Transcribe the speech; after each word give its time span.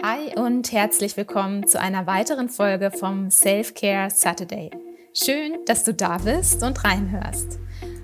Hi 0.00 0.32
und 0.36 0.70
herzlich 0.70 1.16
willkommen 1.16 1.66
zu 1.66 1.80
einer 1.80 2.06
weiteren 2.06 2.48
Folge 2.48 2.92
vom 2.92 3.32
Self-Care 3.32 4.10
Saturday. 4.10 4.70
Schön, 5.12 5.58
dass 5.66 5.82
du 5.82 5.92
da 5.92 6.18
bist 6.18 6.62
und 6.62 6.84
reinhörst. 6.84 7.58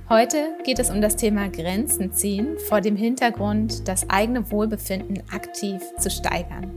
Heute 0.08 0.56
geht 0.64 0.80
es 0.80 0.90
um 0.90 1.00
das 1.00 1.14
Thema 1.14 1.48
Grenzen 1.48 2.12
ziehen 2.12 2.58
vor 2.66 2.80
dem 2.80 2.96
Hintergrund, 2.96 3.86
das 3.86 4.10
eigene 4.10 4.50
Wohlbefinden 4.50 5.22
aktiv 5.32 5.80
zu 5.96 6.10
steigern. 6.10 6.72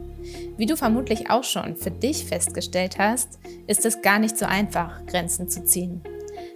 Wie 0.56 0.68
du 0.68 0.78
vermutlich 0.78 1.32
auch 1.32 1.44
schon 1.44 1.76
für 1.76 1.90
dich 1.90 2.26
festgestellt 2.26 3.00
hast, 3.00 3.40
ist 3.66 3.88
es 3.88 4.04
gar 4.04 4.20
nicht 4.20 4.38
so 4.38 4.46
einfach, 4.46 5.04
Grenzen 5.08 5.50
zu 5.50 5.64
ziehen. 5.64 6.04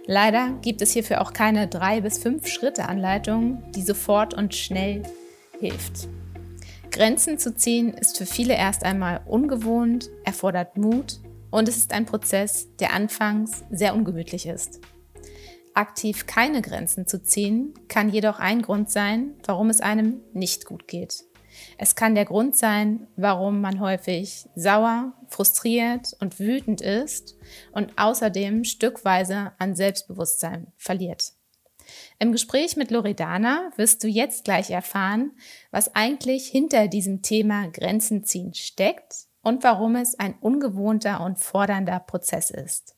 Leider 0.06 0.50
gibt 0.62 0.82
es 0.82 0.92
hierfür 0.92 1.20
auch 1.20 1.32
keine 1.32 1.66
drei 1.66 2.00
bis 2.00 2.18
fünf 2.18 2.46
Schritte 2.46 2.88
Anleitung, 2.88 3.60
die 3.74 3.82
sofort 3.82 4.34
und 4.34 4.54
schnell 4.54 5.02
hilft. 5.58 6.06
Grenzen 6.92 7.38
zu 7.38 7.54
ziehen 7.54 7.94
ist 7.94 8.18
für 8.18 8.26
viele 8.26 8.54
erst 8.54 8.84
einmal 8.84 9.22
ungewohnt, 9.24 10.10
erfordert 10.24 10.76
Mut 10.76 11.20
und 11.50 11.66
es 11.66 11.78
ist 11.78 11.94
ein 11.94 12.04
Prozess, 12.04 12.68
der 12.76 12.92
anfangs 12.92 13.64
sehr 13.70 13.94
ungemütlich 13.94 14.46
ist. 14.46 14.80
Aktiv 15.72 16.26
keine 16.26 16.60
Grenzen 16.60 17.06
zu 17.06 17.22
ziehen, 17.22 17.72
kann 17.88 18.10
jedoch 18.10 18.38
ein 18.38 18.60
Grund 18.60 18.90
sein, 18.90 19.32
warum 19.46 19.70
es 19.70 19.80
einem 19.80 20.20
nicht 20.34 20.66
gut 20.66 20.86
geht. 20.86 21.24
Es 21.78 21.96
kann 21.96 22.14
der 22.14 22.26
Grund 22.26 22.56
sein, 22.56 23.06
warum 23.16 23.62
man 23.62 23.80
häufig 23.80 24.46
sauer, 24.54 25.14
frustriert 25.28 26.14
und 26.20 26.38
wütend 26.38 26.82
ist 26.82 27.38
und 27.72 27.92
außerdem 27.96 28.64
stückweise 28.64 29.52
an 29.58 29.74
Selbstbewusstsein 29.74 30.66
verliert. 30.76 31.32
Im 32.18 32.32
Gespräch 32.32 32.76
mit 32.76 32.90
Loredana 32.90 33.70
wirst 33.76 34.04
du 34.04 34.08
jetzt 34.08 34.44
gleich 34.44 34.70
erfahren, 34.70 35.32
was 35.70 35.94
eigentlich 35.94 36.46
hinter 36.46 36.88
diesem 36.88 37.22
Thema 37.22 37.68
Grenzen 37.68 38.24
ziehen 38.24 38.54
steckt 38.54 39.26
und 39.42 39.64
warum 39.64 39.96
es 39.96 40.18
ein 40.18 40.34
ungewohnter 40.40 41.20
und 41.20 41.38
fordernder 41.38 41.98
Prozess 42.00 42.50
ist. 42.50 42.94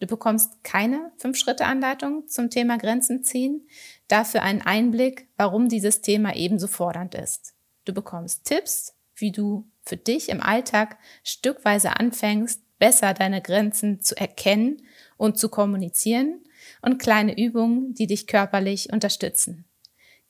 Du 0.00 0.06
bekommst 0.06 0.64
keine 0.64 1.12
Fünf-Schritte-Anleitung 1.18 2.28
zum 2.28 2.50
Thema 2.50 2.78
Grenzen 2.78 3.24
ziehen, 3.24 3.66
dafür 4.08 4.42
einen 4.42 4.62
Einblick, 4.62 5.28
warum 5.36 5.68
dieses 5.68 6.00
Thema 6.00 6.34
ebenso 6.34 6.66
fordernd 6.66 7.14
ist. 7.14 7.54
Du 7.84 7.92
bekommst 7.92 8.44
Tipps, 8.44 8.94
wie 9.14 9.32
du 9.32 9.68
für 9.84 9.96
dich 9.96 10.28
im 10.28 10.40
Alltag 10.40 10.98
stückweise 11.24 11.98
anfängst, 11.98 12.62
besser 12.78 13.14
deine 13.14 13.40
Grenzen 13.40 14.00
zu 14.00 14.16
erkennen 14.16 14.82
und 15.16 15.38
zu 15.38 15.48
kommunizieren 15.48 16.40
und 16.80 16.98
kleine 16.98 17.38
Übungen, 17.38 17.94
die 17.94 18.06
dich 18.06 18.26
körperlich 18.26 18.92
unterstützen. 18.92 19.64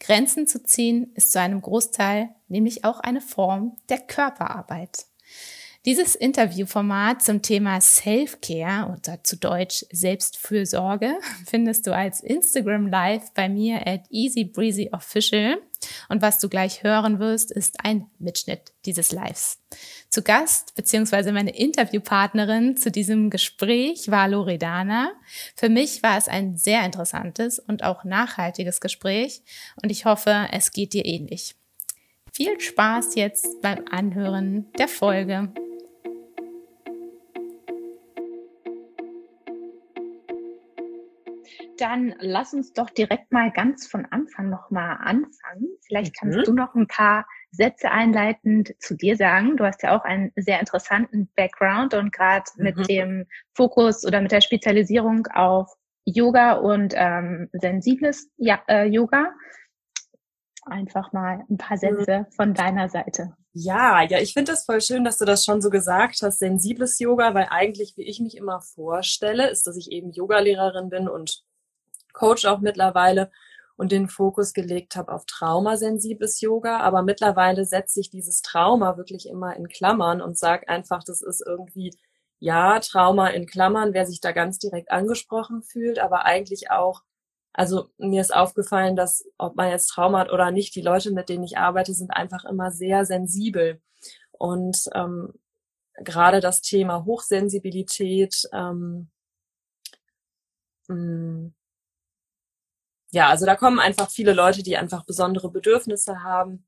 Grenzen 0.01 0.47
zu 0.47 0.63
ziehen 0.65 1.13
ist 1.15 1.33
zu 1.33 1.41
einem 1.41 1.61
Großteil 1.61 2.31
nämlich 2.49 2.85
auch 2.85 3.01
eine 3.01 3.21
Form 3.21 3.77
der 3.89 3.99
Körperarbeit. 3.99 5.07
Dieses 5.85 6.15
Interviewformat 6.15 7.23
zum 7.23 7.43
Thema 7.43 7.81
Self-Care 7.81 8.93
oder 8.93 9.25
zu 9.25 9.37
Deutsch 9.37 9.85
Selbstfürsorge 9.91 11.19
findest 11.47 11.87
du 11.87 11.95
als 11.95 12.21
Instagram 12.21 12.87
Live 12.87 13.33
bei 13.35 13.49
mir 13.49 13.85
at 13.87 14.03
easybreezyofficial. 14.11 15.61
Und 16.09 16.23
was 16.23 16.39
du 16.39 16.49
gleich 16.49 16.83
hören 16.83 17.19
wirst, 17.19 17.51
ist 17.51 17.85
ein 17.85 18.07
Mitschnitt 18.19 18.73
dieses 18.85 19.13
Lives. 19.13 19.59
Zu 20.09 20.23
Gast 20.23 20.75
bzw. 20.75 21.33
meine 21.33 21.57
Interviewpartnerin 21.57 22.77
zu 22.77 22.91
diesem 22.91 23.31
Gespräch 23.31 24.11
war 24.11 24.29
Loredana. 24.29 25.13
Für 25.57 25.69
mich 25.69 26.03
war 26.03 26.19
es 26.19 26.29
ein 26.29 26.57
sehr 26.57 26.85
interessantes 26.85 27.59
und 27.59 27.83
auch 27.83 28.05
nachhaltiges 28.05 28.81
Gespräch 28.81 29.43
und 29.83 29.91
ich 29.91 30.05
hoffe, 30.05 30.49
es 30.53 30.73
geht 30.73 30.93
dir 30.93 31.07
ähnlich. 31.07 31.55
Viel 32.33 32.59
Spaß 32.61 33.15
jetzt 33.15 33.61
beim 33.61 33.85
Anhören 33.91 34.71
der 34.79 34.89
Folge. 34.89 35.53
Dann 41.83 42.15
lass 42.21 42.55
uns 42.55 42.73
doch 42.73 42.91
direkt 42.91 43.33
mal 43.33 43.51
ganz 43.51 43.89
von 43.89 44.07
Anfang 44.07 44.49
nochmal 44.49 44.99
anfangen. 45.01 45.67
Vielleicht 45.85 46.17
kannst 46.17 46.39
mhm. 46.39 46.45
du 46.45 46.53
noch 46.53 46.77
ein 46.77 46.87
paar 46.87 47.27
Sätze 47.51 47.91
einleitend 47.91 48.73
zu 48.79 48.95
dir 48.95 49.17
sagen. 49.17 49.57
Du 49.57 49.65
hast 49.65 49.83
ja 49.83 49.97
auch 49.97 50.05
einen 50.05 50.31
sehr 50.37 50.61
interessanten 50.61 51.29
Background 51.35 51.95
und 51.95 52.13
gerade 52.13 52.45
mhm. 52.57 52.63
mit 52.63 52.89
dem 52.89 53.27
Fokus 53.55 54.07
oder 54.07 54.21
mit 54.21 54.31
der 54.31 54.43
Spezialisierung 54.43 55.27
auf 55.27 55.75
Yoga 56.05 56.53
und 56.53 56.95
ähm, 56.97 57.49
sensibles 57.53 58.31
ja, 58.37 58.63
äh, 58.69 58.87
Yoga. 58.87 59.33
Einfach 60.65 61.13
mal 61.13 61.45
ein 61.51 61.57
paar 61.57 61.77
mhm. 61.77 61.81
Sätze 61.81 62.19
mhm. 62.21 62.33
von 62.33 62.55
deiner 62.55 62.89
Seite. 62.91 63.35
Ja, 63.55 64.03
ja, 64.03 64.19
ich 64.19 64.33
finde 64.33 64.53
es 64.53 64.65
voll 64.65 64.81
schön, 64.81 65.05
dass 65.05 65.19
du 65.19 65.25
das 65.25 65.45
schon 65.45 65.61
so 65.61 65.69
gesagt 65.69 66.23
hast, 66.23 66.39
sensibles 66.39 67.01
Yoga, 67.01 67.35
weil 67.35 67.49
eigentlich, 67.51 67.95
wie 67.97 68.05
ich 68.05 68.21
mich 68.21 68.37
immer 68.37 68.63
vorstelle, 68.63 69.51
ist, 69.51 69.67
dass 69.67 69.77
ich 69.77 69.91
eben 69.91 70.13
Yogalehrerin 70.13 70.89
bin 70.89 71.09
und 71.09 71.43
Coach 72.13 72.45
auch 72.45 72.61
mittlerweile 72.61 73.31
und 73.77 73.93
den 73.93 74.09
Fokus 74.09 74.53
gelegt 74.53 74.97
habe 74.97 75.13
auf 75.13 75.25
traumasensibles 75.27 76.41
Yoga. 76.41 76.81
Aber 76.81 77.03
mittlerweile 77.03 77.65
setze 77.65 78.01
ich 78.01 78.11
dieses 78.11 78.43
Trauma 78.43 78.97
wirklich 78.97 79.29
immer 79.29 79.57
in 79.57 79.69
Klammern 79.69 80.21
und 80.23 80.39
sage 80.39 80.69
einfach, 80.69 81.03
das 81.05 81.23
ist 81.23 81.43
irgendwie, 81.45 81.91
ja, 82.39 82.79
Trauma 82.81 83.29
in 83.29 83.47
Klammern, 83.47 83.95
wer 83.95 84.07
sich 84.07 84.21
da 84.21 84.33
ganz 84.33 84.59
direkt 84.59 84.91
angesprochen 84.91 85.63
fühlt, 85.63 85.99
aber 85.99 86.25
eigentlich 86.25 86.71
auch, 86.71 87.03
also 87.53 87.91
mir 87.99 88.21
ist 88.21 88.35
aufgefallen, 88.35 88.97
dass 88.97 89.25
ob 89.39 89.57
man 89.57 89.71
jetzt 89.71 89.89
Trauma 89.89 90.21
hat 90.21 90.33
oder 90.33 90.51
nicht, 90.51 90.75
die 90.75 90.83
Leute, 90.83 91.13
mit 91.13 91.29
denen 91.29 91.45
ich 91.45 91.59
arbeite, 91.59 91.95
sind 91.95 92.11
einfach 92.11 92.45
immer 92.45 92.71
sehr 92.71 93.05
sensibel. 93.05 93.81
Und 94.33 94.89
ähm, 94.95 95.35
gerade 95.97 96.41
das 96.41 96.63
Thema 96.63 97.05
Hochsensibilität, 97.05 98.49
ähm, 98.53 99.11
mh, 100.89 100.95
mm, 100.97 101.55
ja, 103.13 103.29
also 103.29 103.45
da 103.45 103.57
kommen 103.57 103.79
einfach 103.79 104.11
viele 104.11 104.33
Leute, 104.33 104.63
die 104.63 104.77
einfach 104.77 105.05
besondere 105.05 105.51
Bedürfnisse 105.51 106.23
haben. 106.23 106.67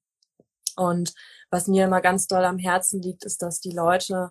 Und 0.77 1.15
was 1.50 1.69
mir 1.69 1.84
immer 1.84 2.00
ganz 2.00 2.27
doll 2.27 2.44
am 2.44 2.59
Herzen 2.59 3.00
liegt, 3.00 3.25
ist, 3.25 3.41
dass 3.43 3.60
die 3.60 3.72
Leute 3.72 4.31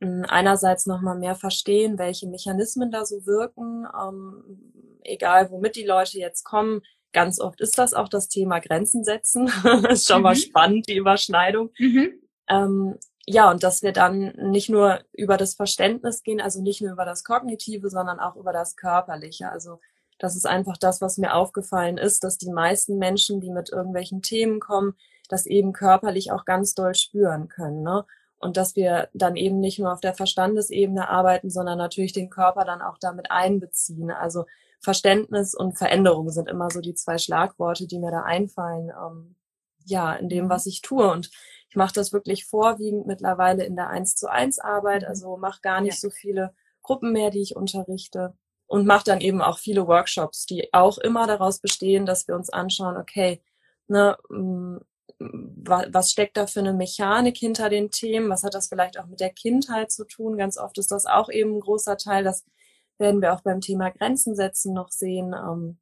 hm, 0.00 0.24
einerseits 0.28 0.86
nochmal 0.86 1.18
mehr 1.18 1.34
verstehen, 1.34 1.98
welche 1.98 2.28
Mechanismen 2.28 2.92
da 2.92 3.04
so 3.04 3.26
wirken, 3.26 3.86
ähm, 4.00 5.00
egal 5.02 5.50
womit 5.50 5.74
die 5.74 5.86
Leute 5.86 6.18
jetzt 6.18 6.44
kommen. 6.44 6.82
Ganz 7.12 7.40
oft 7.40 7.60
ist 7.60 7.76
das 7.78 7.94
auch 7.94 8.08
das 8.08 8.28
Thema 8.28 8.60
Grenzen 8.60 9.02
setzen. 9.02 9.50
ist 9.90 10.06
schon 10.06 10.18
mhm. 10.18 10.22
mal 10.22 10.36
spannend, 10.36 10.88
die 10.88 10.96
Überschneidung. 10.96 11.70
Mhm. 11.78 12.20
Ähm, 12.48 12.98
ja, 13.26 13.50
und 13.50 13.64
dass 13.64 13.82
wir 13.82 13.92
dann 13.92 14.32
nicht 14.36 14.70
nur 14.70 15.00
über 15.12 15.36
das 15.36 15.54
Verständnis 15.54 16.22
gehen, 16.22 16.40
also 16.40 16.62
nicht 16.62 16.80
nur 16.80 16.92
über 16.92 17.04
das 17.04 17.24
Kognitive, 17.24 17.90
sondern 17.90 18.20
auch 18.20 18.36
über 18.36 18.52
das 18.52 18.76
Körperliche. 18.76 19.50
Also 19.50 19.80
das 20.18 20.36
ist 20.36 20.46
einfach 20.46 20.76
das, 20.76 21.00
was 21.00 21.18
mir 21.18 21.34
aufgefallen 21.34 21.96
ist, 21.96 22.24
dass 22.24 22.38
die 22.38 22.50
meisten 22.50 22.98
Menschen, 22.98 23.40
die 23.40 23.50
mit 23.50 23.70
irgendwelchen 23.70 24.22
Themen 24.22 24.60
kommen, 24.60 24.94
das 25.28 25.46
eben 25.46 25.72
körperlich 25.72 26.32
auch 26.32 26.44
ganz 26.44 26.74
doll 26.74 26.94
spüren 26.94 27.48
können. 27.48 27.82
Ne? 27.82 28.04
Und 28.38 28.56
dass 28.56 28.76
wir 28.76 29.08
dann 29.14 29.36
eben 29.36 29.60
nicht 29.60 29.78
nur 29.78 29.92
auf 29.92 30.00
der 30.00 30.14
Verstandesebene 30.14 31.08
arbeiten, 31.08 31.50
sondern 31.50 31.78
natürlich 31.78 32.12
den 32.12 32.30
Körper 32.30 32.64
dann 32.64 32.82
auch 32.82 32.98
damit 32.98 33.30
einbeziehen. 33.30 34.10
Also 34.10 34.44
Verständnis 34.80 35.54
und 35.54 35.76
Veränderung 35.76 36.30
sind 36.30 36.48
immer 36.48 36.70
so 36.70 36.80
die 36.80 36.94
zwei 36.94 37.18
Schlagworte, 37.18 37.86
die 37.86 37.98
mir 37.98 38.10
da 38.10 38.22
einfallen, 38.22 38.90
ähm, 38.90 39.36
ja, 39.84 40.14
in 40.14 40.28
dem, 40.28 40.46
mhm. 40.46 40.50
was 40.50 40.66
ich 40.66 40.82
tue. 40.82 41.10
Und 41.10 41.30
ich 41.68 41.76
mache 41.76 41.92
das 41.94 42.12
wirklich 42.12 42.44
vorwiegend 42.44 43.06
mittlerweile 43.06 43.64
in 43.64 43.76
der 43.76 43.88
Eins 43.88 44.14
zu 44.14 44.30
eins 44.30 44.58
Arbeit, 44.58 45.02
mhm. 45.02 45.08
also 45.08 45.36
mache 45.36 45.60
gar 45.60 45.80
nicht 45.80 46.02
ja. 46.02 46.08
so 46.08 46.10
viele 46.10 46.54
Gruppen 46.82 47.12
mehr, 47.12 47.30
die 47.30 47.42
ich 47.42 47.56
unterrichte 47.56 48.34
und 48.68 48.86
mache 48.86 49.04
dann 49.04 49.20
eben 49.20 49.42
auch 49.42 49.58
viele 49.58 49.88
Workshops, 49.88 50.46
die 50.46 50.72
auch 50.72 50.98
immer 50.98 51.26
daraus 51.26 51.58
bestehen, 51.58 52.06
dass 52.06 52.28
wir 52.28 52.36
uns 52.36 52.50
anschauen, 52.50 52.96
okay, 52.96 53.42
ne, 53.88 54.16
mm, 54.28 54.78
was 55.20 56.12
steckt 56.12 56.36
da 56.36 56.46
für 56.46 56.60
eine 56.60 56.72
Mechanik 56.72 57.36
hinter 57.36 57.68
den 57.70 57.90
Themen? 57.90 58.30
Was 58.30 58.44
hat 58.44 58.54
das 58.54 58.68
vielleicht 58.68 59.00
auch 59.00 59.06
mit 59.06 59.20
der 59.20 59.30
Kindheit 59.30 59.90
zu 59.90 60.04
tun? 60.04 60.38
Ganz 60.38 60.58
oft 60.58 60.78
ist 60.78 60.92
das 60.92 61.06
auch 61.06 61.28
eben 61.28 61.56
ein 61.56 61.60
großer 61.60 61.96
Teil. 61.96 62.22
Das 62.22 62.44
werden 62.98 63.20
wir 63.20 63.34
auch 63.34 63.40
beim 63.40 63.60
Thema 63.60 63.90
Grenzen 63.90 64.36
setzen 64.36 64.74
noch 64.74 64.90
sehen. 64.90 65.34
Ähm, 65.34 65.78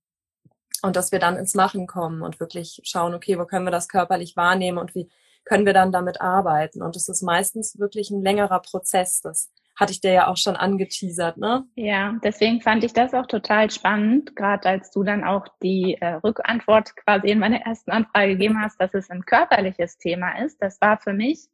und 0.82 0.96
dass 0.96 1.12
wir 1.12 1.18
dann 1.18 1.36
ins 1.36 1.54
Machen 1.54 1.86
kommen 1.86 2.22
und 2.22 2.40
wirklich 2.40 2.80
schauen, 2.84 3.14
okay, 3.14 3.38
wo 3.38 3.44
können 3.44 3.66
wir 3.66 3.70
das 3.70 3.88
körperlich 3.88 4.36
wahrnehmen 4.36 4.78
und 4.78 4.94
wie 4.94 5.10
können 5.44 5.66
wir 5.66 5.74
dann 5.74 5.92
damit 5.92 6.20
arbeiten? 6.20 6.82
Und 6.82 6.96
es 6.96 7.08
ist 7.08 7.22
meistens 7.22 7.78
wirklich 7.78 8.10
ein 8.10 8.22
längerer 8.22 8.60
Prozess. 8.60 9.20
Das 9.20 9.50
hatte 9.76 9.92
ich 9.92 10.00
dir 10.00 10.12
ja 10.12 10.26
auch 10.28 10.38
schon 10.38 10.56
angeteasert, 10.56 11.36
ne? 11.36 11.64
Ja, 11.74 12.18
deswegen 12.24 12.62
fand 12.62 12.82
ich 12.82 12.94
das 12.94 13.12
auch 13.12 13.26
total 13.26 13.70
spannend, 13.70 14.34
gerade 14.34 14.68
als 14.68 14.90
du 14.90 15.02
dann 15.04 15.22
auch 15.22 15.46
die 15.62 15.98
äh, 16.00 16.14
Rückantwort 16.14 16.96
quasi 16.96 17.28
in 17.28 17.38
meiner 17.38 17.60
ersten 17.60 17.90
Anfrage 17.90 18.32
gegeben 18.32 18.60
hast, 18.60 18.80
dass 18.80 18.94
es 18.94 19.10
ein 19.10 19.26
körperliches 19.26 19.98
Thema 19.98 20.38
ist. 20.38 20.62
Das 20.62 20.80
war 20.80 20.98
für 20.98 21.12
mich, 21.12 21.46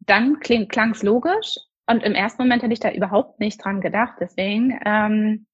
dann 0.00 0.38
klang 0.38 0.92
es 0.92 1.02
logisch 1.02 1.58
und 1.86 2.04
im 2.04 2.14
ersten 2.14 2.42
Moment 2.42 2.62
hätte 2.62 2.72
ich 2.72 2.80
da 2.80 2.92
überhaupt 2.92 3.40
nicht 3.40 3.64
dran 3.64 3.80
gedacht. 3.80 4.14
Deswegen 4.20 4.78
ähm, 4.84 5.46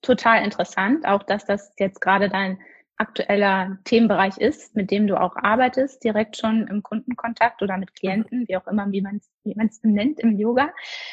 total 0.00 0.44
interessant, 0.44 1.06
auch 1.06 1.22
dass 1.22 1.44
das 1.44 1.74
jetzt 1.78 2.00
gerade 2.00 2.30
dein 2.30 2.58
aktueller 2.96 3.78
Themenbereich 3.84 4.38
ist, 4.38 4.74
mit 4.76 4.90
dem 4.90 5.06
du 5.06 5.20
auch 5.20 5.36
arbeitest, 5.36 6.04
direkt 6.04 6.36
schon 6.36 6.66
im 6.68 6.82
Kundenkontakt 6.82 7.62
oder 7.62 7.76
mit 7.76 7.94
Klienten, 7.94 8.46
wie 8.48 8.56
auch 8.56 8.66
immer, 8.66 8.90
wie 8.92 9.02
man 9.02 9.16
es 9.16 9.30
wie 9.44 9.54
man's 9.54 9.80
nennt 9.82 10.20
im 10.20 10.38
Yoga. 10.38 10.70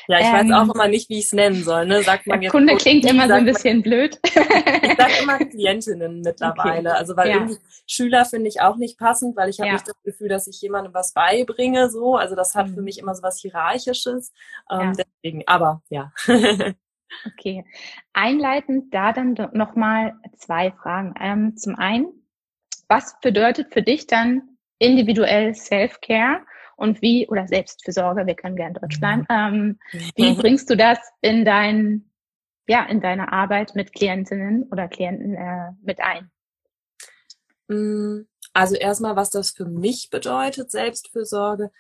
Ja, 0.08 0.20
ich 0.20 0.26
ähm, 0.26 0.34
weiß 0.34 0.52
auch 0.52 0.74
immer 0.74 0.88
nicht, 0.88 1.10
wie 1.10 1.20
ich 1.20 1.26
es 1.26 1.34
nennen 1.34 1.64
soll. 1.64 1.86
Ne? 1.86 2.02
Sagt 2.02 2.28
man 2.28 2.42
jetzt 2.42 2.52
Kunde 2.52 2.76
klingt 2.78 3.06
immer 3.06 3.28
so 3.28 3.34
ein 3.34 3.46
bisschen 3.46 3.78
man, 3.78 3.84
blöd. 3.84 4.20
ich 4.24 4.32
sage 4.32 5.14
immer 5.22 5.38
Klientinnen 5.38 6.22
mittlerweile. 6.26 6.90
Okay. 6.90 6.98
Also 6.98 7.18
weil 7.18 7.30
ja. 7.30 7.36
irgendwie 7.36 7.58
Schüler 7.88 8.26
finde 8.26 8.48
ich 8.48 8.62
auch 8.62 8.78
nicht 8.78 8.98
passend, 8.98 9.36
weil 9.36 9.50
ich 9.50 9.60
habe 9.60 9.68
ja. 9.68 9.74
nicht 9.74 9.88
das 9.88 10.02
Gefühl, 10.04 10.30
dass 10.30 10.48
ich 10.48 10.62
jemandem 10.62 10.94
was 10.94 11.14
beibringe. 11.14 11.90
So, 11.90 12.16
also 12.16 12.36
das 12.36 12.56
hat 12.56 12.70
mhm. 12.70 12.76
für 12.76 12.82
mich 12.82 13.00
immer 13.00 13.14
so 13.16 13.24
was 13.24 13.40
Hierarchisches. 13.40 14.32
Ähm, 14.72 14.94
ja. 14.98 15.06
Deswegen, 15.24 15.44
aber 15.48 15.82
ja. 15.90 16.12
Okay. 17.26 17.66
Einleitend 18.14 18.94
da 18.94 19.14
dann 19.14 19.34
nochmal 19.54 20.14
zwei 20.38 20.72
Fragen. 20.72 21.14
Ähm, 21.20 21.58
zum 21.58 21.76
einen, 21.76 22.08
was 22.88 23.20
bedeutet 23.22 23.74
für 23.74 23.82
dich 23.82 24.08
dann 24.08 24.58
individuell 24.80 25.54
Self-Care 25.54 26.42
und 26.76 27.02
wie, 27.02 27.28
oder 27.28 27.48
Selbstfürsorge, 27.48 28.26
wir 28.26 28.36
können 28.36 28.56
gerne 28.56 28.80
Deutsch 28.80 29.00
bleiben, 29.00 29.26
ähm, 29.30 29.80
wie 30.16 30.34
bringst 30.34 30.70
du 30.70 30.76
das 30.76 30.98
in 31.22 31.46
dein, 31.46 32.10
ja, 32.68 32.84
in 32.86 33.02
deine 33.02 33.32
Arbeit 33.32 33.76
mit 33.76 33.94
Klientinnen 33.94 34.64
oder 34.64 34.88
Klienten 34.88 35.36
äh, 35.36 35.72
mit 35.84 36.00
ein? 36.00 36.32
Mm, 37.68 38.26
also 38.54 38.76
erstmal, 38.76 39.16
was 39.16 39.30
das 39.30 39.52
für 39.52 39.66
mich 39.66 40.10
bedeutet, 40.10 40.72
Selbstfürsorge, 40.72 41.72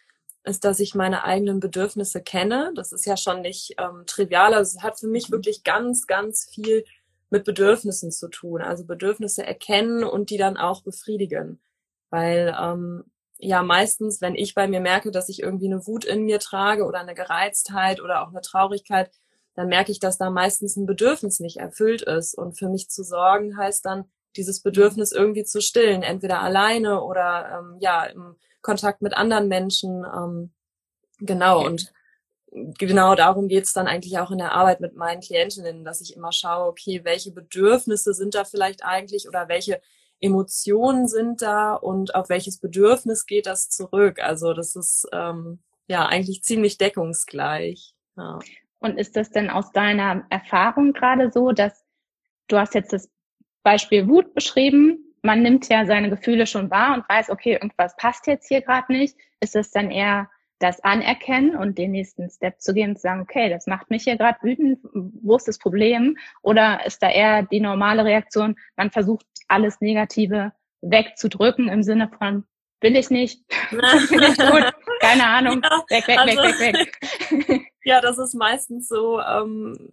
ist, 0.43 0.65
dass 0.65 0.79
ich 0.79 0.95
meine 0.95 1.23
eigenen 1.23 1.59
Bedürfnisse 1.59 2.21
kenne. 2.21 2.71
Das 2.75 2.91
ist 2.91 3.05
ja 3.05 3.17
schon 3.17 3.41
nicht 3.41 3.75
ähm, 3.77 4.03
trivial. 4.07 4.53
Also 4.53 4.77
es 4.77 4.83
hat 4.83 4.99
für 4.99 5.07
mich 5.07 5.29
mhm. 5.29 5.33
wirklich 5.33 5.63
ganz, 5.63 6.07
ganz 6.07 6.49
viel 6.51 6.83
mit 7.29 7.45
Bedürfnissen 7.45 8.11
zu 8.11 8.27
tun. 8.27 8.61
Also 8.61 8.85
Bedürfnisse 8.85 9.45
erkennen 9.45 10.03
und 10.03 10.29
die 10.29 10.37
dann 10.37 10.57
auch 10.57 10.83
befriedigen. 10.83 11.61
Weil 12.09 12.55
ähm, 12.59 13.03
ja 13.37 13.63
meistens, 13.63 14.21
wenn 14.21 14.35
ich 14.35 14.55
bei 14.55 14.67
mir 14.67 14.81
merke, 14.81 15.11
dass 15.11 15.29
ich 15.29 15.41
irgendwie 15.41 15.67
eine 15.67 15.85
Wut 15.85 16.05
in 16.05 16.23
mir 16.23 16.39
trage 16.39 16.85
oder 16.85 16.99
eine 16.99 17.15
Gereiztheit 17.15 18.01
oder 18.01 18.23
auch 18.23 18.29
eine 18.29 18.41
Traurigkeit, 18.41 19.11
dann 19.53 19.67
merke 19.67 19.91
ich, 19.91 19.99
dass 19.99 20.17
da 20.17 20.29
meistens 20.29 20.75
ein 20.75 20.85
Bedürfnis 20.85 21.39
nicht 21.39 21.57
erfüllt 21.57 22.01
ist. 22.01 22.35
Und 22.35 22.57
für 22.57 22.69
mich 22.69 22.89
zu 22.89 23.03
sorgen 23.03 23.57
heißt 23.57 23.85
dann, 23.85 24.05
dieses 24.35 24.61
Bedürfnis 24.61 25.11
irgendwie 25.11 25.43
zu 25.43 25.61
stillen, 25.61 26.03
entweder 26.03 26.41
alleine 26.41 27.03
oder 27.03 27.59
ähm, 27.59 27.77
ja 27.79 28.05
im 28.05 28.37
Kontakt 28.61 29.01
mit 29.01 29.13
anderen 29.13 29.47
Menschen. 29.47 30.05
Ähm, 30.05 30.51
genau, 31.19 31.65
und 31.65 31.91
genau 32.51 33.15
darum 33.15 33.47
geht's 33.47 33.73
dann 33.73 33.87
eigentlich 33.87 34.19
auch 34.19 34.31
in 34.31 34.37
der 34.37 34.51
Arbeit 34.51 34.81
mit 34.81 34.95
meinen 34.95 35.21
Klientinnen, 35.21 35.83
dass 35.83 36.01
ich 36.01 36.15
immer 36.15 36.31
schaue, 36.31 36.67
okay, 36.67 37.01
welche 37.03 37.31
Bedürfnisse 37.31 38.13
sind 38.13 38.35
da 38.35 38.43
vielleicht 38.43 38.83
eigentlich 38.83 39.27
oder 39.27 39.47
welche 39.47 39.81
Emotionen 40.19 41.07
sind 41.07 41.41
da 41.41 41.73
und 41.73 42.13
auf 42.13 42.29
welches 42.29 42.59
Bedürfnis 42.59 43.25
geht 43.25 43.47
das 43.47 43.69
zurück? 43.69 44.19
Also 44.19 44.53
das 44.53 44.75
ist 44.75 45.07
ähm, 45.11 45.59
ja 45.87 46.05
eigentlich 46.05 46.43
ziemlich 46.43 46.77
deckungsgleich. 46.77 47.95
Ja. 48.17 48.39
Und 48.79 48.97
ist 48.97 49.15
das 49.15 49.31
denn 49.31 49.49
aus 49.49 49.71
deiner 49.71 50.25
Erfahrung 50.29 50.93
gerade 50.93 51.31
so, 51.31 51.51
dass 51.51 51.83
du 52.47 52.57
hast 52.57 52.75
jetzt 52.75 52.93
das 52.93 53.09
Beispiel 53.63 54.07
Wut 54.07 54.33
beschrieben, 54.33 55.10
man 55.21 55.41
nimmt 55.41 55.69
ja 55.69 55.85
seine 55.85 56.09
Gefühle 56.09 56.47
schon 56.47 56.71
wahr 56.71 56.95
und 56.95 57.07
weiß, 57.07 57.29
okay, 57.29 57.53
irgendwas 57.53 57.95
passt 57.95 58.27
jetzt 58.27 58.47
hier 58.47 58.61
gerade 58.61 58.91
nicht. 58.91 59.15
Ist 59.39 59.55
es 59.55 59.71
dann 59.71 59.91
eher 59.91 60.29
das 60.61 60.83
Anerkennen 60.83 61.55
und 61.55 61.77
den 61.77 61.91
nächsten 61.91 62.29
Step 62.29 62.61
zu 62.61 62.73
gehen 62.73 62.91
und 62.91 62.95
zu 62.97 63.01
sagen, 63.01 63.21
okay, 63.21 63.49
das 63.49 63.67
macht 63.67 63.89
mich 63.89 64.03
hier 64.03 64.17
gerade 64.17 64.37
wütend, 64.41 64.79
wo 64.93 65.35
ist 65.35 65.47
das 65.47 65.57
Problem? 65.57 66.17
Oder 66.43 66.85
ist 66.85 67.01
da 67.01 67.09
eher 67.09 67.43
die 67.43 67.59
normale 67.59 68.05
Reaktion, 68.05 68.55
man 68.75 68.91
versucht 68.91 69.25
alles 69.47 69.81
Negative 69.81 70.53
wegzudrücken 70.81 71.67
im 71.67 71.83
Sinne 71.83 72.09
von, 72.17 72.43
will 72.79 72.95
ich 72.95 73.09
nicht, 73.09 73.43
will 73.71 74.23
ich 74.23 74.37
gut, 74.37 74.73
keine 74.99 75.25
Ahnung, 75.25 75.61
ja, 75.63 75.83
weg, 75.89 76.07
weg, 76.07 76.19
also, 76.19 76.41
weg, 76.41 76.59
weg, 76.59 77.47
weg. 77.49 77.71
Ja, 77.83 77.99
das 77.99 78.19
ist 78.19 78.35
meistens 78.35 78.87
so, 78.87 79.19
ähm, 79.19 79.91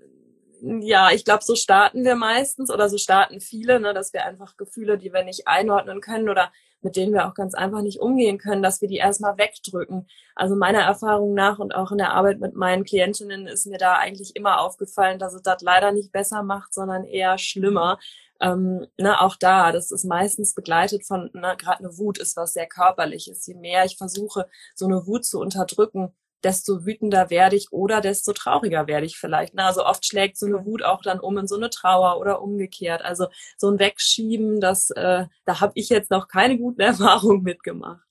ja, 0.61 1.11
ich 1.11 1.25
glaube, 1.25 1.45
so 1.45 1.55
starten 1.55 2.05
wir 2.05 2.15
meistens 2.17 2.71
oder 2.71 2.89
so 2.89 2.99
starten 2.99 3.41
viele, 3.41 3.81
ne, 3.81 3.95
dass 3.95 4.13
wir 4.13 4.25
einfach 4.25 4.57
Gefühle, 4.57 4.99
die 4.99 5.13
wir 5.13 5.25
nicht 5.25 5.47
einordnen 5.47 6.01
können 6.01 6.29
oder 6.29 6.53
mit 6.81 6.97
denen 6.97 7.13
wir 7.13 7.27
auch 7.27 7.35
ganz 7.35 7.55
einfach 7.55 7.83
nicht 7.83 8.01
umgehen 8.01 8.39
können, 8.39 8.63
dass 8.63 8.81
wir 8.81 8.89
die 8.89 8.97
erstmal 8.97 9.37
wegdrücken. 9.37 10.09
Also 10.35 10.55
meiner 10.55 10.81
Erfahrung 10.81 11.35
nach 11.35 11.59
und 11.59 11.75
auch 11.75 11.91
in 11.91 11.99
der 11.99 12.13
Arbeit 12.13 12.41
mit 12.41 12.55
meinen 12.55 12.85
Klientinnen 12.85 13.47
ist 13.47 13.67
mir 13.67 13.79
da 13.79 13.95
eigentlich 13.95 14.37
immer 14.37 14.61
aufgefallen, 14.61 15.19
dass 15.19 15.35
es 15.35 15.43
das 15.43 15.63
leider 15.63 15.93
nicht 15.93 16.13
besser 16.13 16.43
macht, 16.43 16.73
sondern 16.75 17.05
eher 17.05 17.39
schlimmer. 17.39 17.99
Ähm, 18.41 18.87
ne, 18.97 19.21
auch 19.21 19.37
da, 19.37 19.73
das 19.73 19.91
ist 19.91 20.05
meistens 20.05 20.55
begleitet 20.55 21.05
von, 21.05 21.31
ne, 21.33 21.57
gerade 21.59 21.81
eine 21.81 21.99
Wut 21.99 22.19
ist 22.19 22.37
was 22.37 22.53
sehr 22.53 22.67
körperliches. 22.69 23.47
Je 23.47 23.55
mehr 23.55 23.85
ich 23.85 23.97
versuche, 23.97 24.49
so 24.75 24.87
eine 24.87 25.07
Wut 25.07 25.25
zu 25.25 25.41
unterdrücken, 25.41 26.15
desto 26.45 26.87
wütender 26.87 27.31
werde 27.31 27.57
ich 27.57 27.73
oder 27.73 28.01
desto 28.01 28.33
trauriger 28.33 28.87
werde 28.87 29.07
ich 29.07 29.19
vielleicht. 29.19 29.55
Ne? 29.55 29.65
Also 29.65 29.85
oft 29.85 30.07
schlägt 30.07 30.37
so 30.37 30.47
eine 30.47 30.65
Wut 30.65 30.83
auch 30.83 31.03
dann 31.03 31.21
um 31.21 31.37
in 31.39 31.47
so 31.47 31.57
eine 31.57 31.71
Trauer 31.71 32.21
oder 32.21 32.43
umgekehrt. 32.43 33.05
Also 33.05 33.27
so 33.57 33.71
ein 33.71 33.79
Wegschieben, 33.79 34.61
das, 34.61 34.91
äh, 34.91 35.27
da 35.45 35.61
habe 35.61 35.73
ich 35.75 35.89
jetzt 35.89 36.11
noch 36.11 36.29
keine 36.29 36.59
guten 36.59 36.81
Erfahrungen 36.83 37.43
mitgemacht. 37.43 38.07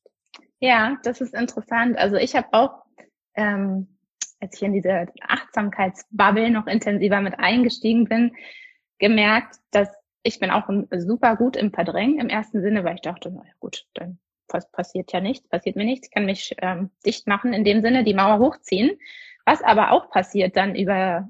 Ja, 0.59 0.97
das 1.03 1.21
ist 1.21 1.33
interessant. 1.33 1.97
Also 1.97 2.15
ich 2.15 2.35
habe 2.35 2.47
auch, 2.51 2.83
ähm, 3.35 3.97
als 4.39 4.55
ich 4.55 4.63
in 4.63 4.73
diese 4.73 5.07
Achtsamkeitsbubble 5.21 6.49
noch 6.49 6.67
intensiver 6.67 7.21
mit 7.21 7.39
eingestiegen 7.39 8.05
bin, 8.05 8.35
gemerkt, 8.99 9.57
dass 9.71 9.89
ich 10.23 10.39
bin 10.39 10.51
auch 10.51 10.67
super 10.97 11.37
gut 11.37 11.55
im 11.55 11.71
Verdrängen 11.71 12.19
im 12.19 12.27
ersten 12.27 12.61
Sinne, 12.61 12.83
weil 12.83 12.95
ich 12.95 13.01
dachte, 13.01 13.31
naja 13.31 13.51
gut, 13.59 13.85
dann 13.93 14.19
passiert 14.47 15.11
ja 15.11 15.21
nichts, 15.21 15.47
passiert 15.47 15.75
mir 15.75 15.85
nichts, 15.85 16.07
ich 16.07 16.13
kann 16.13 16.25
mich 16.25 16.55
ähm, 16.61 16.89
dicht 17.05 17.27
machen, 17.27 17.53
in 17.53 17.63
dem 17.63 17.81
Sinne 17.81 18.03
die 18.03 18.13
Mauer 18.13 18.39
hochziehen. 18.39 18.97
Was 19.45 19.61
aber 19.61 19.91
auch 19.91 20.09
passiert 20.09 20.57
dann 20.57 20.75
über 20.75 21.29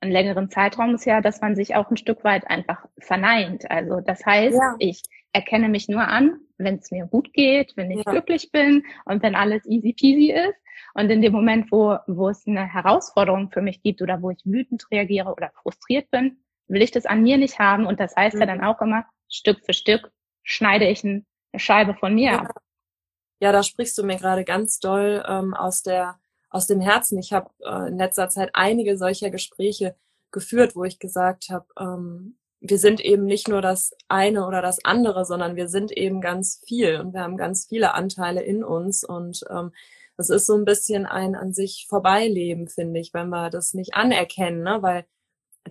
einen 0.00 0.12
längeren 0.12 0.48
Zeitraum 0.48 0.94
ist 0.94 1.04
ja, 1.04 1.20
dass 1.20 1.40
man 1.40 1.56
sich 1.56 1.74
auch 1.74 1.90
ein 1.90 1.96
Stück 1.96 2.24
weit 2.24 2.48
einfach 2.48 2.86
verneint. 2.98 3.70
Also 3.70 4.00
das 4.00 4.24
heißt, 4.24 4.56
ja. 4.56 4.76
ich 4.78 5.02
erkenne 5.32 5.68
mich 5.68 5.88
nur 5.88 6.06
an, 6.06 6.38
wenn 6.56 6.76
es 6.76 6.90
mir 6.90 7.06
gut 7.06 7.32
geht, 7.32 7.76
wenn 7.76 7.90
ich 7.90 8.04
ja. 8.04 8.12
glücklich 8.12 8.50
bin 8.52 8.84
und 9.04 9.22
wenn 9.22 9.34
alles 9.34 9.66
easy 9.66 9.92
peasy 9.92 10.32
ist. 10.32 10.56
Und 10.94 11.10
in 11.10 11.20
dem 11.20 11.32
Moment, 11.32 11.70
wo, 11.70 11.96
wo 12.06 12.28
es 12.28 12.46
eine 12.46 12.72
Herausforderung 12.72 13.50
für 13.50 13.62
mich 13.62 13.82
gibt 13.82 14.00
oder 14.00 14.22
wo 14.22 14.30
ich 14.30 14.38
wütend 14.44 14.86
reagiere 14.90 15.32
oder 15.32 15.50
frustriert 15.62 16.10
bin, 16.10 16.38
will 16.68 16.82
ich 16.82 16.90
das 16.90 17.06
an 17.06 17.22
mir 17.22 17.36
nicht 17.36 17.58
haben. 17.58 17.86
Und 17.86 18.00
das 18.00 18.14
heißt 18.16 18.36
mhm. 18.36 18.40
ja 18.40 18.46
dann 18.46 18.62
auch 18.62 18.80
immer, 18.80 19.04
Stück 19.28 19.64
für 19.64 19.74
Stück 19.74 20.10
schneide 20.42 20.86
ich 20.86 21.04
ein 21.04 21.26
eine 21.52 21.60
Scheibe 21.60 21.94
von 21.94 22.14
mir 22.14 22.32
ja. 22.32 22.48
Ja, 23.40 23.52
da 23.52 23.62
sprichst 23.62 23.96
du 23.98 24.02
mir 24.02 24.16
gerade 24.16 24.44
ganz 24.44 24.80
doll 24.80 25.24
ähm, 25.28 25.54
aus 25.54 25.82
der 25.82 26.18
aus 26.50 26.66
dem 26.66 26.80
Herzen. 26.80 27.18
Ich 27.18 27.32
habe 27.32 27.50
äh, 27.60 27.88
in 27.88 27.98
letzter 27.98 28.28
Zeit 28.30 28.50
einige 28.54 28.96
solcher 28.96 29.30
Gespräche 29.30 29.94
geführt, 30.30 30.74
wo 30.76 30.84
ich 30.84 30.98
gesagt 30.98 31.50
habe, 31.50 31.66
ähm, 31.78 32.38
wir 32.60 32.78
sind 32.78 33.00
eben 33.00 33.24
nicht 33.24 33.48
nur 33.48 33.62
das 33.62 33.92
eine 34.08 34.46
oder 34.46 34.62
das 34.62 34.84
andere, 34.84 35.24
sondern 35.24 35.56
wir 35.56 35.68
sind 35.68 35.92
eben 35.92 36.20
ganz 36.20 36.60
viel 36.66 36.98
und 37.00 37.12
wir 37.12 37.20
haben 37.20 37.36
ganz 37.36 37.66
viele 37.66 37.94
Anteile 37.94 38.42
in 38.42 38.64
uns 38.64 39.04
und 39.04 39.44
ähm, 39.50 39.72
das 40.16 40.30
ist 40.30 40.46
so 40.46 40.56
ein 40.56 40.64
bisschen 40.64 41.06
ein 41.06 41.36
an 41.36 41.52
sich 41.52 41.86
vorbeileben, 41.88 42.68
finde 42.68 42.98
ich, 42.98 43.14
wenn 43.14 43.28
wir 43.28 43.50
das 43.50 43.74
nicht 43.74 43.94
anerkennen, 43.94 44.64
ne? 44.64 44.78
weil 44.80 45.04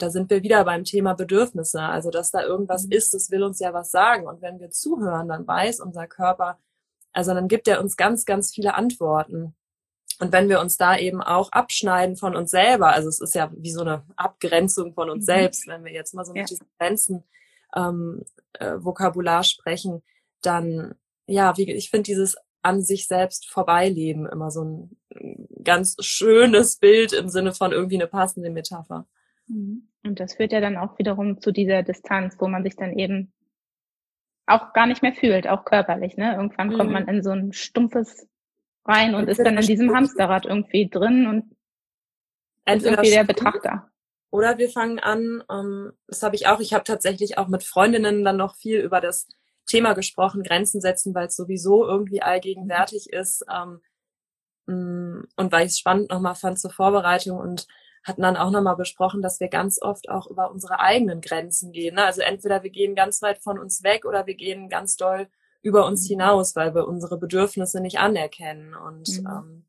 da 0.01 0.09
sind 0.09 0.29
wir 0.29 0.43
wieder 0.43 0.63
beim 0.65 0.83
Thema 0.83 1.13
Bedürfnisse. 1.13 1.81
Also, 1.81 2.09
dass 2.09 2.31
da 2.31 2.43
irgendwas 2.43 2.85
mhm. 2.85 2.91
ist, 2.91 3.13
das 3.13 3.31
will 3.31 3.43
uns 3.43 3.59
ja 3.59 3.73
was 3.73 3.91
sagen. 3.91 4.27
Und 4.27 4.41
wenn 4.41 4.59
wir 4.59 4.69
zuhören, 4.69 5.27
dann 5.27 5.47
weiß 5.47 5.79
unser 5.79 6.07
Körper, 6.07 6.59
also 7.13 7.33
dann 7.33 7.47
gibt 7.47 7.67
er 7.67 7.81
uns 7.81 7.97
ganz, 7.97 8.25
ganz 8.25 8.53
viele 8.53 8.75
Antworten. 8.75 9.55
Und 10.19 10.31
wenn 10.31 10.49
wir 10.49 10.59
uns 10.59 10.77
da 10.77 10.97
eben 10.97 11.21
auch 11.21 11.51
abschneiden 11.51 12.15
von 12.15 12.35
uns 12.35 12.51
selber, 12.51 12.87
also 12.93 13.07
es 13.09 13.21
ist 13.21 13.35
ja 13.35 13.51
wie 13.55 13.71
so 13.71 13.81
eine 13.81 14.03
Abgrenzung 14.15 14.93
von 14.93 15.09
uns 15.09 15.23
mhm. 15.23 15.25
selbst, 15.25 15.67
wenn 15.67 15.83
wir 15.83 15.91
jetzt 15.91 16.13
mal 16.13 16.25
so 16.25 16.33
mit 16.33 16.49
diesen 16.49 16.67
Grenzen 16.79 17.23
ähm, 17.75 18.23
äh, 18.53 18.75
Vokabular 18.77 19.43
sprechen, 19.43 20.01
dann 20.41 20.95
ja, 21.27 21.57
wie 21.57 21.71
ich 21.71 21.89
finde 21.89 22.03
dieses 22.03 22.35
an 22.61 22.81
sich 22.81 23.07
selbst 23.07 23.47
vorbeileben 23.49 24.27
immer 24.27 24.49
so 24.49 24.63
ein 24.63 24.97
ganz 25.63 25.95
schönes 25.99 26.77
Bild 26.77 27.13
im 27.13 27.29
Sinne 27.29 27.53
von 27.53 27.71
irgendwie 27.71 27.95
eine 27.95 28.07
passende 28.07 28.49
Metapher. 28.49 29.05
Mhm. 29.47 29.87
Und 30.03 30.19
das 30.19 30.35
führt 30.35 30.51
ja 30.51 30.61
dann 30.61 30.77
auch 30.77 30.97
wiederum 30.97 31.41
zu 31.41 31.51
dieser 31.51 31.83
Distanz, 31.83 32.35
wo 32.39 32.47
man 32.47 32.63
sich 32.63 32.75
dann 32.75 32.93
eben 32.97 33.33
auch 34.45 34.73
gar 34.73 34.87
nicht 34.87 35.01
mehr 35.01 35.13
fühlt, 35.13 35.47
auch 35.47 35.65
körperlich. 35.65 36.15
Ne? 36.17 36.35
Irgendwann 36.35 36.69
mhm. 36.69 36.77
kommt 36.77 36.91
man 36.91 37.07
in 37.07 37.21
so 37.21 37.31
ein 37.31 37.51
stumpfes 37.53 38.27
rein 38.85 39.15
und 39.15 39.27
ist 39.27 39.39
dann 39.39 39.57
in 39.57 39.65
diesem 39.65 39.93
Hamsterrad 39.93 40.45
irgendwie 40.45 40.89
drin 40.89 41.27
und 41.27 41.55
ist 42.65 42.85
irgendwie 42.85 43.11
der 43.11 43.25
Betrachter. 43.25 43.89
Oder 44.29 44.57
wir 44.57 44.69
fangen 44.69 44.99
an, 44.99 45.43
ähm, 45.49 45.91
das 46.07 46.23
habe 46.23 46.35
ich 46.35 46.47
auch, 46.47 46.59
ich 46.59 46.73
habe 46.73 46.83
tatsächlich 46.83 47.37
auch 47.37 47.47
mit 47.47 47.63
Freundinnen 47.63 48.23
dann 48.23 48.37
noch 48.37 48.55
viel 48.55 48.79
über 48.79 49.01
das 49.01 49.27
Thema 49.65 49.93
gesprochen, 49.93 50.43
Grenzen 50.43 50.81
setzen, 50.81 51.13
weil 51.13 51.27
es 51.27 51.35
sowieso 51.35 51.85
irgendwie 51.85 52.21
allgegenwärtig 52.21 53.11
ist 53.11 53.45
ähm, 53.53 53.81
mm, 54.65 55.27
und 55.35 55.51
weil 55.51 55.65
ich 55.65 55.73
es 55.73 55.79
spannend 55.79 56.09
nochmal 56.09 56.35
fand 56.35 56.59
zur 56.59 56.71
Vorbereitung 56.71 57.37
und 57.37 57.67
hatten 58.07 58.21
dann 58.21 58.37
auch 58.37 58.51
nochmal 58.51 58.77
besprochen, 58.77 59.21
dass 59.21 59.39
wir 59.39 59.49
ganz 59.49 59.81
oft 59.81 60.09
auch 60.09 60.27
über 60.27 60.49
unsere 60.51 60.79
eigenen 60.79 61.19
Grenzen 61.19 61.71
gehen. 61.71 61.95
Ne? 61.95 62.05
Also 62.05 62.21
entweder 62.21 62.63
wir 62.63 62.69
gehen 62.69 62.95
ganz 62.95 63.21
weit 63.21 63.39
von 63.39 63.59
uns 63.59 63.83
weg 63.83 64.05
oder 64.05 64.25
wir 64.25 64.35
gehen 64.35 64.69
ganz 64.69 64.95
doll 64.95 65.27
über 65.61 65.85
uns 65.85 66.05
mhm. 66.05 66.13
hinaus, 66.13 66.55
weil 66.55 66.73
wir 66.73 66.87
unsere 66.87 67.17
Bedürfnisse 67.17 67.81
nicht 67.81 67.99
anerkennen. 67.99 68.73
Und 68.73 69.09
mhm. 69.09 69.27
ähm, 69.27 69.65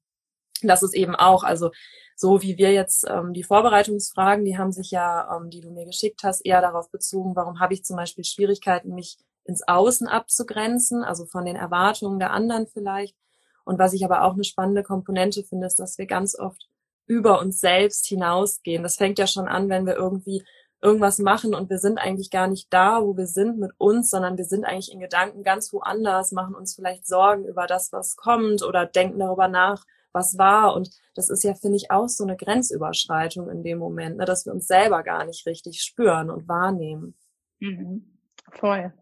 das 0.62 0.82
ist 0.82 0.94
eben 0.94 1.16
auch, 1.16 1.42
also 1.42 1.70
so 2.14 2.42
wie 2.42 2.58
wir 2.58 2.72
jetzt 2.72 3.06
ähm, 3.08 3.32
die 3.32 3.42
Vorbereitungsfragen, 3.42 4.44
die 4.44 4.56
haben 4.56 4.72
sich 4.72 4.90
ja, 4.90 5.36
ähm, 5.36 5.50
die 5.50 5.60
du 5.60 5.70
mir 5.70 5.84
geschickt 5.84 6.22
hast, 6.22 6.44
eher 6.44 6.60
darauf 6.60 6.90
bezogen, 6.90 7.34
warum 7.34 7.58
habe 7.58 7.74
ich 7.74 7.84
zum 7.84 7.96
Beispiel 7.96 8.24
Schwierigkeiten, 8.24 8.94
mich 8.94 9.18
ins 9.44 9.66
Außen 9.66 10.06
abzugrenzen, 10.06 11.02
also 11.02 11.26
von 11.26 11.44
den 11.44 11.56
Erwartungen 11.56 12.18
der 12.18 12.32
anderen 12.32 12.66
vielleicht. 12.66 13.16
Und 13.64 13.78
was 13.78 13.92
ich 13.92 14.04
aber 14.04 14.22
auch 14.22 14.34
eine 14.34 14.44
spannende 14.44 14.82
Komponente 14.82 15.42
finde, 15.42 15.66
ist, 15.66 15.78
dass 15.78 15.98
wir 15.98 16.06
ganz 16.06 16.38
oft 16.38 16.68
über 17.08 17.40
uns 17.40 17.60
selbst 17.60 18.06
hinausgehen. 18.06 18.82
Das 18.82 18.96
fängt 18.96 19.18
ja 19.18 19.26
schon 19.26 19.48
an, 19.48 19.68
wenn 19.68 19.86
wir 19.86 19.96
irgendwie 19.96 20.44
irgendwas 20.80 21.18
machen 21.18 21.54
und 21.54 21.70
wir 21.70 21.78
sind 21.78 21.98
eigentlich 21.98 22.30
gar 22.30 22.46
nicht 22.46 22.72
da, 22.72 23.02
wo 23.02 23.16
wir 23.16 23.26
sind 23.26 23.58
mit 23.58 23.72
uns, 23.78 24.10
sondern 24.10 24.36
wir 24.36 24.44
sind 24.44 24.64
eigentlich 24.64 24.92
in 24.92 25.00
Gedanken 25.00 25.42
ganz 25.42 25.72
woanders, 25.72 26.30
machen 26.30 26.54
uns 26.54 26.74
vielleicht 26.74 27.06
Sorgen 27.06 27.46
über 27.46 27.66
das, 27.66 27.92
was 27.92 28.16
kommt 28.16 28.62
oder 28.62 28.86
denken 28.86 29.18
darüber 29.18 29.48
nach, 29.48 29.84
was 30.12 30.38
war. 30.38 30.74
Und 30.74 30.90
das 31.14 31.30
ist 31.30 31.42
ja, 31.42 31.54
finde 31.54 31.76
ich, 31.76 31.90
auch 31.90 32.08
so 32.08 32.22
eine 32.22 32.36
Grenzüberschreitung 32.36 33.50
in 33.50 33.64
dem 33.64 33.78
Moment, 33.78 34.18
ne, 34.18 34.24
dass 34.24 34.46
wir 34.46 34.52
uns 34.52 34.68
selber 34.68 35.02
gar 35.02 35.24
nicht 35.24 35.46
richtig 35.46 35.82
spüren 35.82 36.30
und 36.30 36.46
wahrnehmen. 36.46 37.14
Mhm. 37.58 38.16
Voll. 38.52 38.92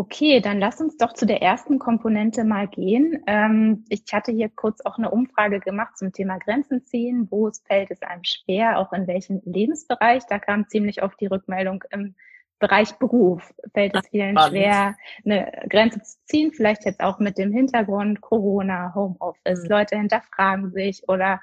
Okay, 0.00 0.40
dann 0.40 0.58
lass 0.58 0.80
uns 0.80 0.96
doch 0.96 1.12
zu 1.12 1.26
der 1.26 1.42
ersten 1.42 1.78
Komponente 1.78 2.42
mal 2.42 2.66
gehen. 2.66 3.22
Ähm, 3.26 3.84
ich 3.90 4.04
hatte 4.14 4.32
hier 4.32 4.48
kurz 4.48 4.80
auch 4.80 4.96
eine 4.96 5.10
Umfrage 5.10 5.60
gemacht 5.60 5.98
zum 5.98 6.10
Thema 6.10 6.38
Grenzen 6.38 6.82
ziehen. 6.82 7.28
Wo 7.30 7.48
es 7.48 7.60
fällt 7.66 7.90
es 7.90 8.00
einem 8.00 8.24
schwer, 8.24 8.78
auch 8.78 8.94
in 8.94 9.06
welchem 9.06 9.42
Lebensbereich? 9.44 10.22
Da 10.26 10.38
kam 10.38 10.66
ziemlich 10.70 11.02
oft 11.02 11.20
die 11.20 11.26
Rückmeldung 11.26 11.84
im 11.90 12.14
Bereich 12.58 12.94
Beruf 12.94 13.52
fällt 13.74 13.94
es 13.94 14.08
vielen 14.08 14.38
schwer, 14.38 14.96
eine 15.26 15.52
Grenze 15.68 16.00
zu 16.00 16.16
ziehen, 16.24 16.52
vielleicht 16.52 16.86
jetzt 16.86 17.00
auch 17.00 17.18
mit 17.18 17.36
dem 17.36 17.52
Hintergrund 17.52 18.22
Corona, 18.22 18.94
Homeoffice. 18.94 19.64
Mhm. 19.64 19.68
Leute 19.68 19.96
hinterfragen 19.98 20.70
sich 20.70 21.06
oder 21.10 21.42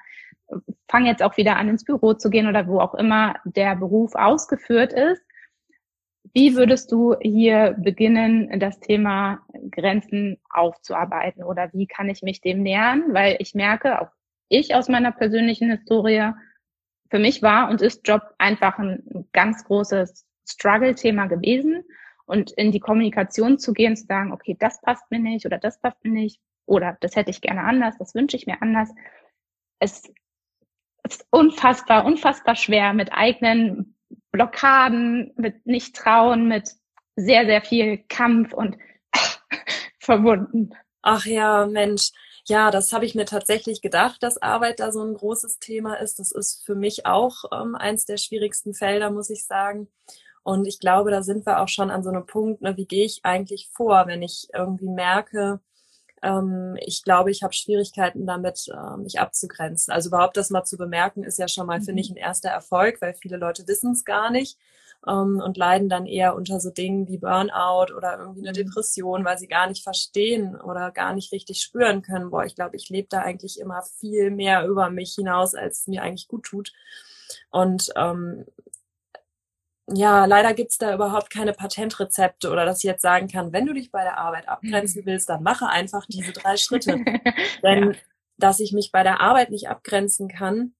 fangen 0.87 1.05
jetzt 1.05 1.21
auch 1.21 1.37
wieder 1.37 1.57
an, 1.57 1.69
ins 1.69 1.83
Büro 1.83 2.13
zu 2.15 2.31
gehen 2.31 2.47
oder 2.47 2.65
wo 2.65 2.79
auch 2.79 2.95
immer 2.95 3.35
der 3.45 3.75
Beruf 3.75 4.15
ausgeführt 4.15 4.93
ist. 4.93 5.21
Wie 6.33 6.55
würdest 6.55 6.91
du 6.91 7.15
hier 7.21 7.75
beginnen, 7.77 8.59
das 8.59 8.79
Thema 8.79 9.39
Grenzen 9.71 10.37
aufzuarbeiten 10.49 11.43
oder 11.43 11.71
wie 11.73 11.87
kann 11.87 12.09
ich 12.09 12.21
mich 12.21 12.41
dem 12.41 12.63
nähern? 12.63 13.13
Weil 13.13 13.37
ich 13.39 13.53
merke, 13.53 14.01
auch 14.01 14.09
ich 14.49 14.75
aus 14.75 14.89
meiner 14.89 15.11
persönlichen 15.11 15.69
Historie, 15.69 16.31
für 17.09 17.19
mich 17.19 17.41
war 17.41 17.69
und 17.69 17.81
ist 17.81 18.07
Job 18.07 18.21
einfach 18.37 18.77
ein 18.79 19.27
ganz 19.31 19.63
großes 19.63 20.25
Struggle-Thema 20.47 21.27
gewesen. 21.27 21.83
Und 22.25 22.51
in 22.51 22.73
die 22.73 22.81
Kommunikation 22.81 23.57
zu 23.57 23.71
gehen, 23.71 23.95
zu 23.95 24.05
sagen, 24.05 24.33
okay, 24.33 24.57
das 24.59 24.81
passt 24.81 25.09
mir 25.09 25.19
nicht 25.19 25.45
oder 25.45 25.57
das 25.57 25.79
passt 25.79 26.03
mir 26.03 26.11
nicht 26.11 26.41
oder 26.65 26.97
das 26.99 27.15
hätte 27.15 27.29
ich 27.29 27.39
gerne 27.39 27.63
anders, 27.63 27.97
das 27.97 28.13
wünsche 28.13 28.35
ich 28.35 28.45
mir 28.45 28.61
anders. 28.61 28.93
Es 29.79 30.03
ist 31.03 31.25
unfassbar, 31.29 32.05
unfassbar 32.05 32.55
schwer 32.55 32.91
mit 32.91 33.13
eigenen 33.13 33.96
Blockaden, 34.31 35.33
mit 35.35 35.65
Nicht-Trauen, 35.65 36.47
mit 36.47 36.71
sehr, 37.15 37.45
sehr 37.45 37.61
viel 37.61 37.97
Kampf 38.09 38.53
und 38.53 38.77
verbunden. 39.99 40.71
Ach 41.01 41.25
ja, 41.25 41.65
Mensch. 41.65 42.11
Ja, 42.47 42.71
das 42.71 42.93
habe 42.93 43.05
ich 43.05 43.13
mir 43.13 43.25
tatsächlich 43.25 43.81
gedacht, 43.81 44.23
dass 44.23 44.41
Arbeit 44.41 44.79
da 44.79 44.91
so 44.91 45.03
ein 45.03 45.15
großes 45.15 45.59
Thema 45.59 45.95
ist. 45.95 46.19
Das 46.19 46.31
ist 46.31 46.65
für 46.65 46.75
mich 46.75 47.05
auch 47.05 47.43
ähm, 47.51 47.75
eins 47.75 48.05
der 48.05 48.17
schwierigsten 48.17 48.73
Felder, 48.73 49.11
muss 49.11 49.29
ich 49.29 49.45
sagen. 49.45 49.89
Und 50.43 50.65
ich 50.65 50.79
glaube, 50.79 51.11
da 51.11 51.23
sind 51.23 51.45
wir 51.45 51.59
auch 51.59 51.67
schon 51.67 51.91
an 51.91 52.03
so 52.03 52.09
einem 52.09 52.25
Punkt, 52.25 52.61
ne, 52.61 52.77
wie 52.77 52.85
gehe 52.85 53.03
ich 53.03 53.25
eigentlich 53.25 53.69
vor, 53.73 54.07
wenn 54.07 54.21
ich 54.21 54.47
irgendwie 54.53 54.87
merke, 54.87 55.59
ähm, 56.23 56.77
ich 56.79 57.03
glaube, 57.03 57.31
ich 57.31 57.43
habe 57.43 57.53
Schwierigkeiten 57.53 58.25
damit, 58.25 58.67
äh, 58.69 58.97
mich 58.97 59.19
abzugrenzen. 59.19 59.93
Also 59.93 60.09
überhaupt 60.09 60.37
das 60.37 60.49
mal 60.49 60.63
zu 60.63 60.77
bemerken, 60.77 61.23
ist 61.23 61.39
ja 61.39 61.47
schon 61.47 61.67
mal, 61.67 61.79
mhm. 61.79 61.83
finde 61.83 62.01
ich, 62.01 62.09
ein 62.09 62.17
erster 62.17 62.49
Erfolg, 62.49 63.01
weil 63.01 63.13
viele 63.13 63.37
Leute 63.37 63.67
wissen 63.67 63.91
es 63.91 64.05
gar 64.05 64.31
nicht 64.31 64.57
ähm, 65.07 65.41
und 65.43 65.57
leiden 65.57 65.89
dann 65.89 66.05
eher 66.05 66.35
unter 66.35 66.59
so 66.59 66.69
Dingen 66.69 67.07
wie 67.07 67.17
Burnout 67.17 67.93
oder 67.95 68.19
irgendwie 68.19 68.47
eine 68.47 68.49
mhm. 68.49 68.65
Depression, 68.65 69.25
weil 69.25 69.37
sie 69.37 69.47
gar 69.47 69.67
nicht 69.67 69.83
verstehen 69.83 70.55
oder 70.55 70.91
gar 70.91 71.13
nicht 71.13 71.31
richtig 71.31 71.61
spüren 71.61 72.01
können, 72.01 72.31
boah, 72.31 72.45
ich 72.45 72.55
glaube, 72.55 72.75
ich 72.75 72.89
lebe 72.89 73.07
da 73.09 73.19
eigentlich 73.19 73.59
immer 73.59 73.83
viel 73.83 74.31
mehr 74.31 74.65
über 74.67 74.89
mich 74.89 75.13
hinaus, 75.15 75.55
als 75.55 75.81
es 75.81 75.87
mir 75.87 76.01
eigentlich 76.01 76.27
gut 76.27 76.43
tut. 76.43 76.73
Und 77.51 77.89
ähm, 77.95 78.45
ja, 79.89 80.25
leider 80.25 80.53
gibt's 80.53 80.77
da 80.77 80.93
überhaupt 80.93 81.29
keine 81.29 81.53
Patentrezepte 81.53 82.49
oder 82.49 82.65
dass 82.65 82.79
ich 82.79 82.83
jetzt 82.83 83.01
sagen 83.01 83.27
kann, 83.27 83.53
wenn 83.53 83.65
du 83.65 83.73
dich 83.73 83.91
bei 83.91 84.03
der 84.03 84.17
Arbeit 84.17 84.49
abgrenzen 84.49 85.05
willst, 85.05 85.29
dann 85.29 85.43
mache 85.43 85.67
einfach 85.67 86.05
diese 86.07 86.33
drei 86.33 86.57
Schritte. 86.57 87.03
Denn 87.63 87.91
ja. 87.91 87.97
dass 88.37 88.59
ich 88.59 88.73
mich 88.73 88.91
bei 88.91 89.03
der 89.03 89.21
Arbeit 89.21 89.49
nicht 89.49 89.69
abgrenzen 89.69 90.27
kann, 90.27 90.73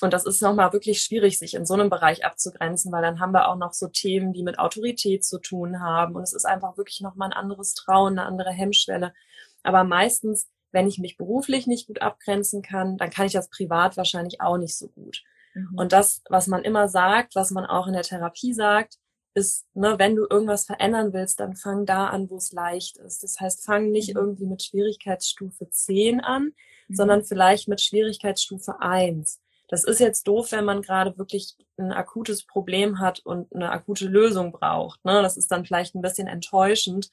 und 0.00 0.12
das 0.12 0.26
ist 0.26 0.42
nochmal 0.42 0.72
wirklich 0.72 1.00
schwierig, 1.00 1.38
sich 1.38 1.54
in 1.54 1.64
so 1.64 1.74
einem 1.74 1.90
Bereich 1.90 2.24
abzugrenzen, 2.24 2.92
weil 2.92 3.02
dann 3.02 3.20
haben 3.20 3.32
wir 3.32 3.48
auch 3.48 3.56
noch 3.56 3.72
so 3.72 3.88
Themen, 3.88 4.32
die 4.32 4.42
mit 4.42 4.58
Autorität 4.58 5.24
zu 5.24 5.38
tun 5.38 5.80
haben. 5.80 6.16
Und 6.16 6.22
es 6.22 6.34
ist 6.34 6.44
einfach 6.44 6.76
wirklich 6.76 7.00
nochmal 7.00 7.30
ein 7.30 7.36
anderes 7.36 7.74
Trauen, 7.74 8.18
eine 8.18 8.26
andere 8.26 8.50
Hemmschwelle. 8.50 9.14
Aber 9.62 9.84
meistens, 9.84 10.48
wenn 10.70 10.86
ich 10.86 10.98
mich 10.98 11.16
beruflich 11.16 11.66
nicht 11.66 11.86
gut 11.86 12.02
abgrenzen 12.02 12.62
kann, 12.62 12.98
dann 12.98 13.10
kann 13.10 13.26
ich 13.26 13.32
das 13.32 13.48
privat 13.48 13.96
wahrscheinlich 13.96 14.40
auch 14.40 14.58
nicht 14.58 14.76
so 14.76 14.88
gut. 14.88 15.22
Mhm. 15.56 15.78
Und 15.78 15.92
das, 15.92 16.22
was 16.28 16.46
man 16.46 16.62
immer 16.62 16.88
sagt, 16.88 17.34
was 17.34 17.50
man 17.50 17.64
auch 17.64 17.86
in 17.86 17.94
der 17.94 18.02
Therapie 18.02 18.52
sagt, 18.52 18.98
ist, 19.34 19.66
ne, 19.74 19.98
wenn 19.98 20.16
du 20.16 20.26
irgendwas 20.28 20.64
verändern 20.64 21.12
willst, 21.12 21.40
dann 21.40 21.56
fang 21.56 21.84
da 21.84 22.06
an, 22.06 22.30
wo 22.30 22.36
es 22.36 22.52
leicht 22.52 22.96
ist. 22.98 23.22
Das 23.22 23.38
heißt, 23.38 23.64
fang 23.64 23.90
nicht 23.90 24.14
mhm. 24.14 24.20
irgendwie 24.20 24.46
mit 24.46 24.62
Schwierigkeitsstufe 24.62 25.68
10 25.70 26.20
an, 26.20 26.52
mhm. 26.88 26.94
sondern 26.94 27.24
vielleicht 27.24 27.68
mit 27.68 27.80
Schwierigkeitsstufe 27.80 28.80
1. 28.80 29.40
Das 29.68 29.84
ist 29.84 29.98
jetzt 29.98 30.28
doof, 30.28 30.52
wenn 30.52 30.64
man 30.64 30.80
gerade 30.80 31.18
wirklich 31.18 31.56
ein 31.76 31.92
akutes 31.92 32.44
Problem 32.46 33.00
hat 33.00 33.20
und 33.20 33.52
eine 33.52 33.70
akute 33.70 34.06
Lösung 34.06 34.52
braucht. 34.52 35.04
Ne? 35.04 35.20
Das 35.22 35.36
ist 35.36 35.50
dann 35.50 35.64
vielleicht 35.64 35.94
ein 35.94 36.02
bisschen 36.02 36.28
enttäuschend. 36.28 37.10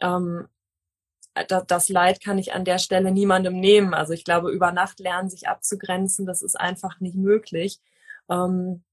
Ähm, 0.00 0.46
das 1.44 1.88
Leid 1.88 2.22
kann 2.22 2.38
ich 2.38 2.52
an 2.52 2.64
der 2.64 2.78
Stelle 2.78 3.10
niemandem 3.12 3.58
nehmen. 3.58 3.94
Also 3.94 4.12
ich 4.12 4.24
glaube, 4.24 4.50
über 4.50 4.72
Nacht 4.72 5.00
lernen, 5.00 5.30
sich 5.30 5.48
abzugrenzen, 5.48 6.26
das 6.26 6.42
ist 6.42 6.58
einfach 6.58 7.00
nicht 7.00 7.16
möglich. 7.16 7.80
Ähm, 8.30 8.84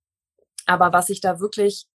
aber 0.66 0.94
was 0.94 1.10
ich 1.10 1.22
da 1.22 1.40
wirklich, 1.40 1.88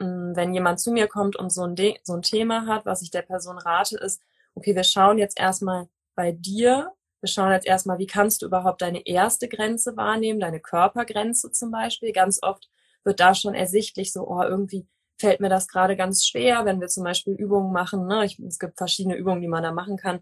hm, 0.00 0.34
wenn 0.36 0.54
jemand 0.54 0.80
zu 0.80 0.92
mir 0.92 1.08
kommt 1.08 1.36
und 1.36 1.50
so 1.52 1.64
ein, 1.64 1.76
so 2.04 2.14
ein 2.14 2.22
Thema 2.22 2.66
hat, 2.66 2.86
was 2.86 3.02
ich 3.02 3.10
der 3.10 3.22
Person 3.22 3.58
rate, 3.58 3.96
ist, 3.98 4.20
okay, 4.54 4.74
wir 4.74 4.84
schauen 4.84 5.18
jetzt 5.18 5.38
erstmal 5.38 5.88
bei 6.14 6.32
dir, 6.32 6.92
wir 7.20 7.28
schauen 7.28 7.52
jetzt 7.52 7.66
erstmal, 7.66 7.98
wie 7.98 8.06
kannst 8.06 8.42
du 8.42 8.46
überhaupt 8.46 8.82
deine 8.82 9.06
erste 9.06 9.48
Grenze 9.48 9.96
wahrnehmen, 9.96 10.40
deine 10.40 10.60
Körpergrenze 10.60 11.50
zum 11.52 11.70
Beispiel. 11.70 12.12
Ganz 12.12 12.40
oft 12.42 12.70
wird 13.04 13.20
da 13.20 13.34
schon 13.34 13.54
ersichtlich 13.54 14.12
so, 14.12 14.26
oh, 14.28 14.42
irgendwie 14.42 14.86
fällt 15.18 15.40
mir 15.40 15.48
das 15.48 15.68
gerade 15.68 15.96
ganz 15.96 16.26
schwer, 16.26 16.64
wenn 16.64 16.80
wir 16.80 16.88
zum 16.88 17.04
Beispiel 17.04 17.34
Übungen 17.34 17.72
machen. 17.72 18.06
Ne? 18.06 18.24
Ich, 18.24 18.38
es 18.38 18.58
gibt 18.58 18.78
verschiedene 18.78 19.16
Übungen, 19.16 19.40
die 19.40 19.48
man 19.48 19.62
da 19.62 19.72
machen 19.72 19.96
kann. 19.96 20.20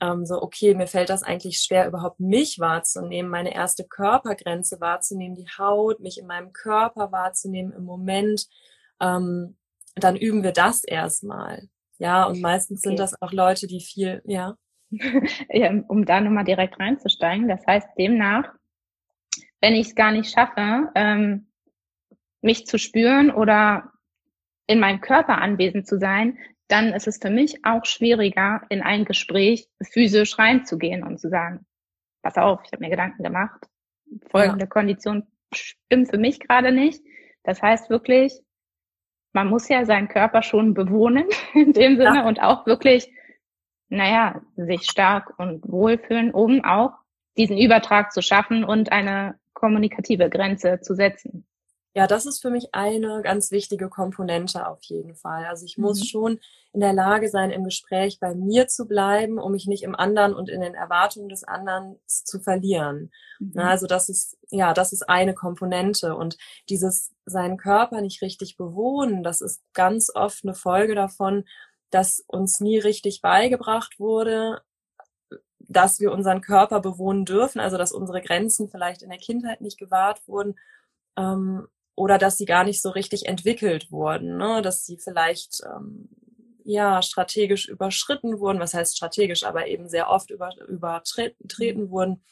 Ähm, 0.00 0.24
so, 0.24 0.40
okay, 0.40 0.74
mir 0.74 0.86
fällt 0.86 1.10
das 1.10 1.24
eigentlich 1.24 1.60
schwer, 1.60 1.88
überhaupt 1.88 2.20
mich 2.20 2.60
wahrzunehmen, 2.60 3.30
meine 3.30 3.52
erste 3.52 3.84
Körpergrenze 3.84 4.80
wahrzunehmen, 4.80 5.34
die 5.34 5.48
Haut, 5.58 6.00
mich 6.00 6.18
in 6.18 6.26
meinem 6.26 6.52
Körper 6.52 7.10
wahrzunehmen 7.10 7.72
im 7.72 7.84
Moment. 7.84 8.46
Ähm, 9.00 9.56
dann 9.96 10.16
üben 10.16 10.44
wir 10.44 10.52
das 10.52 10.84
erstmal. 10.84 11.68
Ja, 11.98 12.24
und 12.24 12.40
meistens 12.40 12.80
okay. 12.80 12.90
sind 12.90 13.00
das 13.00 13.20
auch 13.20 13.32
Leute, 13.32 13.66
die 13.66 13.80
viel, 13.80 14.22
ja. 14.24 14.56
ja 15.50 15.72
um 15.88 16.06
da 16.06 16.20
nochmal 16.20 16.44
direkt 16.44 16.78
reinzusteigen. 16.78 17.48
Das 17.48 17.66
heißt, 17.66 17.88
demnach, 17.98 18.54
wenn 19.60 19.74
ich 19.74 19.88
es 19.88 19.94
gar 19.96 20.12
nicht 20.12 20.32
schaffe, 20.32 20.90
ähm, 20.94 21.48
mich 22.40 22.66
zu 22.66 22.78
spüren 22.78 23.32
oder 23.32 23.90
in 24.68 24.78
meinem 24.78 25.00
Körper 25.00 25.38
anwesend 25.38 25.88
zu 25.88 25.98
sein, 25.98 26.38
dann 26.68 26.92
ist 26.92 27.08
es 27.08 27.18
für 27.18 27.30
mich 27.30 27.64
auch 27.64 27.84
schwieriger, 27.84 28.62
in 28.68 28.82
ein 28.82 29.04
Gespräch 29.04 29.68
physisch 29.82 30.38
reinzugehen 30.38 31.02
und 31.02 31.18
zu 31.18 31.28
sagen, 31.30 31.66
pass 32.22 32.36
auf, 32.36 32.60
ich 32.64 32.72
habe 32.72 32.84
mir 32.84 32.90
Gedanken 32.90 33.22
gemacht, 33.24 33.66
folgende 34.30 34.66
ja. 34.66 34.68
Kondition 34.68 35.26
stimmt 35.52 36.10
für 36.10 36.18
mich 36.18 36.40
gerade 36.40 36.70
nicht. 36.70 37.02
Das 37.42 37.62
heißt 37.62 37.88
wirklich, 37.88 38.38
man 39.32 39.48
muss 39.48 39.68
ja 39.68 39.84
seinen 39.86 40.08
Körper 40.08 40.42
schon 40.42 40.74
bewohnen 40.74 41.26
in 41.54 41.72
dem 41.72 41.96
Sinne 41.96 42.16
ja. 42.16 42.28
und 42.28 42.40
auch 42.40 42.66
wirklich, 42.66 43.10
naja, 43.88 44.42
sich 44.56 44.84
stark 44.84 45.38
und 45.38 45.66
wohlfühlen, 45.66 46.30
um 46.32 46.62
auch 46.64 46.92
diesen 47.38 47.56
Übertrag 47.56 48.12
zu 48.12 48.20
schaffen 48.20 48.64
und 48.64 48.92
eine 48.92 49.38
kommunikative 49.54 50.28
Grenze 50.28 50.80
zu 50.80 50.94
setzen. 50.94 51.46
Ja, 51.94 52.06
das 52.06 52.26
ist 52.26 52.40
für 52.40 52.50
mich 52.50 52.74
eine 52.74 53.22
ganz 53.22 53.50
wichtige 53.50 53.88
Komponente 53.88 54.68
auf 54.68 54.82
jeden 54.82 55.14
Fall. 55.14 55.46
Also 55.46 55.64
ich 55.64 55.78
muss 55.78 56.00
mhm. 56.00 56.04
schon 56.04 56.40
in 56.72 56.80
der 56.80 56.92
Lage 56.92 57.28
sein, 57.28 57.50
im 57.50 57.64
Gespräch 57.64 58.20
bei 58.20 58.34
mir 58.34 58.68
zu 58.68 58.86
bleiben, 58.86 59.38
um 59.38 59.52
mich 59.52 59.66
nicht 59.66 59.82
im 59.82 59.96
anderen 59.96 60.34
und 60.34 60.50
in 60.50 60.60
den 60.60 60.74
Erwartungen 60.74 61.28
des 61.28 61.44
anderen 61.44 61.98
zu 62.06 62.40
verlieren. 62.40 63.10
Mhm. 63.40 63.58
Also 63.58 63.86
das 63.86 64.08
ist, 64.08 64.36
ja, 64.50 64.74
das 64.74 64.92
ist 64.92 65.08
eine 65.08 65.34
Komponente. 65.34 66.14
Und 66.14 66.36
dieses 66.68 67.14
seinen 67.24 67.56
Körper 67.56 68.00
nicht 68.02 68.22
richtig 68.22 68.56
bewohnen, 68.56 69.22
das 69.22 69.40
ist 69.40 69.62
ganz 69.72 70.10
oft 70.14 70.44
eine 70.44 70.54
Folge 70.54 70.94
davon, 70.94 71.44
dass 71.90 72.22
uns 72.26 72.60
nie 72.60 72.78
richtig 72.78 73.22
beigebracht 73.22 73.98
wurde, 73.98 74.60
dass 75.58 76.00
wir 76.00 76.12
unseren 76.12 76.42
Körper 76.42 76.80
bewohnen 76.80 77.24
dürfen, 77.24 77.60
also 77.60 77.78
dass 77.78 77.92
unsere 77.92 78.20
Grenzen 78.20 78.68
vielleicht 78.68 79.02
in 79.02 79.10
der 79.10 79.18
Kindheit 79.18 79.62
nicht 79.62 79.78
gewahrt 79.78 80.20
wurden 80.28 80.54
ähm, 81.18 81.66
oder 81.98 82.16
dass 82.16 82.38
sie 82.38 82.44
gar 82.44 82.64
nicht 82.64 82.80
so 82.80 82.90
richtig 82.90 83.26
entwickelt 83.26 83.90
wurden, 83.90 84.36
ne? 84.36 84.62
dass 84.62 84.86
sie 84.86 84.98
vielleicht 84.98 85.62
ähm, 85.64 86.08
ja 86.64 87.02
strategisch 87.02 87.68
überschritten 87.68 88.38
wurden, 88.38 88.60
was 88.60 88.72
heißt 88.72 88.96
strategisch, 88.96 89.42
aber 89.44 89.66
eben 89.66 89.88
sehr 89.88 90.08
oft 90.08 90.30
über, 90.30 90.50
übertreten 90.68 91.84
mhm. 91.84 91.90
wurden 91.90 92.22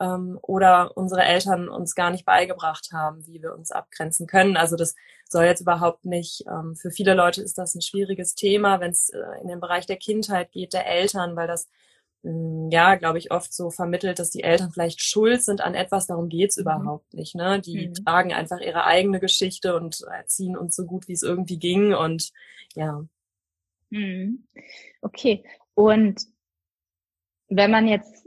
ähm, 0.00 0.38
oder 0.42 0.96
unsere 0.96 1.22
Eltern 1.22 1.68
uns 1.68 1.94
gar 1.94 2.10
nicht 2.10 2.24
beigebracht 2.24 2.88
haben, 2.92 3.24
wie 3.28 3.40
wir 3.40 3.54
uns 3.54 3.70
abgrenzen 3.70 4.26
können. 4.26 4.56
Also 4.56 4.74
das 4.74 4.96
soll 5.28 5.44
jetzt 5.44 5.60
überhaupt 5.60 6.04
nicht, 6.04 6.44
ähm, 6.48 6.74
für 6.74 6.90
viele 6.90 7.14
Leute 7.14 7.42
ist 7.42 7.58
das 7.58 7.76
ein 7.76 7.82
schwieriges 7.82 8.34
Thema, 8.34 8.80
wenn 8.80 8.90
es 8.90 9.10
äh, 9.10 9.20
in 9.40 9.46
den 9.46 9.60
Bereich 9.60 9.86
der 9.86 9.98
Kindheit 9.98 10.50
geht, 10.50 10.72
der 10.72 10.86
Eltern, 10.86 11.36
weil 11.36 11.46
das 11.46 11.68
ja, 12.24 12.94
glaube 12.94 13.18
ich, 13.18 13.32
oft 13.32 13.52
so 13.52 13.70
vermittelt, 13.70 14.18
dass 14.18 14.30
die 14.30 14.44
Eltern 14.44 14.70
vielleicht 14.70 15.00
schuld 15.00 15.42
sind 15.42 15.60
an 15.60 15.74
etwas, 15.74 16.06
darum 16.06 16.28
geht's 16.28 16.56
mhm. 16.56 16.62
überhaupt 16.62 17.14
nicht. 17.14 17.34
Ne? 17.34 17.60
Die 17.60 17.88
mhm. 17.88 17.94
tragen 17.94 18.32
einfach 18.32 18.60
ihre 18.60 18.84
eigene 18.84 19.18
Geschichte 19.18 19.74
und 19.76 20.02
erziehen 20.02 20.56
uns 20.56 20.76
so 20.76 20.84
gut, 20.84 21.08
wie 21.08 21.14
es 21.14 21.22
irgendwie 21.22 21.58
ging. 21.58 21.94
Und 21.94 22.30
ja. 22.74 23.04
Mhm. 23.90 24.46
Okay. 25.00 25.44
Und 25.74 26.22
wenn 27.48 27.70
man 27.70 27.88
jetzt 27.88 28.26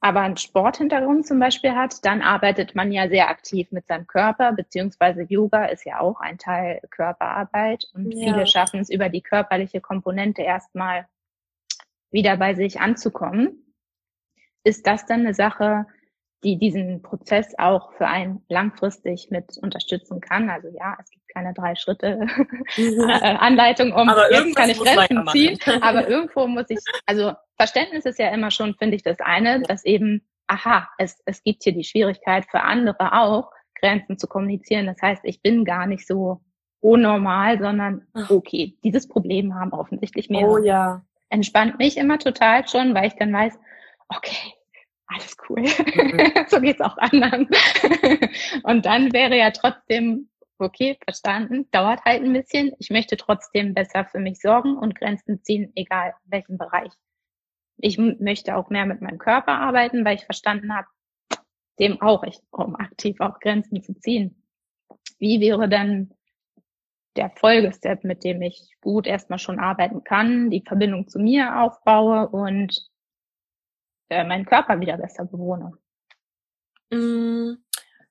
aber 0.00 0.20
einen 0.20 0.36
Sporthintergrund 0.36 1.26
zum 1.26 1.38
Beispiel 1.38 1.72
hat, 1.72 2.04
dann 2.04 2.22
arbeitet 2.22 2.74
man 2.74 2.92
ja 2.92 3.08
sehr 3.08 3.28
aktiv 3.28 3.70
mit 3.70 3.86
seinem 3.86 4.06
Körper, 4.06 4.52
beziehungsweise 4.52 5.22
Yoga 5.22 5.66
ist 5.66 5.84
ja 5.84 6.00
auch 6.00 6.20
ein 6.20 6.38
Teil 6.38 6.80
Körperarbeit 6.90 7.86
und 7.94 8.12
ja. 8.12 8.32
viele 8.32 8.46
schaffen 8.46 8.80
es 8.80 8.90
über 8.90 9.08
die 9.08 9.22
körperliche 9.22 9.80
Komponente 9.80 10.42
erstmal 10.42 11.06
wieder 12.10 12.36
bei 12.36 12.54
sich 12.54 12.80
anzukommen. 12.80 13.74
Ist 14.64 14.86
das 14.86 15.06
dann 15.06 15.20
eine 15.20 15.34
Sache, 15.34 15.86
die 16.44 16.58
diesen 16.58 17.02
Prozess 17.02 17.54
auch 17.58 17.92
für 17.94 18.06
einen 18.06 18.44
langfristig 18.48 19.28
mit 19.30 19.56
unterstützen 19.58 20.20
kann? 20.20 20.50
Also 20.50 20.68
ja, 20.68 20.96
es 21.00 21.10
gibt 21.10 21.28
keine 21.28 21.54
drei 21.54 21.74
Schritte 21.74 22.26
äh, 22.76 23.36
Anleitung, 23.36 23.92
um 23.92 24.08
aber 24.08 24.32
jetzt 24.32 24.56
kann 24.56 24.70
ich 24.70 24.78
Grenzen 24.78 25.26
ziehen. 25.28 25.58
Aber 25.82 26.08
irgendwo 26.08 26.46
muss 26.46 26.66
ich, 26.68 26.78
also 27.06 27.32
Verständnis 27.56 28.04
ist 28.04 28.18
ja 28.18 28.28
immer 28.30 28.50
schon, 28.50 28.74
finde 28.74 28.96
ich, 28.96 29.02
das 29.02 29.20
eine, 29.20 29.62
dass 29.62 29.84
eben, 29.84 30.26
aha, 30.46 30.88
es, 30.98 31.20
es 31.26 31.42
gibt 31.42 31.64
hier 31.64 31.72
die 31.72 31.84
Schwierigkeit 31.84 32.46
für 32.50 32.62
andere 32.62 33.12
auch, 33.12 33.50
Grenzen 33.80 34.18
zu 34.18 34.26
kommunizieren. 34.26 34.86
Das 34.86 35.00
heißt, 35.02 35.24
ich 35.24 35.42
bin 35.42 35.64
gar 35.64 35.86
nicht 35.86 36.06
so 36.06 36.40
unnormal, 36.80 37.58
sondern 37.58 38.06
okay, 38.28 38.78
dieses 38.82 39.08
Problem 39.08 39.54
haben 39.54 39.72
offensichtlich 39.72 40.30
mehrere. 40.30 40.52
Oh 40.52 40.58
ja 40.58 41.02
entspannt 41.28 41.78
mich 41.78 41.96
immer 41.96 42.18
total 42.18 42.66
schon, 42.68 42.94
weil 42.94 43.08
ich 43.08 43.16
dann 43.16 43.32
weiß, 43.32 43.58
okay, 44.08 44.54
alles 45.06 45.36
cool. 45.48 45.62
Mhm. 45.62 46.32
so 46.48 46.60
geht's 46.60 46.80
auch 46.80 46.96
anderen. 46.98 47.48
und 48.64 48.86
dann 48.86 49.12
wäre 49.12 49.36
ja 49.36 49.50
trotzdem, 49.50 50.28
okay, 50.58 50.98
verstanden, 51.04 51.68
dauert 51.70 52.04
halt 52.04 52.22
ein 52.22 52.32
bisschen. 52.32 52.72
Ich 52.78 52.90
möchte 52.90 53.16
trotzdem 53.16 53.74
besser 53.74 54.04
für 54.04 54.18
mich 54.18 54.40
sorgen 54.40 54.76
und 54.76 54.98
Grenzen 54.98 55.42
ziehen, 55.42 55.72
egal 55.74 56.14
in 56.24 56.32
welchem 56.32 56.58
Bereich. 56.58 56.92
Ich 57.78 57.98
möchte 57.98 58.56
auch 58.56 58.70
mehr 58.70 58.86
mit 58.86 59.02
meinem 59.02 59.18
Körper 59.18 59.52
arbeiten, 59.52 60.04
weil 60.04 60.16
ich 60.16 60.24
verstanden 60.24 60.74
habe, 60.74 60.88
dem 61.78 62.00
auch 62.00 62.22
ich, 62.24 62.38
um 62.50 62.74
aktiv 62.74 63.20
auch 63.20 63.38
Grenzen 63.38 63.82
zu 63.82 63.92
ziehen. 64.00 64.42
Wie 65.18 65.40
wäre 65.40 65.68
dann 65.68 66.15
der 67.16 67.30
Folgestep, 67.30 68.04
mit 68.04 68.24
dem 68.24 68.42
ich 68.42 68.76
gut 68.80 69.06
erstmal 69.06 69.38
schon 69.38 69.58
arbeiten 69.58 70.04
kann, 70.04 70.50
die 70.50 70.62
Verbindung 70.62 71.08
zu 71.08 71.18
mir 71.18 71.60
aufbaue 71.60 72.28
und 72.28 72.90
äh, 74.08 74.24
meinen 74.24 74.46
Körper 74.46 74.80
wieder 74.80 74.96
besser 74.96 75.24
bewohne. 75.24 75.72
Mm, 76.90 77.54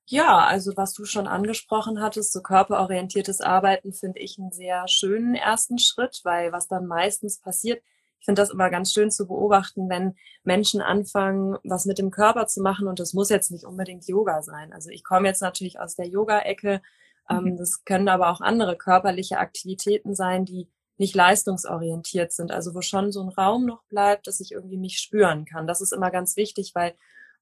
ja, 0.07 0.39
also 0.39 0.75
was 0.75 0.93
du 0.93 1.05
schon 1.05 1.27
angesprochen 1.27 2.01
hattest, 2.01 2.31
so 2.33 2.41
körperorientiertes 2.41 3.41
Arbeiten 3.41 3.93
finde 3.93 4.19
ich 4.19 4.37
einen 4.37 4.51
sehr 4.51 4.87
schönen 4.87 5.35
ersten 5.35 5.79
Schritt, 5.79 6.21
weil 6.23 6.51
was 6.51 6.67
dann 6.67 6.85
meistens 6.85 7.39
passiert, 7.39 7.81
ich 8.19 8.25
finde 8.25 8.41
das 8.41 8.49
immer 8.49 8.71
ganz 8.71 8.91
schön 8.91 9.11
zu 9.11 9.27
beobachten, 9.27 9.87
wenn 9.87 10.15
Menschen 10.43 10.81
anfangen, 10.81 11.57
was 11.63 11.85
mit 11.85 11.99
dem 11.99 12.09
Körper 12.09 12.47
zu 12.47 12.61
machen 12.61 12.87
und 12.87 12.99
das 12.99 13.13
muss 13.13 13.29
jetzt 13.29 13.51
nicht 13.51 13.65
unbedingt 13.65 14.07
Yoga 14.07 14.41
sein. 14.41 14.73
Also 14.73 14.89
ich 14.89 15.03
komme 15.03 15.27
jetzt 15.27 15.41
natürlich 15.41 15.79
aus 15.79 15.95
der 15.95 16.07
Yoga-Ecke, 16.07 16.81
ähm, 17.29 17.43
mhm. 17.43 17.57
Das 17.57 17.83
können 17.85 18.09
aber 18.09 18.29
auch 18.29 18.41
andere 18.41 18.77
körperliche 18.77 19.39
Aktivitäten 19.39 20.15
sein, 20.15 20.45
die 20.45 20.67
nicht 20.97 21.15
leistungsorientiert 21.15 22.31
sind, 22.31 22.51
also 22.51 22.73
wo 22.73 22.81
schon 22.81 23.11
so 23.11 23.21
ein 23.21 23.29
Raum 23.29 23.65
noch 23.65 23.83
bleibt, 23.89 24.27
dass 24.27 24.39
ich 24.39 24.51
irgendwie 24.51 24.77
mich 24.77 24.99
spüren 24.99 25.45
kann. 25.45 25.67
Das 25.67 25.81
ist 25.81 25.91
immer 25.91 26.09
ganz 26.09 26.37
wichtig, 26.37 26.71
weil 26.73 26.95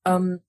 ähm, 0.05 0.41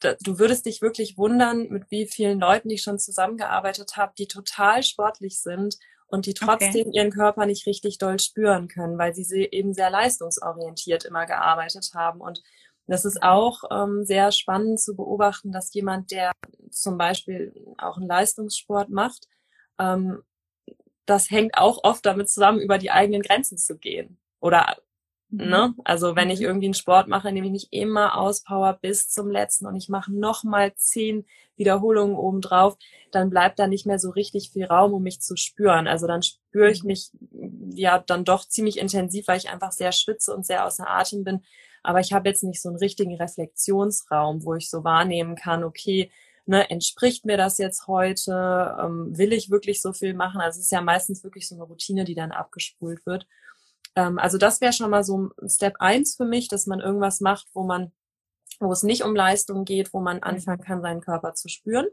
du 0.00 0.38
würdest 0.38 0.66
dich 0.66 0.82
wirklich 0.82 1.16
wundern, 1.16 1.68
mit 1.68 1.90
wie 1.90 2.06
vielen 2.06 2.40
Leuten 2.40 2.70
ich 2.70 2.82
schon 2.82 2.98
zusammengearbeitet 2.98 3.96
habe, 3.96 4.12
die 4.18 4.26
total 4.26 4.82
sportlich 4.82 5.40
sind 5.40 5.78
und 6.08 6.26
die 6.26 6.34
trotzdem 6.34 6.88
okay. 6.88 6.90
ihren 6.92 7.10
Körper 7.10 7.46
nicht 7.46 7.66
richtig 7.66 7.98
doll 7.98 8.18
spüren 8.18 8.68
können, 8.68 8.98
weil 8.98 9.14
sie 9.14 9.48
eben 9.50 9.72
sehr 9.72 9.90
leistungsorientiert 9.90 11.04
immer 11.04 11.26
gearbeitet 11.26 11.90
haben. 11.94 12.20
Und 12.20 12.42
das 12.86 13.04
ist 13.04 13.22
auch 13.22 13.62
ähm, 13.70 14.04
sehr 14.04 14.32
spannend 14.32 14.80
zu 14.80 14.94
beobachten, 14.94 15.52
dass 15.52 15.74
jemand, 15.74 16.10
der 16.10 16.32
zum 16.70 16.98
Beispiel 16.98 17.54
auch 17.78 17.96
einen 17.96 18.06
Leistungssport 18.06 18.90
macht, 18.90 19.28
ähm, 19.78 20.22
das 21.04 21.30
hängt 21.30 21.56
auch 21.56 21.84
oft 21.84 22.04
damit 22.04 22.28
zusammen, 22.28 22.60
über 22.60 22.78
die 22.78 22.90
eigenen 22.90 23.22
Grenzen 23.22 23.58
zu 23.58 23.78
gehen. 23.78 24.18
Oder 24.40 24.76
Mhm. 25.30 25.48
Ne? 25.48 25.74
Also 25.84 26.14
wenn 26.16 26.30
ich 26.30 26.40
mhm. 26.40 26.46
irgendwie 26.46 26.66
einen 26.66 26.74
Sport 26.74 27.08
mache, 27.08 27.32
nehme 27.32 27.46
ich 27.46 27.52
mich 27.52 27.68
immer 27.72 28.18
auspower 28.18 28.78
bis 28.80 29.08
zum 29.08 29.30
letzten 29.30 29.66
und 29.66 29.76
ich 29.76 29.88
mache 29.88 30.12
nochmal 30.12 30.74
zehn 30.76 31.26
Wiederholungen 31.56 32.16
obendrauf, 32.16 32.76
dann 33.10 33.30
bleibt 33.30 33.58
da 33.58 33.66
nicht 33.66 33.86
mehr 33.86 33.98
so 33.98 34.10
richtig 34.10 34.50
viel 34.50 34.66
Raum, 34.66 34.92
um 34.92 35.02
mich 35.02 35.20
zu 35.20 35.36
spüren. 35.36 35.88
Also 35.88 36.06
dann 36.06 36.22
spüre 36.22 36.70
ich 36.70 36.82
mhm. 36.82 36.88
mich 36.88 37.10
ja 37.74 37.98
dann 37.98 38.24
doch 38.24 38.44
ziemlich 38.46 38.78
intensiv, 38.78 39.26
weil 39.28 39.38
ich 39.38 39.48
einfach 39.48 39.72
sehr 39.72 39.92
schwitze 39.92 40.34
und 40.34 40.46
sehr 40.46 40.64
außer 40.64 40.88
Atem 40.88 41.24
bin 41.24 41.42
aber 41.86 42.00
ich 42.00 42.12
habe 42.12 42.28
jetzt 42.28 42.42
nicht 42.42 42.60
so 42.60 42.68
einen 42.68 42.78
richtigen 42.78 43.14
Reflexionsraum, 43.14 44.44
wo 44.44 44.54
ich 44.54 44.68
so 44.68 44.82
wahrnehmen 44.82 45.36
kann, 45.36 45.62
okay, 45.62 46.10
ne, 46.46 46.68
entspricht 46.68 47.24
mir 47.24 47.36
das 47.36 47.58
jetzt 47.58 47.86
heute? 47.86 48.76
Ähm, 48.80 49.16
will 49.16 49.32
ich 49.32 49.50
wirklich 49.50 49.80
so 49.80 49.92
viel 49.92 50.14
machen? 50.14 50.40
Also 50.40 50.58
es 50.58 50.66
ist 50.66 50.72
ja 50.72 50.80
meistens 50.80 51.22
wirklich 51.22 51.48
so 51.48 51.54
eine 51.54 51.64
Routine, 51.64 52.04
die 52.04 52.14
dann 52.14 52.32
abgespult 52.32 53.06
wird. 53.06 53.26
Ähm, 53.94 54.18
also 54.18 54.36
das 54.36 54.60
wäre 54.60 54.72
schon 54.72 54.90
mal 54.90 55.04
so 55.04 55.30
ein 55.40 55.48
Step 55.48 55.76
eins 55.78 56.16
für 56.16 56.24
mich, 56.24 56.48
dass 56.48 56.66
man 56.66 56.80
irgendwas 56.80 57.20
macht, 57.20 57.46
wo 57.54 57.62
man, 57.62 57.92
wo 58.58 58.72
es 58.72 58.82
nicht 58.82 59.04
um 59.04 59.14
Leistung 59.14 59.64
geht, 59.64 59.92
wo 59.92 60.00
man 60.00 60.22
anfangen 60.22 60.62
kann, 60.62 60.82
seinen 60.82 61.00
Körper 61.00 61.34
zu 61.34 61.48
spüren. 61.48 61.86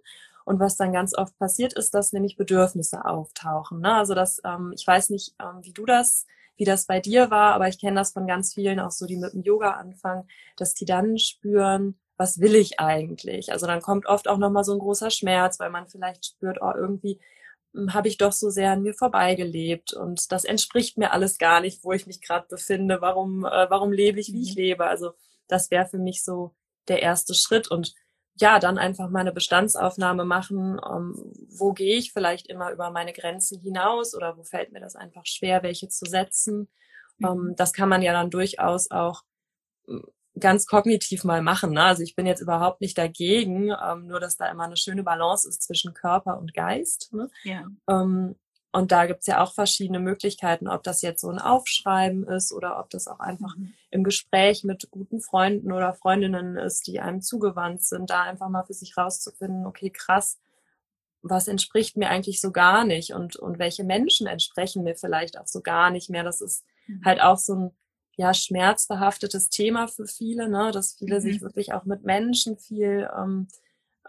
Und 0.45 0.60
was 0.60 0.75
dann 0.75 0.91
ganz 0.91 1.15
oft 1.15 1.38
passiert 1.38 1.73
ist, 1.73 1.93
dass 1.93 2.13
nämlich 2.13 2.36
Bedürfnisse 2.36 3.06
auftauchen. 3.06 3.79
Ne? 3.79 3.93
Also 3.93 4.13
das, 4.13 4.41
ähm, 4.43 4.73
ich 4.75 4.86
weiß 4.86 5.12
nicht, 5.12 5.36
ähm, 5.39 5.60
wie 5.62 5.71
du 5.71 5.86
das 5.86 6.25
wie 6.57 6.65
das 6.65 6.85
bei 6.85 6.99
dir 6.99 7.31
war, 7.31 7.53
aber 7.53 7.67
ich 7.67 7.79
kenne 7.79 7.99
das 7.99 8.11
von 8.13 8.27
ganz 8.27 8.53
vielen, 8.53 8.79
auch 8.79 8.91
so, 8.91 9.05
die 9.05 9.17
mit 9.17 9.33
dem 9.33 9.41
Yoga 9.41 9.71
anfangen, 9.71 10.27
dass 10.57 10.73
die 10.73 10.85
dann 10.85 11.17
spüren, 11.17 11.99
was 12.17 12.39
will 12.39 12.55
ich 12.55 12.79
eigentlich? 12.79 13.51
Also 13.51 13.65
dann 13.65 13.81
kommt 13.81 14.05
oft 14.05 14.27
auch 14.27 14.37
nochmal 14.37 14.63
so 14.63 14.73
ein 14.73 14.79
großer 14.79 15.09
Schmerz, 15.09 15.59
weil 15.59 15.71
man 15.71 15.87
vielleicht 15.87 16.25
spürt, 16.25 16.59
oh, 16.61 16.71
irgendwie 16.75 17.19
hm, 17.73 17.93
habe 17.93 18.07
ich 18.07 18.17
doch 18.17 18.31
so 18.31 18.49
sehr 18.49 18.71
an 18.71 18.83
mir 18.83 18.93
vorbeigelebt 18.93 19.93
und 19.93 20.31
das 20.31 20.45
entspricht 20.45 20.97
mir 20.97 21.11
alles 21.11 21.37
gar 21.37 21.61
nicht, 21.61 21.83
wo 21.83 21.91
ich 21.91 22.05
mich 22.07 22.21
gerade 22.21 22.47
befinde. 22.47 23.01
Warum, 23.01 23.45
äh, 23.45 23.69
warum 23.69 23.91
lebe 23.91 24.19
ich, 24.19 24.31
wie 24.31 24.43
ich 24.43 24.55
mhm. 24.55 24.61
lebe? 24.61 24.85
Also 24.85 25.13
das 25.47 25.71
wäre 25.71 25.87
für 25.87 25.97
mich 25.97 26.23
so 26.23 26.53
der 26.87 27.01
erste 27.01 27.33
Schritt 27.33 27.69
und 27.71 27.93
ja, 28.36 28.60
dann 28.60 28.78
einfach 28.78 29.10
mal 29.10 29.19
eine 29.19 29.32
Bestandsaufnahme 29.32 30.26
machen, 30.26 30.80
ähm, 30.89 31.34
wo 31.58 31.74
gehe 31.74 31.98
ich 31.98 32.12
vielleicht 32.12 32.48
immer 32.48 32.72
über 32.72 32.89
meine 32.89 33.13
Grenzen 33.13 33.60
hinaus 33.60 34.15
oder 34.15 34.38
wo 34.38 34.43
fällt 34.43 34.72
mir 34.72 34.80
das 34.80 34.96
einfach 34.96 35.26
schwer, 35.26 35.62
welche 35.63 35.88
zu 35.89 36.06
setzen. 36.06 36.67
Mhm. 37.19 37.28
Ähm, 37.28 37.54
das 37.58 37.74
kann 37.74 37.89
man 37.89 38.02
ja 38.02 38.12
dann 38.13 38.32
durchaus 38.32 38.89
auch 38.89 39.22
hm, 39.88 40.04
ganz 40.39 40.65
kognitiv 40.65 41.24
mal 41.24 41.43
machen. 41.43 41.74
Ne? 41.74 41.84
Also 41.84 42.02
ich 42.02 42.15
bin 42.15 42.26
jetzt 42.26 42.41
überhaupt 42.41 42.82
nicht 42.82 42.98
dagegen, 42.98 43.69
ähm, 43.69 44.08
nur 44.08 44.19
dass 44.19 44.36
da 44.36 44.50
immer 44.50 44.63
eine 44.63 44.78
schöne 44.78 45.04
Balance 45.04 45.48
ist 45.48 45.62
zwischen 45.62 45.93
Körper 45.93 46.39
und 46.39 46.56
Geist. 46.56 47.13
Ne? 47.13 47.30
Ja. 47.43 47.67
Ähm, 47.88 48.36
und 48.73 48.91
da 48.91 49.05
gibt's 49.05 49.27
ja 49.27 49.41
auch 49.41 49.53
verschiedene 49.53 49.99
Möglichkeiten, 49.99 50.67
ob 50.67 50.81
das 50.81 51.03
jetzt 51.03 51.21
so 51.21 51.29
ein 51.29 51.38
Aufschreiben 51.38 52.27
ist 52.27 52.51
oder 52.51 52.79
ob 52.79 52.89
das 52.89 53.07
auch 53.07 53.19
einfach 53.19 53.55
mhm. 53.55 53.73
im 53.91 54.03
Gespräch 54.03 54.63
mit 54.63 54.89
guten 54.89 55.21
Freunden 55.21 55.71
oder 55.71 55.93
Freundinnen 55.93 56.57
ist, 56.57 56.88
die 56.88 56.99
einem 56.99 57.21
zugewandt 57.21 57.83
sind, 57.83 58.09
da 58.09 58.23
einfach 58.23 58.49
mal 58.49 58.63
für 58.63 58.73
sich 58.73 58.97
rauszufinden, 58.97 59.67
okay, 59.67 59.91
krass, 59.91 60.39
was 61.21 61.47
entspricht 61.47 61.97
mir 61.97 62.09
eigentlich 62.09 62.41
so 62.41 62.51
gar 62.51 62.83
nicht 62.83 63.13
und, 63.13 63.36
und 63.36 63.59
welche 63.59 63.83
Menschen 63.83 64.25
entsprechen 64.25 64.83
mir 64.83 64.95
vielleicht 64.95 65.38
auch 65.38 65.47
so 65.47 65.62
gar 65.62 65.91
nicht 65.91 66.09
mehr. 66.09 66.23
Das 66.23 66.41
ist 66.41 66.65
mhm. 66.88 67.01
halt 67.05 67.21
auch 67.21 67.38
so 67.38 67.53
ein 67.53 67.71
ja, 68.15 68.33
schmerzbehaftetes 68.33 69.49
Thema 69.49 69.88
für 69.88 70.07
viele, 70.07 70.49
ne? 70.49 70.71
dass 70.71 70.95
viele 70.95 71.19
mhm. 71.19 71.21
sich 71.21 71.41
wirklich 71.41 71.73
auch 71.73 71.86
mit 71.86 72.03
Menschen 72.05 72.57
viel, 72.57 73.07
ähm, 73.15 73.47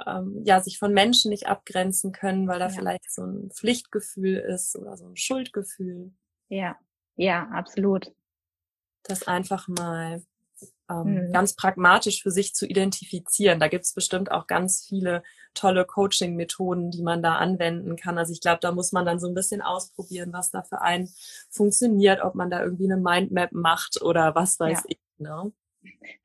ähm, 0.07 0.43
ja, 0.45 0.61
sich 0.61 0.79
von 0.79 0.93
Menschen 0.93 1.31
nicht 1.31 1.47
abgrenzen 1.47 2.13
können, 2.13 2.49
weil 2.49 2.59
da 2.59 2.69
ja. 2.69 2.73
vielleicht 2.73 3.13
so 3.13 3.23
ein 3.23 3.51
Pflichtgefühl 3.51 4.37
ist 4.37 4.77
oder 4.77 4.97
so 4.97 5.07
ein 5.07 5.17
Schuldgefühl. 5.17 6.13
Ja, 6.49 6.77
ja, 7.17 7.49
absolut. 7.53 8.13
Das 9.05 9.29
einfach 9.29 9.69
mal 9.69 10.23
ähm, 10.91 11.27
mhm. 11.27 11.33
ganz 11.33 11.55
pragmatisch 11.55 12.23
für 12.23 12.31
sich 12.31 12.55
zu 12.55 12.67
identifizieren. 12.67 13.61
Da 13.61 13.69
gibt's 13.69 13.95
bestimmt 13.95 14.31
auch 14.31 14.47
ganz 14.47 14.85
viele 14.87 15.23
tolle 15.55 15.85
Coaching-Methoden, 15.85 16.91
die 16.91 17.03
man 17.03 17.23
da 17.23 17.37
anwenden 17.37 17.97
kann. 17.97 18.19
Also 18.19 18.33
ich 18.33 18.41
glaube, 18.41 18.59
da 18.61 18.73
muss 18.73 18.93
man 18.93 19.07
dann 19.07 19.21
so 19.21 19.29
ein 19.29 19.35
bisschen 19.35 19.63
ausprobieren, 19.63 20.33
was 20.33 20.51
da 20.51 20.63
für 20.63 20.81
einen 20.81 21.09
funktioniert, 21.51 22.23
ob 22.23 22.35
man 22.35 22.51
da 22.51 22.63
irgendwie 22.63 22.91
eine 22.91 23.01
Mindmap 23.01 23.53
macht 23.53 24.03
oder 24.03 24.35
was 24.35 24.59
weiß 24.59 24.81
ja. 24.81 24.85
ich. 24.89 24.99
Ne? 25.19 25.53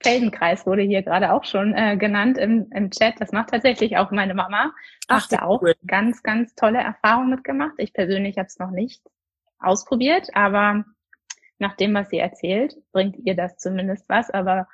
Feldenkreis 0.02 0.66
wurde 0.66 0.82
hier 0.82 1.04
gerade 1.04 1.34
auch 1.34 1.44
schon 1.44 1.74
äh, 1.74 1.98
genannt 1.98 2.38
im, 2.38 2.70
im 2.72 2.92
Chat. 2.92 3.20
Das 3.20 3.32
macht 3.32 3.50
tatsächlich 3.50 3.98
auch 3.98 4.12
meine 4.12 4.34
Mama. 4.34 4.74
Ach, 5.08 5.28
da 5.28 5.44
auch 5.44 5.62
cool. 5.62 5.76
ganz, 5.86 6.24
ganz 6.24 6.56
tolle 6.56 6.80
Erfahrungen 6.80 7.30
mitgemacht. 7.30 7.74
Ich 7.78 7.94
persönlich 7.94 8.38
habe 8.38 8.48
es 8.48 8.60
noch 8.60 8.72
nicht 8.72 9.02
ausprobiert, 9.60 10.30
aber 10.34 10.86
nach 11.58 11.76
dem, 11.76 11.94
was 11.94 12.10
sie 12.10 12.20
erzählt, 12.20 12.78
bringt 12.92 13.18
ihr 13.18 13.36
das 13.36 13.58
zumindest 13.58 14.08
was. 14.08 14.30
Aber 14.30 14.68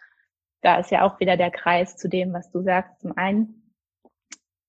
da 0.62 0.78
ist 0.78 0.92
ja 0.92 1.02
auch 1.02 1.20
wieder 1.20 1.38
der 1.38 1.52
Kreis 1.52 1.98
zu 1.98 2.08
dem, 2.08 2.34
was 2.34 2.52
du 2.52 2.62
sagst. 2.62 3.02
Zum 3.02 3.18
einen 3.18 3.74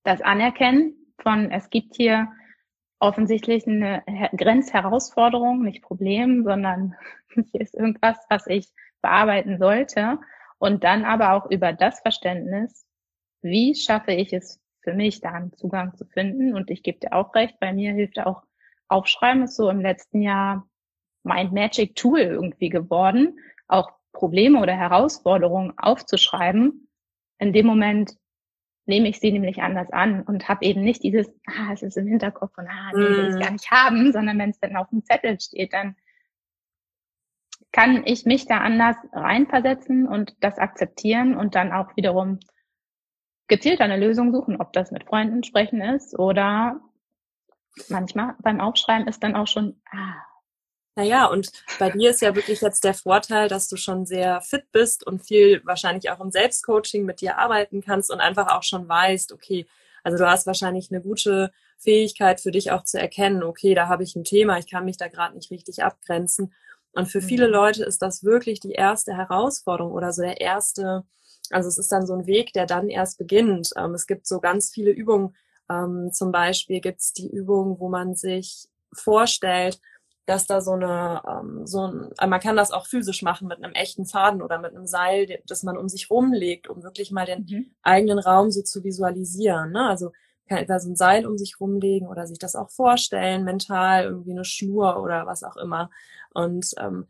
das 0.05 0.23
Anerkennen 0.23 0.95
von, 1.19 1.51
es 1.51 1.69
gibt 1.71 1.97
hier 1.97 2.33
offensichtlich 2.99 3.67
eine 3.67 4.03
Grenzherausforderung, 4.37 5.63
nicht 5.63 5.83
Problem, 5.83 6.45
sondern 6.45 6.95
hier 7.53 7.61
ist 7.61 7.75
irgendwas, 7.75 8.17
was 8.31 8.47
ich 8.47 8.69
bearbeiten 9.03 9.59
sollte. 9.59 10.19
Und 10.59 10.85
dann 10.85 11.05
aber 11.05 11.33
auch 11.33 11.51
über 11.51 11.73
das 11.73 12.01
Verständnis, 12.01 12.87
wie 13.43 13.75
schaffe 13.75 14.13
ich 14.13 14.33
es 14.33 14.61
für 14.81 14.95
mich, 14.95 15.21
da 15.21 15.33
einen 15.33 15.53
Zugang 15.53 15.95
zu 15.97 16.07
finden. 16.07 16.55
Und 16.55 16.71
ich 16.71 16.83
gebe 16.83 16.99
dir 16.99 17.13
auch 17.13 17.35
recht, 17.35 17.59
bei 17.61 17.73
mir 17.73 17.93
hilft 17.93 18.19
auch 18.19 18.43
Aufschreiben, 18.89 19.43
ist 19.43 19.57
so 19.57 19.69
im 19.69 19.81
letzten 19.81 20.23
Jahr 20.23 20.69
mein 21.25 21.53
Magic 21.53 21.97
Tool 21.97 22.21
irgendwie 22.21 22.69
geworden, 22.69 23.39
auch 23.67 23.91
Probleme 24.13 24.61
oder 24.61 24.75
Herausforderungen 24.75 25.75
aufzuschreiben. 25.77 26.89
In 27.39 27.53
dem 27.53 27.67
Moment 27.67 28.17
nehme 28.87 29.09
ich 29.09 29.19
sie 29.19 29.33
nämlich 29.33 29.61
anders 29.61 29.91
an 29.91 30.23
und 30.23 30.49
habe 30.49 30.65
eben 30.65 30.83
nicht 30.83 31.03
dieses, 31.03 31.29
ah, 31.47 31.73
es 31.73 31.83
ist 31.83 31.97
im 31.97 32.07
Hinterkopf 32.07 32.57
und 32.57 32.69
ah, 32.69 32.93
nee, 32.95 33.01
will 33.01 33.29
ich 33.29 33.35
mhm. 33.35 33.41
gar 33.41 33.51
nicht 33.51 33.71
haben, 33.71 34.13
sondern 34.13 34.39
wenn 34.39 34.51
es 34.51 34.61
dann 34.61 34.77
auf 34.77 34.89
dem 34.91 35.05
Zettel 35.05 35.39
steht, 35.41 35.73
dann 35.73 35.97
kann 37.77 38.07
ich 38.07 38.25
mich 38.25 38.47
da 38.47 38.59
anders 38.59 38.97
reinversetzen 39.13 40.09
und 40.09 40.35
das 40.41 40.57
akzeptieren 40.57 41.37
und 41.37 41.55
dann 41.55 41.73
auch 41.73 41.95
wiederum 41.95 42.41
gezielt 43.49 43.83
eine 43.83 43.99
Lösung 43.99 44.33
suchen, 44.33 44.59
ob 44.59 44.73
das 44.73 44.93
mit 44.93 45.05
Freunden 45.05 45.45
sprechen 45.45 45.83
ist 45.83 46.19
oder 46.19 46.81
manchmal 47.91 48.35
beim 48.43 48.63
Aufschreiben 48.63 49.07
ist 49.07 49.23
dann 49.23 49.37
auch 49.37 49.47
schon, 49.47 49.79
ah, 49.91 50.15
naja, 50.97 51.27
und 51.27 51.53
bei 51.79 51.91
dir 51.91 52.09
ist 52.09 52.23
ja 52.23 52.35
wirklich 52.35 52.63
jetzt 52.63 52.83
der 52.83 52.95
Vorteil, 52.95 53.49
dass 53.49 53.69
du 53.69 53.77
schon 53.77 54.07
sehr 54.07 54.41
fit 54.41 54.73
bist 54.73 55.07
und 55.07 55.27
viel 55.27 55.61
wahrscheinlich 55.67 56.11
auch 56.11 56.21
im 56.21 56.31
Selbstcoaching 56.31 57.05
mit 57.05 57.21
dir 57.21 57.37
arbeiten 57.37 57.83
kannst 57.83 58.11
und 58.11 58.21
einfach 58.21 58.57
auch 58.57 58.63
schon 58.63 58.89
weißt, 58.89 59.33
okay, 59.33 59.67
also 60.03 60.17
du 60.17 60.27
hast 60.27 60.47
wahrscheinlich 60.47 60.91
eine 60.91 61.03
gute 61.03 61.53
Fähigkeit 61.77 62.41
für 62.41 62.53
dich 62.53 62.71
auch 62.71 62.85
zu 62.85 62.99
erkennen, 62.99 63.43
okay, 63.43 63.75
da 63.75 63.89
habe 63.89 64.03
ich 64.03 64.17
ein 64.17 64.25
Thema, 64.25 64.57
ich 64.57 64.71
kann 64.71 64.87
mich 64.87 64.97
da 64.97 65.09
gerade 65.09 65.35
nicht 65.35 65.51
richtig 65.51 65.85
abgrenzen. 65.85 66.55
Und 66.97 67.07
für 67.07 67.21
viele 67.21 67.49
mhm. 67.49 67.53
Leute 67.53 67.85
ist 67.85 68.01
das 68.01 68.25
wirklich 68.25 68.59
die 68.59 68.73
erste 68.73 69.15
Herausforderung 69.15 69.93
oder 69.93 70.13
so 70.15 70.23
der 70.23 70.41
erste, 70.41 71.05
also 71.51 71.69
es 71.69 71.77
ist 71.77 71.93
dann 71.93 72.07
so 72.07 72.15
ein 72.15 72.27
Weg, 72.27 72.55
der 72.55 72.65
dann 72.65 72.89
erst 72.89 73.19
beginnt. 73.19 73.71
Ähm, 73.77 73.95
es 73.95 74.07
gibt 74.07 74.27
so 74.27 74.41
ganz 74.41 74.71
viele 74.71 74.93
Übungen. 74.93 75.37
Ähm, 75.71 76.11
zum 76.13 76.33
Beispiel 76.33 76.81
gibt 76.81 77.01
es 77.01 77.13
die 77.13 77.29
Übung, 77.29 77.79
wo 77.81 77.91
man 77.91 78.15
sich 78.15 78.69
vorstellt, 78.95 79.79
dass 80.25 80.47
da 80.47 80.63
so 80.63 80.73
eine, 80.73 81.23
ähm, 81.29 81.67
so 81.67 81.87
ein, 81.87 82.11
äh, 82.19 82.27
man 82.27 82.41
kann 82.41 82.57
das 82.57 82.73
auch 82.73 82.87
physisch 82.87 83.21
machen 83.21 83.47
mit 83.47 83.63
einem 83.63 83.75
echten 83.75 84.07
Faden 84.07 84.41
oder 84.41 84.59
mit 84.59 84.75
einem 84.75 84.87
Seil, 84.87 85.41
das 85.47 85.65
man 85.65 85.77
um 85.77 85.91
sich 85.91 86.11
rumlegt, 86.11 86.67
um 86.67 86.83
wirklich 86.83 87.11
mal 87.11 87.27
den 87.27 87.47
mhm. 87.47 87.75
eigenen 87.83 88.19
Raum 88.19 88.51
so 88.51 88.63
zu 88.63 88.83
visualisieren. 88.83 89.73
Ne? 89.73 89.87
Also 89.87 90.13
kann 90.49 90.59
etwa 90.59 90.79
so 90.79 90.91
ein 90.91 90.97
Seil 90.97 91.27
um 91.27 91.39
sich 91.39 91.61
rumlegen 91.61 92.09
oder 92.09 92.27
sich 92.27 92.39
das 92.39 92.57
auch 92.57 92.71
vorstellen, 92.71 93.45
mental, 93.45 94.05
irgendwie 94.05 94.33
eine 94.33 94.45
Schnur 94.45 95.03
oder 95.03 95.27
was 95.27 95.43
auch 95.43 95.57
immer. 95.57 95.91
Und 96.33 96.75
ähm, 96.79 97.07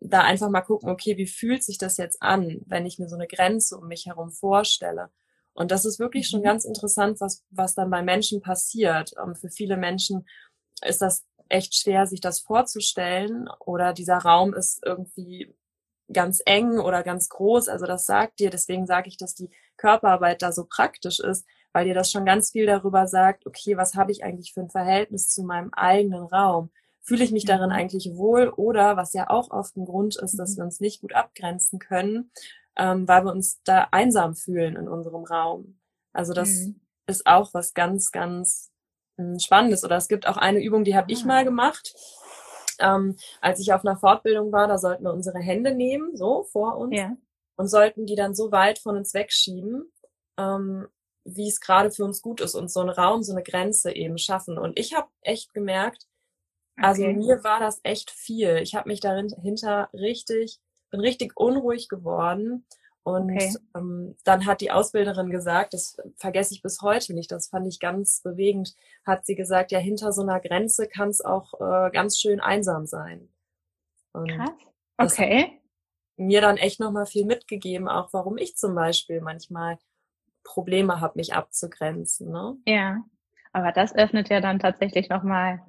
da 0.00 0.20
einfach 0.20 0.50
mal 0.50 0.60
gucken, 0.60 0.90
okay, 0.90 1.16
wie 1.16 1.26
fühlt 1.26 1.62
sich 1.64 1.78
das 1.78 1.96
jetzt 1.96 2.22
an, 2.22 2.60
wenn 2.66 2.86
ich 2.86 2.98
mir 2.98 3.08
so 3.08 3.16
eine 3.16 3.26
Grenze 3.26 3.76
um 3.78 3.88
mich 3.88 4.06
herum 4.06 4.30
vorstelle? 4.30 5.10
Und 5.54 5.70
das 5.70 5.84
ist 5.84 5.98
wirklich 5.98 6.28
schon 6.28 6.40
mhm. 6.40 6.44
ganz 6.44 6.64
interessant, 6.64 7.20
was, 7.20 7.44
was 7.50 7.74
dann 7.74 7.90
bei 7.90 8.02
Menschen 8.02 8.40
passiert. 8.40 9.12
Ähm, 9.22 9.34
für 9.34 9.50
viele 9.50 9.76
Menschen 9.76 10.26
ist 10.82 11.02
das 11.02 11.24
echt 11.48 11.74
schwer, 11.74 12.06
sich 12.06 12.20
das 12.20 12.40
vorzustellen 12.40 13.48
oder 13.60 13.92
dieser 13.92 14.18
Raum 14.18 14.54
ist 14.54 14.80
irgendwie 14.84 15.54
ganz 16.12 16.42
eng 16.46 16.78
oder 16.78 17.02
ganz 17.02 17.28
groß. 17.28 17.68
Also 17.68 17.86
das 17.86 18.06
sagt 18.06 18.40
dir, 18.40 18.50
deswegen 18.50 18.86
sage 18.86 19.08
ich, 19.08 19.16
dass 19.16 19.34
die 19.34 19.50
Körperarbeit 19.76 20.42
da 20.42 20.52
so 20.52 20.64
praktisch 20.64 21.20
ist, 21.20 21.46
weil 21.72 21.86
dir 21.86 21.94
das 21.94 22.10
schon 22.10 22.24
ganz 22.24 22.50
viel 22.50 22.66
darüber 22.66 23.06
sagt, 23.06 23.46
okay, 23.46 23.76
was 23.76 23.94
habe 23.94 24.12
ich 24.12 24.24
eigentlich 24.24 24.52
für 24.52 24.60
ein 24.60 24.70
Verhältnis 24.70 25.28
zu 25.28 25.42
meinem 25.42 25.72
eigenen 25.72 26.24
Raum? 26.24 26.70
Fühle 27.00 27.24
ich 27.24 27.32
mich 27.32 27.44
darin 27.44 27.70
mhm. 27.70 27.76
eigentlich 27.76 28.14
wohl 28.14 28.48
oder, 28.48 28.96
was 28.96 29.12
ja 29.12 29.28
auch 29.30 29.50
oft 29.50 29.76
ein 29.76 29.84
Grund 29.84 30.16
ist, 30.16 30.36
dass 30.38 30.52
mhm. 30.52 30.56
wir 30.56 30.64
uns 30.64 30.80
nicht 30.80 31.00
gut 31.00 31.14
abgrenzen 31.14 31.78
können, 31.78 32.30
ähm, 32.76 33.08
weil 33.08 33.24
wir 33.24 33.32
uns 33.32 33.60
da 33.64 33.88
einsam 33.90 34.34
fühlen 34.34 34.76
in 34.76 34.88
unserem 34.88 35.24
Raum. 35.24 35.78
Also 36.12 36.32
das 36.32 36.50
mhm. 36.50 36.80
ist 37.06 37.26
auch 37.26 37.54
was 37.54 37.74
ganz, 37.74 38.12
ganz 38.12 38.72
Spannendes. 39.38 39.84
Oder 39.84 39.96
es 39.96 40.08
gibt 40.08 40.26
auch 40.26 40.36
eine 40.36 40.62
Übung, 40.62 40.84
die 40.84 40.96
habe 40.96 41.12
ich 41.12 41.24
ah. 41.24 41.26
mal 41.26 41.44
gemacht. 41.44 41.94
Ähm, 42.78 43.16
als 43.40 43.60
ich 43.60 43.72
auf 43.72 43.84
einer 43.84 43.96
Fortbildung 43.96 44.52
war, 44.52 44.66
da 44.66 44.78
sollten 44.78 45.04
wir 45.04 45.12
unsere 45.12 45.38
Hände 45.38 45.74
nehmen, 45.74 46.16
so 46.16 46.44
vor 46.44 46.78
uns, 46.78 46.96
ja. 46.96 47.16
und 47.56 47.68
sollten 47.68 48.06
die 48.06 48.16
dann 48.16 48.34
so 48.34 48.50
weit 48.50 48.78
von 48.78 48.96
uns 48.96 49.14
wegschieben, 49.14 49.92
ähm, 50.38 50.88
wie 51.24 51.48
es 51.48 51.60
gerade 51.60 51.90
für 51.90 52.04
uns 52.04 52.22
gut 52.22 52.40
ist 52.40 52.54
und 52.54 52.70
so 52.70 52.80
einen 52.80 52.90
Raum, 52.90 53.22
so 53.22 53.32
eine 53.32 53.42
Grenze 53.42 53.94
eben 53.94 54.18
schaffen. 54.18 54.58
Und 54.58 54.78
ich 54.78 54.94
habe 54.94 55.08
echt 55.20 55.54
gemerkt, 55.54 56.06
also 56.76 57.02
okay. 57.02 57.14
mir 57.14 57.44
war 57.44 57.60
das 57.60 57.80
echt 57.82 58.10
viel. 58.10 58.56
Ich 58.58 58.74
habe 58.74 58.88
mich 58.88 59.00
dahinter 59.00 59.88
richtig, 59.92 60.58
bin 60.90 61.00
richtig 61.00 61.32
unruhig 61.36 61.88
geworden 61.88 62.64
und 63.04 63.32
okay. 63.32 63.54
ähm, 63.76 64.16
dann 64.24 64.46
hat 64.46 64.60
die 64.60 64.70
Ausbilderin 64.70 65.30
gesagt, 65.30 65.74
das 65.74 65.96
vergesse 66.16 66.54
ich 66.54 66.62
bis 66.62 66.82
heute 66.82 67.14
nicht, 67.14 67.32
das 67.32 67.48
fand 67.48 67.66
ich 67.66 67.80
ganz 67.80 68.20
bewegend, 68.20 68.74
hat 69.04 69.26
sie 69.26 69.34
gesagt, 69.34 69.72
ja, 69.72 69.78
hinter 69.78 70.12
so 70.12 70.22
einer 70.22 70.38
Grenze 70.38 70.86
kann 70.86 71.08
es 71.08 71.20
auch 71.20 71.54
äh, 71.60 71.90
ganz 71.90 72.18
schön 72.18 72.40
einsam 72.40 72.86
sein. 72.86 73.28
Und 74.12 74.30
Krass. 74.30 74.50
Okay. 74.98 75.58
Mir 76.16 76.40
dann 76.40 76.58
echt 76.58 76.78
nochmal 76.78 77.06
viel 77.06 77.24
mitgegeben, 77.24 77.88
auch 77.88 78.12
warum 78.12 78.38
ich 78.38 78.56
zum 78.56 78.74
Beispiel 78.74 79.20
manchmal 79.20 79.78
Probleme 80.44 81.00
habe, 81.00 81.14
mich 81.16 81.34
abzugrenzen. 81.34 82.30
Ne? 82.30 82.56
Ja, 82.66 83.04
aber 83.52 83.72
das 83.72 83.94
öffnet 83.94 84.28
ja 84.28 84.40
dann 84.40 84.58
tatsächlich 84.58 85.08
nochmal 85.08 85.62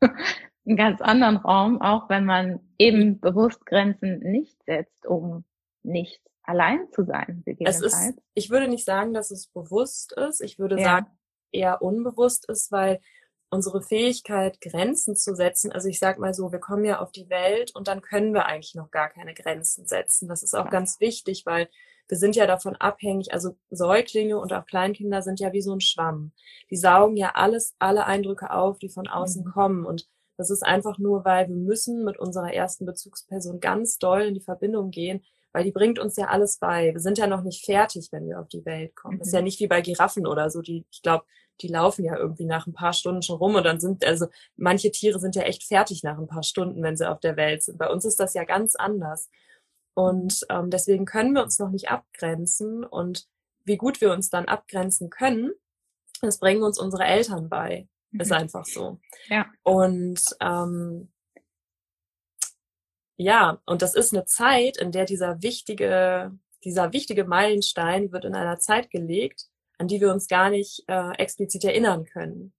einen 0.66 0.76
ganz 0.76 1.00
anderen 1.00 1.36
Raum, 1.36 1.80
auch 1.80 2.08
wenn 2.08 2.24
man 2.24 2.60
eben 2.78 3.20
bewusst 3.20 3.64
Grenzen 3.66 4.18
nicht 4.20 4.62
setzt, 4.64 5.06
um 5.06 5.44
nichts 5.82 6.24
allein 6.42 6.90
zu 6.92 7.04
sein. 7.04 7.44
Es 7.60 7.82
ist, 7.82 8.14
ich 8.34 8.50
würde 8.50 8.68
nicht 8.68 8.84
sagen, 8.84 9.12
dass 9.12 9.30
es 9.30 9.48
bewusst 9.48 10.12
ist. 10.12 10.40
Ich 10.40 10.58
würde 10.58 10.78
ja. 10.78 10.84
sagen, 10.84 11.06
eher 11.52 11.82
unbewusst 11.82 12.48
ist, 12.48 12.72
weil 12.72 13.00
unsere 13.50 13.82
Fähigkeit, 13.82 14.60
Grenzen 14.60 15.16
zu 15.16 15.34
setzen, 15.34 15.72
also 15.72 15.88
ich 15.88 15.98
sag 15.98 16.18
mal 16.18 16.34
so, 16.34 16.52
wir 16.52 16.58
kommen 16.58 16.84
ja 16.84 17.00
auf 17.00 17.12
die 17.12 17.30
Welt 17.30 17.74
und 17.74 17.88
dann 17.88 18.02
können 18.02 18.34
wir 18.34 18.46
eigentlich 18.46 18.74
noch 18.74 18.90
gar 18.90 19.08
keine 19.08 19.34
Grenzen 19.34 19.86
setzen. 19.86 20.28
Das 20.28 20.42
ist 20.42 20.54
auch 20.54 20.66
ja. 20.66 20.70
ganz 20.70 21.00
wichtig, 21.00 21.44
weil 21.46 21.68
wir 22.08 22.18
sind 22.18 22.36
ja 22.36 22.46
davon 22.46 22.74
abhängig, 22.76 23.32
also 23.32 23.56
Säuglinge 23.70 24.38
und 24.38 24.52
auch 24.52 24.66
Kleinkinder 24.66 25.22
sind 25.22 25.40
ja 25.40 25.52
wie 25.52 25.62
so 25.62 25.72
ein 25.72 25.80
Schwamm. 25.80 26.32
Die 26.70 26.76
saugen 26.76 27.16
ja 27.16 27.32
alles, 27.34 27.74
alle 27.78 28.06
Eindrücke 28.06 28.50
auf, 28.50 28.78
die 28.78 28.88
von 28.88 29.06
außen 29.06 29.44
mhm. 29.44 29.50
kommen 29.50 29.86
und 29.86 30.08
das 30.38 30.50
ist 30.50 30.62
einfach 30.62 30.98
nur, 30.98 31.24
weil 31.24 31.48
wir 31.48 31.56
müssen 31.56 32.04
mit 32.04 32.18
unserer 32.18 32.52
ersten 32.52 32.86
Bezugsperson 32.86 33.58
ganz 33.58 33.98
doll 33.98 34.22
in 34.22 34.34
die 34.34 34.40
Verbindung 34.40 34.90
gehen, 34.90 35.24
weil 35.52 35.64
die 35.64 35.72
bringt 35.72 35.98
uns 35.98 36.16
ja 36.16 36.26
alles 36.26 36.58
bei. 36.58 36.92
Wir 36.92 37.00
sind 37.00 37.18
ja 37.18 37.26
noch 37.26 37.42
nicht 37.42 37.64
fertig, 37.64 38.08
wenn 38.12 38.28
wir 38.28 38.38
auf 38.38 38.48
die 38.48 38.64
Welt 38.64 38.94
kommen. 38.94 39.16
Mhm. 39.16 39.18
Das 39.18 39.28
ist 39.28 39.34
ja 39.34 39.40
mhm. 39.40 39.46
nicht 39.46 39.60
wie 39.60 39.66
bei 39.66 39.80
Giraffen 39.80 40.26
oder 40.26 40.48
so, 40.48 40.62
die, 40.62 40.86
ich 40.90 41.02
glaube, 41.02 41.24
die 41.60 41.68
laufen 41.68 42.04
ja 42.04 42.16
irgendwie 42.16 42.44
nach 42.44 42.68
ein 42.68 42.72
paar 42.72 42.92
Stunden 42.92 43.22
schon 43.22 43.38
rum 43.38 43.56
und 43.56 43.64
dann 43.64 43.80
sind, 43.80 44.04
also 44.06 44.26
manche 44.56 44.92
Tiere 44.92 45.18
sind 45.18 45.34
ja 45.34 45.42
echt 45.42 45.64
fertig 45.64 46.04
nach 46.04 46.18
ein 46.18 46.28
paar 46.28 46.44
Stunden, 46.44 46.84
wenn 46.84 46.96
sie 46.96 47.10
auf 47.10 47.18
der 47.18 47.36
Welt 47.36 47.64
sind. 47.64 47.78
Bei 47.78 47.90
uns 47.90 48.04
ist 48.04 48.20
das 48.20 48.34
ja 48.34 48.44
ganz 48.44 48.76
anders. 48.76 49.28
Und 49.98 50.46
ähm, 50.48 50.70
deswegen 50.70 51.06
können 51.06 51.32
wir 51.32 51.42
uns 51.42 51.58
noch 51.58 51.70
nicht 51.70 51.90
abgrenzen. 51.90 52.84
Und 52.84 53.26
wie 53.64 53.76
gut 53.76 54.00
wir 54.00 54.12
uns 54.12 54.30
dann 54.30 54.44
abgrenzen 54.44 55.10
können, 55.10 55.50
Das 56.20 56.38
bringen 56.38 56.62
uns 56.62 56.78
unsere 56.78 57.02
Eltern 57.02 57.48
bei. 57.48 57.88
Mhm. 58.12 58.20
Ist 58.20 58.30
einfach 58.30 58.64
so. 58.64 59.00
Ja. 59.26 59.46
Und 59.64 60.22
ähm, 60.40 61.12
ja, 63.16 63.60
und 63.66 63.82
das 63.82 63.96
ist 63.96 64.14
eine 64.14 64.24
Zeit, 64.24 64.76
in 64.76 64.92
der 64.92 65.04
dieser 65.04 65.42
wichtige, 65.42 66.30
dieser 66.62 66.92
wichtige 66.92 67.24
Meilenstein 67.24 68.12
wird 68.12 68.24
in 68.24 68.36
einer 68.36 68.60
Zeit 68.60 68.90
gelegt, 68.90 69.46
an 69.78 69.88
die 69.88 70.00
wir 70.00 70.12
uns 70.12 70.28
gar 70.28 70.48
nicht 70.48 70.84
äh, 70.86 71.10
explizit 71.16 71.64
erinnern 71.64 72.04
können. 72.04 72.52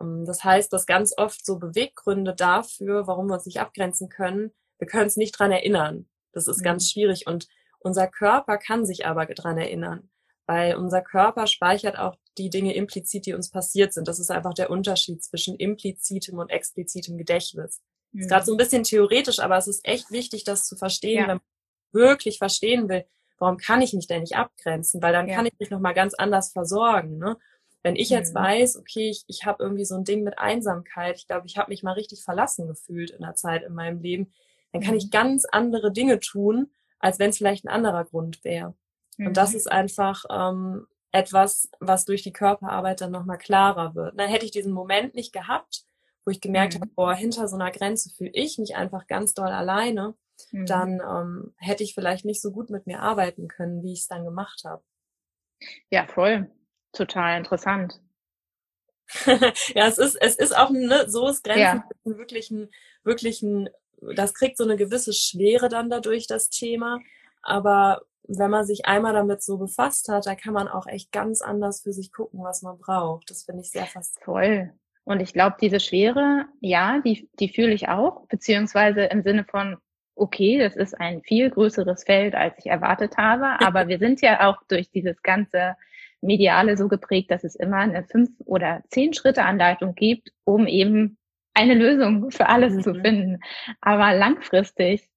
Ähm, 0.00 0.24
das 0.24 0.42
heißt, 0.42 0.72
dass 0.72 0.86
ganz 0.86 1.12
oft 1.18 1.44
so 1.44 1.58
Beweggründe 1.58 2.34
dafür, 2.34 3.06
warum 3.06 3.26
wir 3.26 3.34
uns 3.34 3.44
nicht 3.44 3.60
abgrenzen 3.60 4.08
können, 4.08 4.54
wir 4.78 4.88
können 4.88 5.08
es 5.08 5.18
nicht 5.18 5.38
dran 5.38 5.52
erinnern. 5.52 6.08
Das 6.34 6.48
ist 6.48 6.60
mhm. 6.60 6.64
ganz 6.64 6.90
schwierig 6.90 7.26
und 7.26 7.48
unser 7.80 8.06
Körper 8.08 8.58
kann 8.58 8.86
sich 8.86 9.06
aber 9.06 9.26
dran 9.26 9.58
erinnern, 9.58 10.08
weil 10.46 10.76
unser 10.76 11.02
Körper 11.02 11.46
speichert 11.46 11.98
auch 11.98 12.16
die 12.38 12.50
Dinge 12.50 12.74
implizit, 12.74 13.26
die 13.26 13.34
uns 13.34 13.50
passiert 13.50 13.92
sind. 13.92 14.08
Das 14.08 14.18
ist 14.18 14.30
einfach 14.30 14.54
der 14.54 14.70
Unterschied 14.70 15.22
zwischen 15.22 15.56
implizitem 15.56 16.38
und 16.38 16.50
explizitem 16.50 17.18
Gedächtnis. 17.18 17.82
Mhm. 18.12 18.20
Ist 18.20 18.28
gerade 18.30 18.46
so 18.46 18.52
ein 18.52 18.58
bisschen 18.58 18.84
theoretisch, 18.84 19.38
aber 19.38 19.56
es 19.58 19.68
ist 19.68 19.86
echt 19.86 20.10
wichtig, 20.10 20.44
das 20.44 20.66
zu 20.66 20.76
verstehen, 20.76 21.22
ja. 21.22 21.28
wenn 21.28 21.36
man 21.36 21.46
wirklich 21.92 22.38
verstehen 22.38 22.88
will, 22.88 23.04
warum 23.38 23.58
kann 23.58 23.82
ich 23.82 23.92
mich 23.92 24.06
denn 24.06 24.22
nicht 24.22 24.36
abgrenzen? 24.36 25.02
Weil 25.02 25.12
dann 25.12 25.28
ja. 25.28 25.36
kann 25.36 25.46
ich 25.46 25.58
mich 25.58 25.70
nochmal 25.70 25.94
ganz 25.94 26.14
anders 26.14 26.52
versorgen. 26.52 27.18
Ne? 27.18 27.36
Wenn 27.82 27.96
ich 27.96 28.08
jetzt 28.08 28.34
mhm. 28.34 28.38
weiß, 28.38 28.76
okay, 28.78 29.10
ich, 29.10 29.24
ich 29.26 29.44
habe 29.44 29.62
irgendwie 29.62 29.84
so 29.84 29.94
ein 29.94 30.04
Ding 30.04 30.24
mit 30.24 30.38
Einsamkeit, 30.38 31.16
ich 31.16 31.26
glaube, 31.26 31.46
ich 31.46 31.58
habe 31.58 31.70
mich 31.70 31.82
mal 31.82 31.92
richtig 31.92 32.22
verlassen 32.22 32.66
gefühlt 32.66 33.10
in 33.10 33.20
der 33.20 33.34
Zeit 33.34 33.62
in 33.62 33.74
meinem 33.74 34.00
Leben, 34.00 34.32
dann 34.74 34.82
kann 34.82 34.96
ich 34.96 35.06
mhm. 35.06 35.10
ganz 35.10 35.44
andere 35.44 35.92
Dinge 35.92 36.18
tun, 36.18 36.68
als 36.98 37.20
wenn 37.20 37.30
es 37.30 37.38
vielleicht 37.38 37.64
ein 37.64 37.68
anderer 37.68 38.04
Grund 38.04 38.42
wäre. 38.42 38.74
Mhm. 39.16 39.28
Und 39.28 39.36
das 39.36 39.52
mhm. 39.52 39.56
ist 39.56 39.70
einfach 39.70 40.24
ähm, 40.28 40.88
etwas, 41.12 41.70
was 41.78 42.04
durch 42.04 42.22
die 42.22 42.32
Körperarbeit 42.32 43.00
dann 43.00 43.12
nochmal 43.12 43.38
klarer 43.38 43.94
wird. 43.94 44.18
Dann 44.18 44.28
hätte 44.28 44.44
ich 44.44 44.50
diesen 44.50 44.72
Moment 44.72 45.14
nicht 45.14 45.32
gehabt, 45.32 45.84
wo 46.24 46.32
ich 46.32 46.40
gemerkt 46.40 46.74
mhm. 46.74 46.80
habe, 46.80 46.90
boah, 46.96 47.14
hinter 47.14 47.46
so 47.46 47.54
einer 47.54 47.70
Grenze 47.70 48.10
fühle 48.10 48.32
ich 48.34 48.58
mich 48.58 48.74
einfach 48.74 49.06
ganz 49.06 49.32
doll 49.32 49.46
alleine, 49.46 50.14
mhm. 50.50 50.66
dann 50.66 51.00
ähm, 51.00 51.54
hätte 51.56 51.84
ich 51.84 51.94
vielleicht 51.94 52.24
nicht 52.24 52.42
so 52.42 52.50
gut 52.50 52.68
mit 52.68 52.88
mir 52.88 52.98
arbeiten 52.98 53.46
können, 53.46 53.84
wie 53.84 53.92
ich 53.92 54.00
es 54.00 54.08
dann 54.08 54.24
gemacht 54.24 54.62
habe. 54.64 54.82
Ja, 55.90 56.08
voll. 56.08 56.50
Total 56.90 57.38
interessant. 57.38 58.00
ja, 59.26 59.86
es 59.86 59.98
ist, 59.98 60.16
es 60.16 60.34
ist 60.34 60.56
auch, 60.56 60.70
ne, 60.70 61.08
so 61.08 61.28
ist 61.28 61.44
Grenzen 61.44 61.84
ja. 61.84 61.88
wirklich 62.02 62.50
ein, 62.50 62.70
wirklich 63.04 63.40
ein, 63.42 63.68
das 64.00 64.34
kriegt 64.34 64.56
so 64.56 64.64
eine 64.64 64.76
gewisse 64.76 65.12
Schwere 65.12 65.68
dann 65.68 65.90
dadurch, 65.90 66.26
das 66.26 66.50
Thema. 66.50 67.00
Aber 67.42 68.02
wenn 68.26 68.50
man 68.50 68.64
sich 68.64 68.86
einmal 68.86 69.12
damit 69.12 69.42
so 69.42 69.58
befasst 69.58 70.08
hat, 70.08 70.26
da 70.26 70.34
kann 70.34 70.54
man 70.54 70.68
auch 70.68 70.86
echt 70.86 71.12
ganz 71.12 71.42
anders 71.42 71.82
für 71.82 71.92
sich 71.92 72.12
gucken, 72.12 72.42
was 72.42 72.62
man 72.62 72.78
braucht. 72.78 73.30
Das 73.30 73.44
finde 73.44 73.62
ich 73.62 73.70
sehr 73.70 73.86
faszinierend. 73.86 74.24
Voll. 74.24 74.72
Und 75.04 75.20
ich 75.20 75.34
glaube, 75.34 75.56
diese 75.60 75.80
Schwere, 75.80 76.46
ja, 76.60 77.00
die, 77.04 77.28
die 77.38 77.50
fühle 77.50 77.74
ich 77.74 77.88
auch, 77.88 78.26
beziehungsweise 78.28 79.02
im 79.04 79.22
Sinne 79.22 79.44
von, 79.44 79.76
okay, 80.16 80.58
das 80.58 80.76
ist 80.76 80.98
ein 80.98 81.22
viel 81.22 81.50
größeres 81.50 82.04
Feld, 82.04 82.34
als 82.34 82.58
ich 82.58 82.66
erwartet 82.66 83.18
habe, 83.18 83.60
aber 83.66 83.88
wir 83.88 83.98
sind 83.98 84.22
ja 84.22 84.48
auch 84.48 84.62
durch 84.68 84.90
dieses 84.90 85.22
ganze 85.22 85.76
Mediale 86.22 86.78
so 86.78 86.88
geprägt, 86.88 87.30
dass 87.30 87.44
es 87.44 87.54
immer 87.54 87.78
eine 87.78 88.04
fünf 88.04 88.30
oder 88.46 88.82
zehn 88.88 89.12
Schritte 89.12 89.44
Anleitung 89.44 89.94
gibt, 89.94 90.30
um 90.44 90.66
eben 90.66 91.18
eine 91.54 91.74
Lösung 91.74 92.30
für 92.30 92.48
alles 92.48 92.74
mhm. 92.74 92.82
zu 92.82 92.94
finden. 92.94 93.40
Aber 93.80 94.14
langfristig 94.14 95.08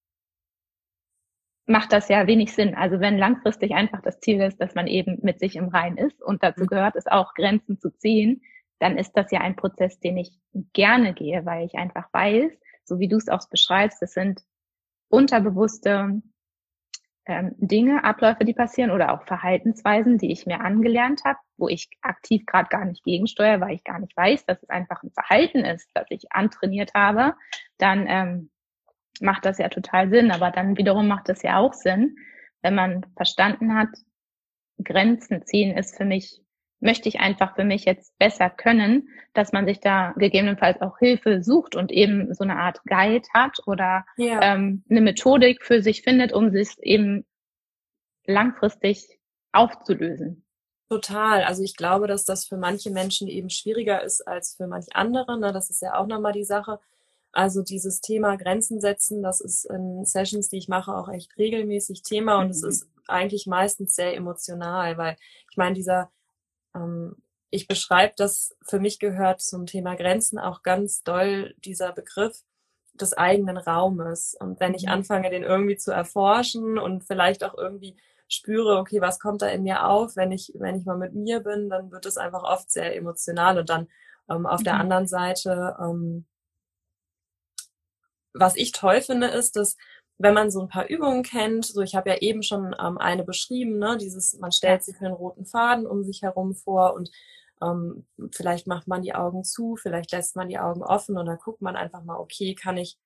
macht 1.65 1.91
das 1.91 2.07
ja 2.07 2.27
wenig 2.27 2.53
Sinn. 2.53 2.75
Also 2.75 2.99
wenn 2.99 3.17
langfristig 3.17 3.73
einfach 3.73 4.01
das 4.01 4.19
Ziel 4.19 4.41
ist, 4.41 4.61
dass 4.61 4.73
man 4.73 4.87
eben 4.87 5.19
mit 5.21 5.39
sich 5.39 5.55
im 5.55 5.67
Rein 5.67 5.97
ist 5.97 6.21
und 6.21 6.43
dazu 6.43 6.63
mhm. 6.63 6.67
gehört 6.67 6.95
es 6.95 7.07
auch, 7.07 7.33
Grenzen 7.33 7.79
zu 7.79 7.89
ziehen, 7.91 8.41
dann 8.79 8.97
ist 8.97 9.13
das 9.13 9.31
ja 9.31 9.41
ein 9.41 9.55
Prozess, 9.55 9.99
den 9.99 10.17
ich 10.17 10.31
gerne 10.73 11.13
gehe, 11.13 11.45
weil 11.45 11.65
ich 11.65 11.75
einfach 11.75 12.07
weiß, 12.13 12.51
so 12.85 12.99
wie 12.99 13.07
du 13.07 13.17
es 13.17 13.27
auch 13.27 13.47
beschreibst, 13.49 14.01
das 14.01 14.13
sind 14.13 14.43
unterbewusste 15.09 16.21
ähm, 17.27 17.53
Dinge, 17.57 18.03
Abläufe, 18.03 18.45
die 18.45 18.53
passieren 18.53 18.91
oder 18.91 19.13
auch 19.13 19.25
Verhaltensweisen, 19.25 20.17
die 20.17 20.31
ich 20.31 20.45
mir 20.45 20.61
angelernt 20.61 21.21
habe, 21.25 21.39
wo 21.57 21.67
ich 21.67 21.89
aktiv 22.01 22.45
gerade 22.45 22.69
gar 22.69 22.85
nicht 22.85 23.03
gegensteuere, 23.03 23.61
weil 23.61 23.75
ich 23.75 23.83
gar 23.83 23.99
nicht 23.99 24.15
weiß, 24.15 24.45
dass 24.45 24.61
es 24.63 24.69
einfach 24.69 25.03
ein 25.03 25.11
Verhalten 25.11 25.59
ist, 25.59 25.89
das 25.93 26.05
ich 26.09 26.31
antrainiert 26.31 26.93
habe, 26.95 27.35
dann 27.77 28.05
ähm, 28.07 28.49
macht 29.19 29.45
das 29.45 29.57
ja 29.57 29.69
total 29.69 30.09
Sinn. 30.09 30.31
Aber 30.31 30.51
dann 30.51 30.77
wiederum 30.77 31.07
macht 31.07 31.29
es 31.29 31.41
ja 31.41 31.57
auch 31.57 31.73
Sinn, 31.73 32.15
wenn 32.61 32.75
man 32.75 33.05
verstanden 33.15 33.75
hat, 33.75 33.89
Grenzen 34.83 35.45
ziehen 35.45 35.75
ist 35.75 35.97
für 35.97 36.05
mich 36.05 36.41
möchte 36.79 37.09
ich 37.09 37.19
einfach 37.19 37.55
für 37.55 37.63
mich 37.63 37.85
jetzt 37.85 38.17
besser 38.19 38.49
können, 38.49 39.09
dass 39.33 39.51
man 39.51 39.65
sich 39.65 39.79
da 39.79 40.13
gegebenenfalls 40.17 40.81
auch 40.81 40.99
Hilfe 40.99 41.43
sucht 41.43 41.75
und 41.75 41.91
eben 41.91 42.33
so 42.33 42.43
eine 42.43 42.57
Art 42.57 42.81
Guide 42.85 43.27
hat 43.33 43.59
oder 43.65 44.05
ja. 44.17 44.41
ähm, 44.41 44.83
eine 44.89 45.01
Methodik 45.01 45.63
für 45.63 45.81
sich 45.81 46.03
findet, 46.03 46.33
um 46.33 46.51
sich 46.51 46.69
eben 46.81 47.25
langfristig 48.25 49.19
aufzulösen. 49.51 50.43
Total. 50.89 51.43
Also 51.43 51.63
ich 51.63 51.75
glaube, 51.75 52.07
dass 52.07 52.23
das 52.23 52.45
für 52.45 52.57
manche 52.57 52.91
Menschen 52.91 53.27
eben 53.27 53.49
schwieriger 53.49 54.03
ist 54.03 54.25
als 54.27 54.55
für 54.55 54.67
manche 54.67 54.93
andere. 54.93 55.37
Ne? 55.39 55.51
Das 55.51 55.69
ist 55.69 55.81
ja 55.81 55.95
auch 55.95 56.07
nochmal 56.07 56.33
die 56.33 56.45
Sache. 56.45 56.79
Also 57.33 57.61
dieses 57.61 57.99
Thema 58.01 58.35
Grenzen 58.37 58.79
setzen, 58.79 59.21
das 59.21 59.41
ist 59.41 59.65
in 59.65 60.05
Sessions, 60.05 60.49
die 60.49 60.57
ich 60.57 60.69
mache, 60.69 60.95
auch 60.95 61.09
echt 61.09 61.37
regelmäßig 61.37 62.01
Thema 62.03 62.39
und 62.39 62.45
mhm. 62.45 62.51
es 62.51 62.63
ist 62.63 62.89
eigentlich 63.07 63.47
meistens 63.47 63.95
sehr 63.95 64.15
emotional, 64.15 64.97
weil 64.97 65.17
ich 65.51 65.57
meine, 65.57 65.75
dieser 65.75 66.09
ich 67.49 67.67
beschreibe 67.67 68.13
das, 68.17 68.55
für 68.61 68.79
mich 68.79 68.99
gehört 68.99 69.41
zum 69.41 69.65
Thema 69.65 69.95
Grenzen 69.95 70.37
auch 70.37 70.63
ganz 70.63 71.03
doll 71.03 71.55
dieser 71.59 71.93
Begriff 71.93 72.43
des 72.93 73.13
eigenen 73.13 73.57
Raumes. 73.57 74.35
Und 74.39 74.59
wenn 74.59 74.73
ich 74.73 74.83
mhm. 74.83 74.91
anfange, 74.91 75.29
den 75.29 75.43
irgendwie 75.43 75.77
zu 75.77 75.91
erforschen 75.91 76.77
und 76.77 77.03
vielleicht 77.03 77.43
auch 77.43 77.57
irgendwie 77.57 77.97
spüre, 78.27 78.77
okay, 78.77 78.99
was 78.99 79.19
kommt 79.19 79.41
da 79.41 79.47
in 79.47 79.63
mir 79.63 79.85
auf, 79.87 80.15
wenn 80.15 80.31
ich, 80.31 80.51
wenn 80.55 80.75
ich 80.75 80.85
mal 80.85 80.97
mit 80.97 81.13
mir 81.13 81.39
bin, 81.39 81.69
dann 81.69 81.91
wird 81.91 82.05
es 82.05 82.17
einfach 82.17 82.43
oft 82.43 82.69
sehr 82.69 82.95
emotional. 82.95 83.57
Und 83.59 83.69
dann 83.69 83.87
ähm, 84.29 84.45
auf 84.45 84.59
mhm. 84.59 84.65
der 84.65 84.75
anderen 84.75 85.07
Seite, 85.07 85.77
ähm, 85.79 86.25
was 88.33 88.55
ich 88.55 88.71
toll 88.71 89.01
finde, 89.01 89.27
ist, 89.27 89.55
dass 89.55 89.77
wenn 90.17 90.33
man 90.33 90.49
so 90.49 90.61
ein 90.61 90.67
paar 90.67 90.89
Übungen 90.89 91.23
kennt, 91.23 91.65
so 91.65 91.81
ich 91.81 91.95
habe 91.95 92.09
ja 92.09 92.17
eben 92.17 92.41
schon 92.41 92.75
ähm, 92.79 92.97
eine 92.97 93.23
beschrieben, 93.23 93.77
ne, 93.77 93.97
dieses, 93.97 94.37
man 94.39 94.51
stellt 94.51 94.83
sich 94.83 94.99
einen 94.99 95.13
roten 95.13 95.45
Faden 95.45 95.85
um 95.85 96.03
sich 96.03 96.23
herum 96.23 96.55
vor 96.55 96.93
und 96.95 97.11
ähm, 97.61 98.05
vielleicht 98.31 98.67
macht 98.67 98.87
man 98.87 99.01
die 99.01 99.15
Augen 99.15 99.43
zu, 99.43 99.75
vielleicht 99.75 100.11
lässt 100.11 100.35
man 100.35 100.49
die 100.49 100.59
Augen 100.59 100.83
offen 100.83 101.17
und 101.17 101.25
dann 101.25 101.37
guckt 101.37 101.61
man 101.61 101.75
einfach 101.75 102.03
mal, 102.03 102.17
okay, 102.17 102.55
kann 102.55 102.77
ich, 102.77 102.97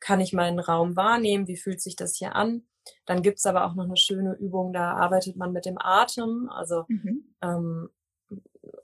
kann 0.00 0.20
ich 0.20 0.32
meinen 0.32 0.58
Raum 0.58 0.96
wahrnehmen, 0.96 1.48
wie 1.48 1.56
fühlt 1.56 1.80
sich 1.80 1.96
das 1.96 2.16
hier 2.16 2.34
an? 2.34 2.66
Dann 3.06 3.22
gibt's 3.22 3.46
aber 3.46 3.66
auch 3.66 3.74
noch 3.74 3.84
eine 3.84 3.96
schöne 3.96 4.34
Übung, 4.34 4.72
da 4.72 4.92
arbeitet 4.92 5.36
man 5.36 5.52
mit 5.52 5.66
dem 5.66 5.78
Atem, 5.78 6.48
also 6.50 6.84
mhm. 6.88 7.34
ähm, 7.42 7.88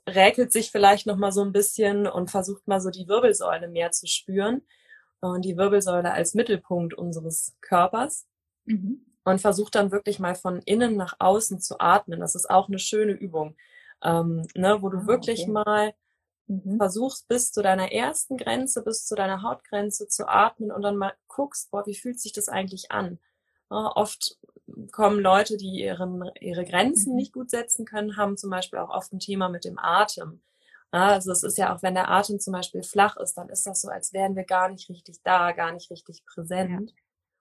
räkelt 0.07 0.51
sich 0.51 0.71
vielleicht 0.71 1.05
noch 1.07 1.17
mal 1.17 1.31
so 1.31 1.41
ein 1.43 1.53
bisschen 1.53 2.07
und 2.07 2.31
versucht 2.31 2.67
mal 2.67 2.81
so 2.81 2.89
die 2.89 3.07
Wirbelsäule 3.07 3.67
mehr 3.67 3.91
zu 3.91 4.07
spüren 4.07 4.63
die 5.41 5.57
Wirbelsäule 5.57 6.11
als 6.11 6.33
Mittelpunkt 6.33 6.93
unseres 6.93 7.55
Körpers 7.61 8.27
mhm. 8.65 9.05
und 9.23 9.41
versucht 9.41 9.75
dann 9.75 9.91
wirklich 9.91 10.19
mal 10.19 10.35
von 10.35 10.59
innen 10.59 10.95
nach 10.95 11.15
außen 11.19 11.59
zu 11.59 11.79
atmen. 11.79 12.19
Das 12.19 12.35
ist 12.35 12.49
auch 12.49 12.67
eine 12.67 12.79
schöne 12.79 13.13
Übung, 13.13 13.55
ähm, 14.03 14.47
ne, 14.55 14.81
wo 14.81 14.89
du 14.89 14.99
ah, 14.99 15.07
wirklich 15.07 15.43
okay. 15.43 15.51
mal 15.51 15.93
mhm. 16.47 16.77
versuchst 16.77 17.27
bis 17.27 17.51
zu 17.51 17.61
deiner 17.61 17.91
ersten 17.91 18.37
Grenze, 18.37 18.83
bis 18.83 19.05
zu 19.05 19.15
deiner 19.15 19.41
Hautgrenze 19.41 20.07
zu 20.07 20.27
atmen 20.27 20.71
und 20.71 20.81
dann 20.81 20.97
mal 20.97 21.13
guckst, 21.27 21.71
boah, 21.71 21.85
wie 21.85 21.95
fühlt 21.95 22.19
sich 22.19 22.33
das 22.33 22.49
eigentlich 22.49 22.91
an? 22.91 23.19
Ja, 23.71 23.91
oft 23.95 24.37
kommen 24.91 25.19
Leute, 25.19 25.57
die 25.57 25.81
ihren, 25.81 26.29
ihre 26.39 26.65
Grenzen 26.65 27.11
mhm. 27.11 27.15
nicht 27.17 27.33
gut 27.33 27.49
setzen 27.49 27.85
können, 27.85 28.17
haben 28.17 28.37
zum 28.37 28.49
Beispiel 28.49 28.79
auch 28.79 28.89
oft 28.89 29.13
ein 29.13 29.19
Thema 29.19 29.49
mit 29.49 29.65
dem 29.65 29.79
Atem. 29.79 30.41
Ja, 30.93 31.07
also 31.07 31.31
es 31.31 31.41
ist 31.41 31.57
ja 31.57 31.75
auch, 31.75 31.81
wenn 31.81 31.95
der 31.95 32.11
Atem 32.11 32.39
zum 32.39 32.53
Beispiel 32.53 32.83
flach 32.83 33.17
ist, 33.17 33.33
dann 33.33 33.49
ist 33.49 33.65
das 33.65 33.81
so, 33.81 33.89
als 33.89 34.13
wären 34.13 34.35
wir 34.35 34.43
gar 34.43 34.69
nicht 34.69 34.87
richtig 34.89 35.17
da, 35.23 35.51
gar 35.51 35.71
nicht 35.71 35.89
richtig 35.89 36.23
präsent. 36.25 36.91
Ja. 36.91 36.95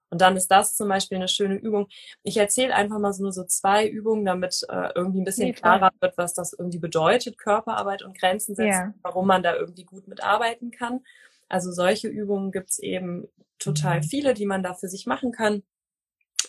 Und 0.09 0.21
dann 0.21 0.37
ist 0.37 0.49
das 0.49 0.75
zum 0.75 0.89
Beispiel 0.89 1.17
eine 1.17 1.29
schöne 1.29 1.57
Übung. 1.57 1.89
Ich 2.23 2.37
erzähle 2.37 2.75
einfach 2.75 2.99
mal 2.99 3.13
so 3.13 3.23
nur 3.23 3.33
so 3.33 3.45
zwei 3.45 3.87
Übungen, 3.87 4.25
damit 4.25 4.65
äh, 4.69 4.91
irgendwie 4.95 5.21
ein 5.21 5.25
bisschen 5.25 5.49
nee, 5.49 5.53
klarer 5.53 5.91
wird, 6.01 6.19
was 6.19 6.35
das 6.35 6.53
irgendwie 6.53 6.79
bedeutet, 6.79 7.39
Körperarbeit 7.39 8.03
und 8.03 8.19
Grenzen 8.19 8.55
setzen, 8.55 8.69
ja. 8.69 8.95
warum 9.03 9.27
man 9.27 9.43
da 9.43 9.55
irgendwie 9.55 9.85
gut 9.85 10.09
mitarbeiten 10.09 10.71
kann. 10.71 11.01
Also 11.49 11.73
solche 11.73 12.09
Übungen 12.09 12.53
gibt's 12.53 12.79
eben 12.79 13.29
total 13.59 13.99
mhm. 13.99 14.05
viele, 14.05 14.35
die 14.35 14.47
man 14.47 14.63
da 14.63 14.75
für 14.75 14.89
sich 14.89 15.07
machen 15.07 15.33
kann. 15.33 15.63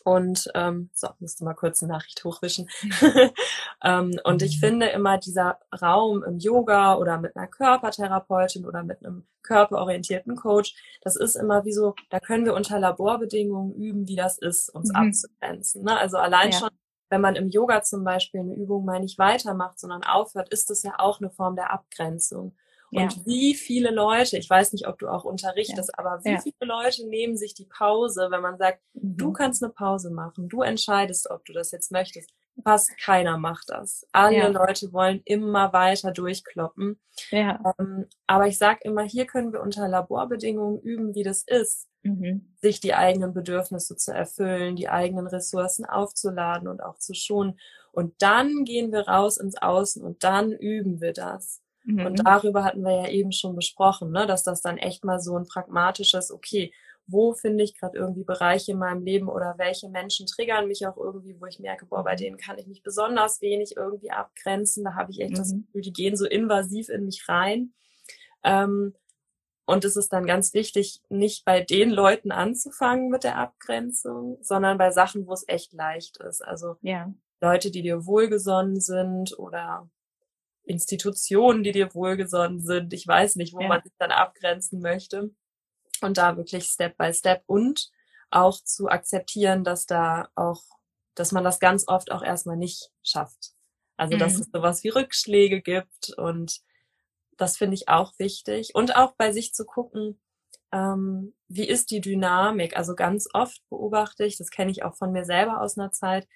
Und 0.03 0.49
ähm, 0.53 0.89
so, 0.93 1.09
musste 1.19 1.45
mal 1.45 1.53
kurz 1.53 1.81
eine 1.81 1.93
Nachricht 1.93 2.23
hochwischen. 2.23 2.69
ähm, 3.83 4.19
und 4.23 4.41
ich 4.41 4.57
mhm. 4.57 4.65
finde 4.65 4.85
immer 4.87 5.17
dieser 5.17 5.59
Raum 5.81 6.23
im 6.23 6.39
Yoga 6.39 6.95
oder 6.95 7.17
mit 7.19 7.35
einer 7.35 7.47
Körpertherapeutin 7.47 8.65
oder 8.65 8.83
mit 8.83 9.05
einem 9.05 9.25
körperorientierten 9.43 10.35
Coach, 10.35 10.75
das 11.01 11.15
ist 11.15 11.35
immer 11.35 11.65
wie 11.65 11.73
so, 11.73 11.95
da 12.09 12.19
können 12.19 12.45
wir 12.45 12.53
unter 12.53 12.79
Laborbedingungen 12.79 13.73
üben, 13.75 14.07
wie 14.07 14.15
das 14.15 14.37
ist, 14.37 14.69
uns 14.69 14.89
mhm. 14.89 14.95
abzugrenzen. 14.95 15.83
Ne? 15.83 15.97
Also 15.97 16.17
allein 16.17 16.51
ja. 16.51 16.59
schon, 16.59 16.69
wenn 17.09 17.21
man 17.21 17.35
im 17.35 17.49
Yoga 17.49 17.83
zum 17.83 18.03
Beispiel 18.03 18.41
eine 18.41 18.55
Übung 18.55 18.85
mal 18.85 18.99
nicht 18.99 19.19
weitermacht, 19.19 19.79
sondern 19.79 20.03
aufhört, 20.03 20.49
ist 20.49 20.69
das 20.69 20.83
ja 20.83 20.95
auch 20.97 21.19
eine 21.19 21.29
Form 21.29 21.55
der 21.55 21.71
Abgrenzung. 21.71 22.55
Und 22.93 23.15
ja. 23.15 23.25
wie 23.25 23.55
viele 23.55 23.89
Leute, 23.89 24.37
ich 24.37 24.49
weiß 24.49 24.71
nicht, 24.73 24.87
ob 24.87 24.99
du 24.99 25.07
auch 25.07 25.23
unterrichtest, 25.23 25.89
ja. 25.89 25.97
aber 25.97 26.23
wie 26.23 26.33
ja. 26.33 26.39
viele 26.39 26.55
Leute 26.61 27.07
nehmen 27.07 27.35
sich 27.37 27.55
die 27.55 27.65
Pause, 27.65 28.27
wenn 28.29 28.41
man 28.41 28.57
sagt, 28.57 28.81
mhm. 28.93 29.17
du 29.17 29.33
kannst 29.33 29.63
eine 29.63 29.73
Pause 29.73 30.11
machen, 30.11 30.47
du 30.47 30.61
entscheidest, 30.61 31.29
ob 31.31 31.43
du 31.45 31.53
das 31.53 31.71
jetzt 31.71 31.91
möchtest. 31.91 32.29
Fast 32.63 32.95
keiner 32.99 33.39
macht 33.39 33.69
das. 33.69 34.07
Alle 34.11 34.49
Leute 34.49 34.93
wollen 34.93 35.21
immer 35.25 35.73
weiter 35.73 36.11
durchkloppen. 36.11 36.99
Ja. 37.31 37.73
Ähm, 37.79 38.05
aber 38.27 38.47
ich 38.47 38.59
sage 38.59 38.81
immer, 38.83 39.01
hier 39.01 39.25
können 39.25 39.53
wir 39.53 39.61
unter 39.61 39.87
Laborbedingungen 39.87 40.79
üben, 40.79 41.15
wie 41.15 41.23
das 41.23 41.41
ist, 41.47 41.87
mhm. 42.03 42.53
sich 42.61 42.79
die 42.79 42.93
eigenen 42.93 43.33
Bedürfnisse 43.33 43.95
zu 43.95 44.13
erfüllen, 44.13 44.75
die 44.75 44.87
eigenen 44.87 45.25
Ressourcen 45.25 45.85
aufzuladen 45.85 46.67
und 46.67 46.83
auch 46.83 46.99
zu 46.99 47.15
schonen. 47.15 47.59
Und 47.91 48.13
dann 48.21 48.65
gehen 48.65 48.91
wir 48.91 49.07
raus 49.07 49.37
ins 49.37 49.59
Außen 49.59 50.03
und 50.03 50.23
dann 50.23 50.51
üben 50.51 51.01
wir 51.01 51.13
das. 51.13 51.62
Mhm. 51.83 52.05
Und 52.05 52.25
darüber 52.25 52.63
hatten 52.63 52.83
wir 52.83 53.03
ja 53.03 53.09
eben 53.09 53.31
schon 53.31 53.55
besprochen, 53.55 54.11
ne, 54.11 54.25
dass 54.25 54.43
das 54.43 54.61
dann 54.61 54.77
echt 54.77 55.03
mal 55.03 55.19
so 55.19 55.37
ein 55.37 55.45
pragmatisches, 55.45 56.31
okay, 56.31 56.71
wo 57.05 57.33
finde 57.33 57.63
ich 57.63 57.77
gerade 57.77 57.97
irgendwie 57.97 58.23
Bereiche 58.23 58.71
in 58.71 58.77
meinem 58.77 59.03
Leben 59.03 59.27
oder 59.27 59.55
welche 59.57 59.89
Menschen 59.89 60.25
triggern 60.25 60.67
mich 60.67 60.87
auch 60.87 60.97
irgendwie, 60.97 61.35
wo 61.39 61.45
ich 61.45 61.59
merke, 61.59 61.85
boah, 61.85 62.03
bei 62.03 62.15
denen 62.15 62.37
kann 62.37 62.57
ich 62.57 62.67
mich 62.67 62.81
besonders 62.81 63.41
wenig 63.41 63.75
irgendwie 63.75 64.11
abgrenzen. 64.11 64.85
Da 64.85 64.95
habe 64.95 65.11
ich 65.11 65.19
echt 65.19 65.33
mhm. 65.33 65.37
das 65.37 65.51
Gefühl, 65.51 65.81
die 65.81 65.93
gehen 65.93 66.15
so 66.15 66.25
invasiv 66.25 66.87
in 66.89 67.05
mich 67.05 67.27
rein. 67.27 67.73
Ähm, 68.43 68.93
und 69.65 69.85
es 69.85 69.95
ist 69.95 70.11
dann 70.11 70.25
ganz 70.25 70.53
wichtig, 70.53 71.01
nicht 71.09 71.45
bei 71.45 71.61
den 71.61 71.89
Leuten 71.89 72.31
anzufangen 72.31 73.09
mit 73.09 73.23
der 73.23 73.37
Abgrenzung, 73.37 74.37
sondern 74.41 74.77
bei 74.77 74.91
Sachen, 74.91 75.25
wo 75.25 75.33
es 75.33 75.45
echt 75.47 75.73
leicht 75.73 76.17
ist. 76.17 76.41
Also 76.41 76.75
ja. 76.81 77.13
Leute, 77.41 77.71
die 77.71 77.81
dir 77.81 78.05
wohlgesonnen 78.05 78.79
sind 78.79 79.37
oder 79.39 79.89
Institutionen, 80.65 81.63
die 81.63 81.71
dir 81.71 81.93
wohlgesonnen 81.93 82.61
sind. 82.61 82.93
Ich 82.93 83.07
weiß 83.07 83.35
nicht, 83.35 83.53
wo 83.53 83.61
ja. 83.61 83.67
man 83.67 83.81
sich 83.83 83.93
dann 83.97 84.11
abgrenzen 84.11 84.81
möchte. 84.81 85.31
Und 86.01 86.17
da 86.17 86.37
wirklich 86.37 86.65
Step 86.65 86.97
by 86.97 87.13
Step 87.13 87.43
und 87.45 87.89
auch 88.29 88.61
zu 88.63 88.87
akzeptieren, 88.87 89.63
dass 89.63 89.85
da 89.85 90.29
auch, 90.35 90.61
dass 91.15 91.31
man 91.31 91.43
das 91.43 91.59
ganz 91.59 91.87
oft 91.87 92.11
auch 92.11 92.23
erstmal 92.23 92.57
nicht 92.57 92.91
schafft. 93.03 93.53
Also, 93.95 94.17
dass 94.17 94.35
mhm. 94.35 94.41
es 94.41 94.49
sowas 94.51 94.83
wie 94.83 94.89
Rückschläge 94.89 95.61
gibt 95.61 96.13
und 96.17 96.61
das 97.37 97.57
finde 97.57 97.75
ich 97.75 97.89
auch 97.89 98.13
wichtig. 98.17 98.71
Und 98.73 98.95
auch 98.95 99.13
bei 99.15 99.31
sich 99.31 99.53
zu 99.53 99.65
gucken, 99.65 100.19
ähm, 100.71 101.33
wie 101.47 101.67
ist 101.67 101.91
die 101.91 102.01
Dynamik? 102.01 102.75
Also 102.75 102.95
ganz 102.95 103.27
oft 103.33 103.61
beobachte 103.69 104.25
ich, 104.25 104.37
das 104.37 104.49
kenne 104.49 104.71
ich 104.71 104.83
auch 104.83 104.95
von 104.95 105.11
mir 105.11 105.25
selber 105.25 105.61
aus 105.61 105.77
einer 105.77 105.91
Zeit, 105.91 106.27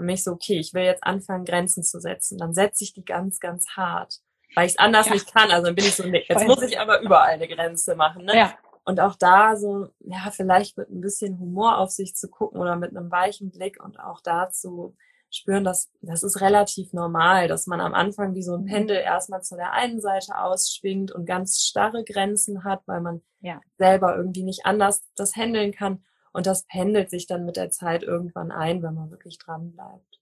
für 0.00 0.06
mich 0.06 0.24
so, 0.24 0.32
okay, 0.32 0.58
ich 0.58 0.72
will 0.72 0.82
jetzt 0.82 1.04
anfangen, 1.04 1.44
Grenzen 1.44 1.82
zu 1.82 2.00
setzen. 2.00 2.38
Dann 2.38 2.54
setze 2.54 2.84
ich 2.84 2.94
die 2.94 3.04
ganz, 3.04 3.38
ganz 3.38 3.68
hart, 3.76 4.20
weil 4.54 4.66
ich 4.66 4.72
es 4.72 4.78
anders 4.78 5.06
ja. 5.06 5.12
nicht 5.12 5.32
kann. 5.32 5.50
Also 5.50 5.66
dann 5.66 5.74
bin 5.74 5.84
ich 5.84 5.94
so, 5.94 6.06
nee, 6.06 6.24
jetzt 6.26 6.46
muss 6.46 6.62
ich 6.62 6.80
aber 6.80 7.02
überall 7.02 7.34
eine 7.34 7.48
Grenze 7.48 7.94
machen. 7.96 8.24
Ne? 8.24 8.34
Ja. 8.34 8.54
Und 8.84 8.98
auch 8.98 9.14
da 9.14 9.56
so, 9.56 9.88
ja, 10.00 10.30
vielleicht 10.32 10.78
mit 10.78 10.88
ein 10.88 11.02
bisschen 11.02 11.38
Humor 11.38 11.78
auf 11.78 11.90
sich 11.90 12.14
zu 12.14 12.28
gucken 12.28 12.60
oder 12.60 12.76
mit 12.76 12.96
einem 12.96 13.10
weichen 13.10 13.50
Blick 13.50 13.82
und 13.82 14.00
auch 14.00 14.20
dazu 14.22 14.96
spüren, 15.30 15.64
dass 15.64 15.90
das 16.00 16.22
ist 16.22 16.40
relativ 16.40 16.92
normal, 16.94 17.46
dass 17.46 17.66
man 17.66 17.80
am 17.80 17.94
Anfang 17.94 18.34
wie 18.34 18.42
so 18.42 18.54
ein 18.54 18.62
mhm. 18.62 18.66
Pendel 18.66 18.96
erstmal 18.96 19.42
zu 19.42 19.54
der 19.54 19.72
einen 19.72 20.00
Seite 20.00 20.38
ausschwingt 20.38 21.12
und 21.12 21.26
ganz 21.26 21.62
starre 21.62 22.04
Grenzen 22.04 22.64
hat, 22.64 22.80
weil 22.86 23.02
man 23.02 23.20
ja. 23.40 23.60
selber 23.76 24.16
irgendwie 24.16 24.44
nicht 24.44 24.64
anders 24.64 25.02
das 25.14 25.36
handeln 25.36 25.72
kann. 25.72 26.02
Und 26.32 26.46
das 26.46 26.66
pendelt 26.66 27.10
sich 27.10 27.26
dann 27.26 27.44
mit 27.44 27.56
der 27.56 27.70
Zeit 27.70 28.02
irgendwann 28.02 28.52
ein, 28.52 28.82
wenn 28.82 28.94
man 28.94 29.10
wirklich 29.10 29.38
dran 29.38 29.72
bleibt. 29.72 30.20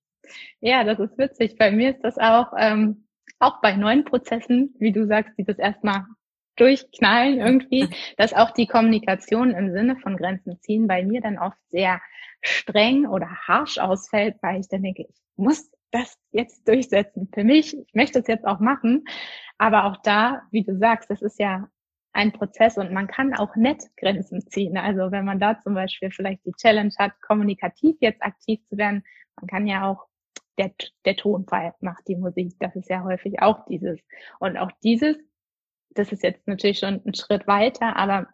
Ja, 0.60 0.84
das 0.84 0.98
ist 0.98 1.18
witzig. 1.18 1.56
Bei 1.58 1.70
mir 1.70 1.90
ist 1.90 2.02
das 2.02 2.18
auch, 2.18 2.52
ähm, 2.56 3.08
auch 3.38 3.60
bei 3.60 3.76
neuen 3.76 4.04
Prozessen, 4.04 4.74
wie 4.78 4.92
du 4.92 5.06
sagst, 5.06 5.36
die 5.38 5.44
das 5.44 5.58
erstmal 5.58 6.04
durchknallen 6.56 7.38
irgendwie, 7.38 7.88
dass 8.16 8.34
auch 8.34 8.50
die 8.50 8.66
Kommunikation 8.66 9.52
im 9.52 9.72
Sinne 9.72 9.96
von 9.96 10.16
Grenzen 10.16 10.60
ziehen 10.60 10.86
bei 10.86 11.04
mir 11.04 11.20
dann 11.20 11.38
oft 11.38 11.58
sehr 11.68 12.00
streng 12.40 13.06
oder 13.06 13.28
harsch 13.46 13.78
ausfällt, 13.78 14.36
weil 14.42 14.60
ich 14.60 14.68
dann 14.68 14.82
denke, 14.82 15.06
ich 15.08 15.16
muss 15.36 15.70
das 15.90 16.18
jetzt 16.32 16.66
durchsetzen 16.68 17.28
für 17.32 17.44
mich. 17.44 17.76
Ich 17.76 17.94
möchte 17.94 18.18
es 18.18 18.26
jetzt 18.26 18.46
auch 18.46 18.60
machen. 18.60 19.04
Aber 19.56 19.84
auch 19.84 19.96
da, 20.02 20.42
wie 20.50 20.64
du 20.64 20.76
sagst, 20.76 21.10
das 21.10 21.22
ist 21.22 21.38
ja 21.38 21.68
ein 22.18 22.32
Prozess 22.32 22.76
und 22.76 22.92
man 22.92 23.06
kann 23.06 23.32
auch 23.32 23.54
nett 23.54 23.84
Grenzen 23.96 24.40
ziehen. 24.40 24.76
Also 24.76 25.12
wenn 25.12 25.24
man 25.24 25.38
da 25.38 25.62
zum 25.62 25.74
Beispiel 25.74 26.10
vielleicht 26.10 26.44
die 26.44 26.52
Challenge 26.52 26.92
hat, 26.98 27.12
kommunikativ 27.22 27.96
jetzt 28.00 28.20
aktiv 28.24 28.58
zu 28.68 28.76
werden, 28.76 29.04
man 29.36 29.46
kann 29.46 29.68
ja 29.68 29.88
auch 29.88 30.08
der, 30.58 30.72
der 31.04 31.14
Tonfall 31.14 31.74
macht 31.80 32.08
die 32.08 32.16
Musik. 32.16 32.56
Das 32.58 32.74
ist 32.74 32.90
ja 32.90 33.04
häufig 33.04 33.40
auch 33.40 33.64
dieses. 33.66 34.00
Und 34.40 34.56
auch 34.56 34.72
dieses, 34.82 35.16
das 35.90 36.10
ist 36.10 36.24
jetzt 36.24 36.44
natürlich 36.48 36.80
schon 36.80 37.00
ein 37.06 37.14
Schritt 37.14 37.46
weiter, 37.46 37.94
aber 37.94 38.26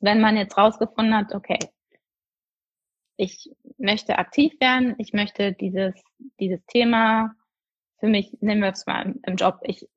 wenn 0.00 0.20
man 0.20 0.36
jetzt 0.36 0.56
rausgefunden 0.56 1.16
hat, 1.16 1.34
okay, 1.34 1.58
ich 3.16 3.50
möchte 3.76 4.18
aktiv 4.18 4.52
werden, 4.60 4.94
ich 4.98 5.12
möchte 5.12 5.52
dieses, 5.52 5.94
dieses 6.38 6.64
Thema 6.66 7.34
für 7.98 8.06
mich, 8.06 8.36
nehmen 8.40 8.62
wir 8.62 8.70
es 8.70 8.86
mal 8.86 9.16
im 9.26 9.34
Job, 9.34 9.58
ich 9.62 9.88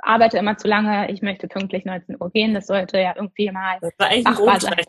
arbeite 0.00 0.38
immer 0.38 0.56
zu 0.56 0.68
lange, 0.68 1.10
ich 1.10 1.22
möchte 1.22 1.48
pünktlich 1.48 1.84
19 1.84 2.16
Uhr 2.20 2.30
gehen, 2.30 2.54
das 2.54 2.66
sollte 2.66 2.98
ja 2.98 3.14
irgendwie 3.16 3.50
mal 3.50 3.78
das 3.80 3.92
machbar 4.24 4.60
sein. 4.60 4.84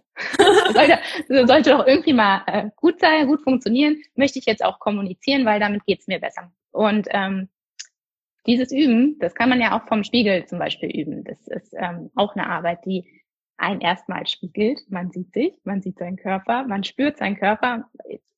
sollte, 0.74 1.48
sollte 1.48 1.70
doch 1.72 1.88
irgendwie 1.88 2.14
mal 2.14 2.42
äh, 2.48 2.70
gut 2.76 3.00
sein, 3.00 3.28
gut 3.28 3.42
funktionieren, 3.42 4.02
möchte 4.16 4.40
ich 4.40 4.46
jetzt 4.46 4.64
auch 4.64 4.80
kommunizieren, 4.80 5.46
weil 5.46 5.60
damit 5.60 5.86
geht's 5.86 6.08
mir 6.08 6.20
besser. 6.20 6.52
Und 6.72 7.08
ähm, 7.12 7.50
dieses 8.46 8.72
Üben, 8.72 9.18
das 9.20 9.36
kann 9.36 9.50
man 9.50 9.62
ja 9.62 9.78
auch 9.78 9.88
vom 9.88 10.04
Spiegel 10.04 10.46
zum 10.46 10.60
Beispiel 10.60 10.90
üben. 10.90 11.24
Das 11.24 11.48
ist 11.48 11.74
ähm, 11.78 12.10
auch 12.16 12.36
eine 12.36 12.50
Arbeit, 12.50 12.86
die 12.86 13.06
einen 13.58 13.82
erstmal 13.82 14.26
spiegelt. 14.28 14.80
Man 14.90 15.12
sieht 15.12 15.34
sich, 15.34 15.54
man 15.64 15.82
sieht 15.82 15.98
seinen 15.98 16.18
Körper, 16.18 16.64
man 16.64 16.84
spürt 16.84 17.18
seinen 17.18 17.38
Körper. 17.38 17.90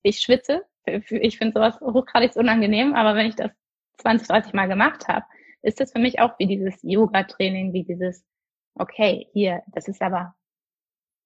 Ich 0.01 0.21
schwitze, 0.21 0.63
ich 0.85 1.37
finde 1.37 1.53
sowas 1.53 1.79
hochgradig 1.81 2.35
unangenehm, 2.35 2.95
aber 2.95 3.15
wenn 3.15 3.27
ich 3.27 3.35
das 3.35 3.51
20, 3.97 4.27
30 4.27 4.53
Mal 4.53 4.67
gemacht 4.67 5.07
habe, 5.07 5.25
ist 5.61 5.79
das 5.79 5.91
für 5.91 5.99
mich 5.99 6.19
auch 6.19 6.37
wie 6.39 6.47
dieses 6.47 6.79
Yoga-Training, 6.83 7.73
wie 7.73 7.83
dieses, 7.83 8.25
okay, 8.75 9.27
hier, 9.33 9.63
das 9.67 9.87
ist 9.87 10.01
aber 10.01 10.35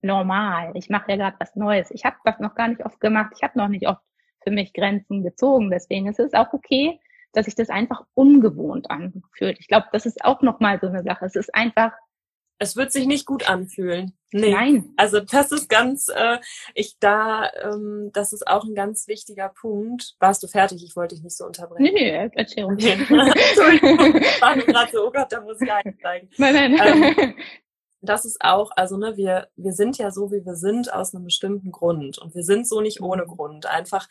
normal. 0.02 0.72
Ich 0.76 0.90
mache 0.90 1.12
ja 1.12 1.18
gerade 1.18 1.38
was 1.40 1.56
Neues. 1.56 1.92
Ich 1.92 2.06
habe 2.06 2.18
das 2.26 2.40
noch 2.40 2.56
gar 2.56 2.68
nicht 2.68 2.86
oft 2.86 3.00
gemacht. 3.00 3.34
Ich 3.36 3.44
habe 3.44 3.58
noch 3.58 3.68
nicht 3.70 3.88
oft 3.88 4.02
für 4.44 4.52
mich 4.52 4.74
Grenzen 4.74 5.24
gezogen. 5.24 5.72
Deswegen 5.72 6.08
ist 6.08 6.20
es 6.20 6.34
auch 6.34 6.52
okay, 6.54 7.00
dass 7.32 7.46
sich 7.46 7.56
das 7.56 7.70
einfach 7.70 8.06
ungewohnt 8.14 8.92
anfühlt. 8.92 9.60
Ich 9.60 9.68
glaube, 9.68 9.88
das 9.92 10.06
ist 10.06 10.24
auch 10.24 10.42
nochmal 10.42 10.80
so 10.80 10.88
eine 10.88 11.04
Sache. 11.04 11.26
Es 11.26 11.36
ist 11.36 11.54
einfach 11.56 11.94
es 12.64 12.76
wird 12.76 12.92
sich 12.92 13.06
nicht 13.06 13.26
gut 13.26 13.50
anfühlen. 13.50 14.14
Nee. 14.32 14.52
Nein. 14.52 14.94
Also 14.98 15.20
das 15.20 15.52
ist 15.52 15.70
ganz, 15.70 16.08
äh, 16.08 16.40
ich 16.74 16.98
da, 17.00 17.52
ähm, 17.62 18.10
das 18.14 18.34
ist 18.34 18.48
auch 18.48 18.64
ein 18.64 18.74
ganz 18.74 19.08
wichtiger 19.08 19.50
Punkt. 19.50 20.16
Warst 20.20 20.42
du 20.42 20.48
fertig? 20.48 20.84
Ich 20.84 20.96
wollte 20.96 21.14
dich 21.14 21.24
nicht 21.24 21.38
so 21.38 21.46
unterbrechen. 21.46 21.84
Nee, 21.84 21.92
nee, 21.92 22.32
erzähl 22.34 22.64
uns. 22.64 22.84
Okay. 22.84 22.98
ich 23.04 24.42
war 24.42 24.56
gerade 24.56 24.92
so, 24.92 25.08
oh 25.08 25.12
Gott, 25.12 25.32
da 25.32 25.42
muss 25.42 25.62
ich 25.62 25.72
einsteigen. 25.72 26.30
Nein, 26.38 26.76
nein. 26.76 27.16
Ähm, 27.20 27.36
das 28.02 28.26
ist 28.26 28.38
auch, 28.42 28.72
also 28.76 28.98
ne, 28.98 29.18
wir, 29.18 29.50
wir 29.56 29.74
sind 29.74 29.98
ja 29.98 30.10
so, 30.10 30.32
wie 30.32 30.46
wir 30.46 30.56
sind, 30.56 30.92
aus 30.92 31.14
einem 31.14 31.26
bestimmten 31.26 31.72
Grund. 31.72 32.18
Und 32.18 32.34
wir 32.34 32.44
sind 32.44 32.68
so 32.68 32.82
nicht 32.82 33.02
ohne 33.02 33.24
mhm. 33.24 33.28
Grund. 33.28 33.66
Einfach 33.66 34.08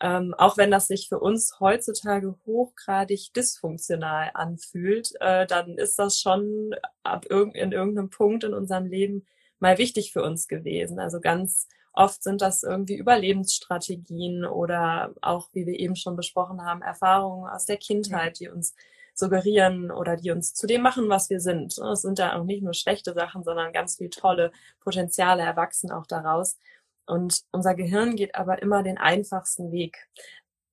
ähm, 0.00 0.34
auch 0.36 0.56
wenn 0.56 0.70
das 0.70 0.88
sich 0.88 1.08
für 1.08 1.20
uns 1.20 1.60
heutzutage 1.60 2.34
hochgradig 2.46 3.32
dysfunktional 3.34 4.30
anfühlt, 4.34 5.12
äh, 5.20 5.46
dann 5.46 5.78
ist 5.78 5.98
das 5.98 6.20
schon 6.20 6.74
ab 7.02 7.26
irg 7.30 7.54
in 7.54 7.72
irgendeinem 7.72 8.10
Punkt 8.10 8.44
in 8.44 8.54
unserem 8.54 8.86
Leben 8.86 9.26
mal 9.60 9.78
wichtig 9.78 10.12
für 10.12 10.22
uns 10.22 10.48
gewesen. 10.48 10.98
Also 10.98 11.20
ganz 11.20 11.68
oft 11.92 12.22
sind 12.22 12.42
das 12.42 12.62
irgendwie 12.62 12.96
Überlebensstrategien 12.96 14.44
oder 14.44 15.14
auch, 15.22 15.48
wie 15.52 15.66
wir 15.66 15.78
eben 15.78 15.96
schon 15.96 16.16
besprochen 16.16 16.62
haben, 16.62 16.82
Erfahrungen 16.82 17.48
aus 17.48 17.66
der 17.66 17.76
Kindheit, 17.76 18.40
die 18.40 18.48
uns 18.48 18.74
suggerieren 19.14 19.92
oder 19.92 20.16
die 20.16 20.32
uns 20.32 20.54
zu 20.54 20.66
dem 20.66 20.82
machen, 20.82 21.08
was 21.08 21.30
wir 21.30 21.40
sind. 21.40 21.78
Es 21.78 22.02
sind 22.02 22.18
da 22.18 22.36
auch 22.36 22.44
nicht 22.44 22.62
nur 22.62 22.74
schlechte 22.74 23.14
Sachen, 23.14 23.44
sondern 23.44 23.72
ganz 23.72 23.96
viel 23.96 24.10
tolle 24.10 24.50
Potenziale 24.80 25.42
erwachsen 25.42 25.92
auch 25.92 26.06
daraus. 26.06 26.58
Und 27.06 27.42
unser 27.52 27.74
Gehirn 27.74 28.16
geht 28.16 28.34
aber 28.34 28.62
immer 28.62 28.82
den 28.82 28.98
einfachsten 28.98 29.72
Weg. 29.72 30.08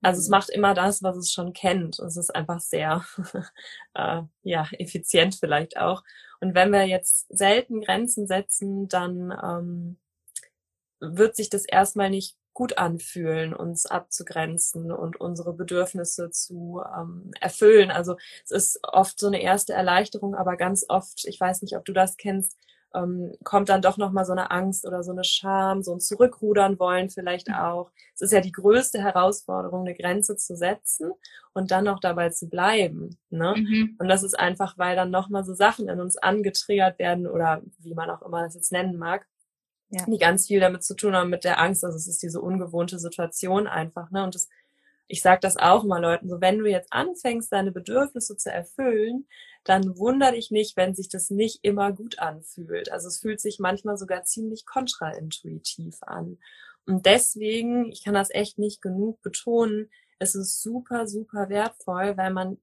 Also 0.02 0.20
es 0.20 0.28
mhm. 0.28 0.32
macht 0.32 0.50
immer 0.50 0.74
das, 0.74 1.04
was 1.04 1.18
es 1.18 1.32
schon 1.32 1.54
kennt. 1.54 2.00
Es 2.00 2.18
ist 2.18 2.34
einfach 2.34 2.60
sehr 2.60 3.06
äh, 3.94 4.22
ja, 4.44 4.68
effizient 4.72 5.36
vielleicht 5.36 5.78
auch. 5.78 6.04
Und 6.40 6.56
wenn 6.56 6.72
wir 6.72 6.88
jetzt 6.88 7.28
selten 7.30 7.82
Grenzen 7.82 8.26
setzen, 8.28 8.88
dann 8.88 9.32
ähm, 9.44 9.98
wird 11.00 11.36
sich 11.36 11.50
das 11.50 11.66
erstmal 11.66 12.10
nicht 12.10 12.36
gut 12.54 12.78
anfühlen, 12.78 13.54
uns 13.54 13.86
abzugrenzen 13.86 14.92
und 14.92 15.20
unsere 15.20 15.54
Bedürfnisse 15.54 16.32
zu 16.32 16.82
ähm, 16.96 17.32
erfüllen. 17.40 17.92
Also 17.92 18.18
es 18.44 18.52
ist 18.52 18.80
oft 18.84 19.20
so 19.20 19.28
eine 19.28 19.42
erste 19.42 19.74
Erleichterung, 19.74 20.36
aber 20.36 20.58
ganz 20.58 20.86
oft, 20.90 21.26
ich 21.26 21.40
weiß 21.40 21.62
nicht, 21.62 21.78
ob 21.78 21.86
du 21.86 21.94
das 21.94 22.18
kennst, 22.18 22.58
ähm, 22.94 23.34
kommt 23.44 23.70
dann 23.70 23.82
doch 23.82 23.98
nochmal 23.98 24.26
so 24.26 24.32
eine 24.32 24.52
Angst 24.52 24.86
oder 24.86 25.04
so 25.04 25.12
eine 25.12 25.24
Scham, 25.24 25.84
so 25.84 25.94
ein 25.94 26.00
Zurückrudern 26.00 26.80
wollen 26.80 27.10
vielleicht 27.10 27.48
mhm. 27.48 27.56
auch. 27.56 27.92
Es 28.14 28.22
ist 28.22 28.32
ja 28.32 28.42
die 28.42 28.52
größte 28.52 29.02
Herausforderung, 29.02 29.82
eine 29.82 29.96
Grenze 29.96 30.36
zu 30.36 30.56
setzen 30.56 31.12
und 31.54 31.72
dann 31.72 31.86
noch 31.86 32.00
dabei 32.00 32.30
zu 32.30 32.50
bleiben. 32.50 33.18
Ne? 33.30 33.56
Mhm. 33.58 33.96
Und 34.00 34.08
das 34.08 34.24
ist 34.24 34.38
einfach, 34.38 34.78
weil 34.78 34.96
dann 34.96 35.12
nochmal 35.12 35.44
so 35.44 35.54
Sachen 35.54 35.90
in 35.90 36.00
uns 36.00 36.18
angetriggert 36.18 37.00
werden 37.00 37.28
oder 37.28 37.62
wie 37.80 37.94
man 37.94 38.10
auch 38.10 38.22
immer 38.22 38.44
das 38.44 38.56
jetzt 38.56 38.72
nennen 38.72 38.98
mag, 38.98 39.26
ja. 39.90 40.06
die 40.06 40.18
ganz 40.18 40.48
viel 40.48 40.60
damit 40.60 40.84
zu 40.84 40.96
tun 40.96 41.16
haben 41.16 41.30
mit 41.30 41.44
der 41.44 41.60
Angst. 41.60 41.84
Also 41.84 41.98
es 41.98 42.08
ist 42.08 42.22
diese 42.22 42.42
ungewohnte 42.42 43.00
Situation 43.00 43.68
einfach. 43.68 44.12
Ne? 44.12 44.24
Und 44.24 44.36
das, 44.36 44.50
ich 45.08 45.22
sage 45.22 45.40
das 45.42 45.58
auch 45.58 45.84
mal 45.84 46.02
Leuten, 46.02 46.30
so 46.30 46.42
wenn 46.42 46.60
du 46.60 46.66
jetzt 46.66 46.92
anfängst, 46.92 47.52
deine 47.52 47.72
Bedürfnisse 47.72 48.38
zu 48.38 48.52
erfüllen, 48.52 49.28
dann 49.64 49.98
wundere 49.98 50.34
dich 50.34 50.52
nicht, 50.52 50.76
wenn 50.78 50.96
sich 50.96 51.10
das 51.10 51.30
nicht 51.30 51.60
immer 51.62 51.92
gut 51.92 52.20
anfühlt. 52.20 52.92
Also 52.92 53.08
es 53.08 53.20
fühlt 53.20 53.40
sich 53.40 53.60
manchmal 53.60 53.98
sogar 53.98 54.24
ziemlich 54.24 54.66
kontraintuitiv 54.66 56.02
an. 56.02 56.40
Und 56.88 57.06
deswegen, 57.06 57.92
ich 57.92 58.04
kann 58.04 58.16
das 58.16 58.32
echt 58.32 58.58
nicht 58.58 58.82
genug 58.82 59.22
betonen, 59.22 59.90
es 60.20 60.36
ist 60.36 60.62
super, 60.62 61.08
super 61.08 61.50
wertvoll, 61.50 62.16
weil 62.18 62.32
man 62.32 62.58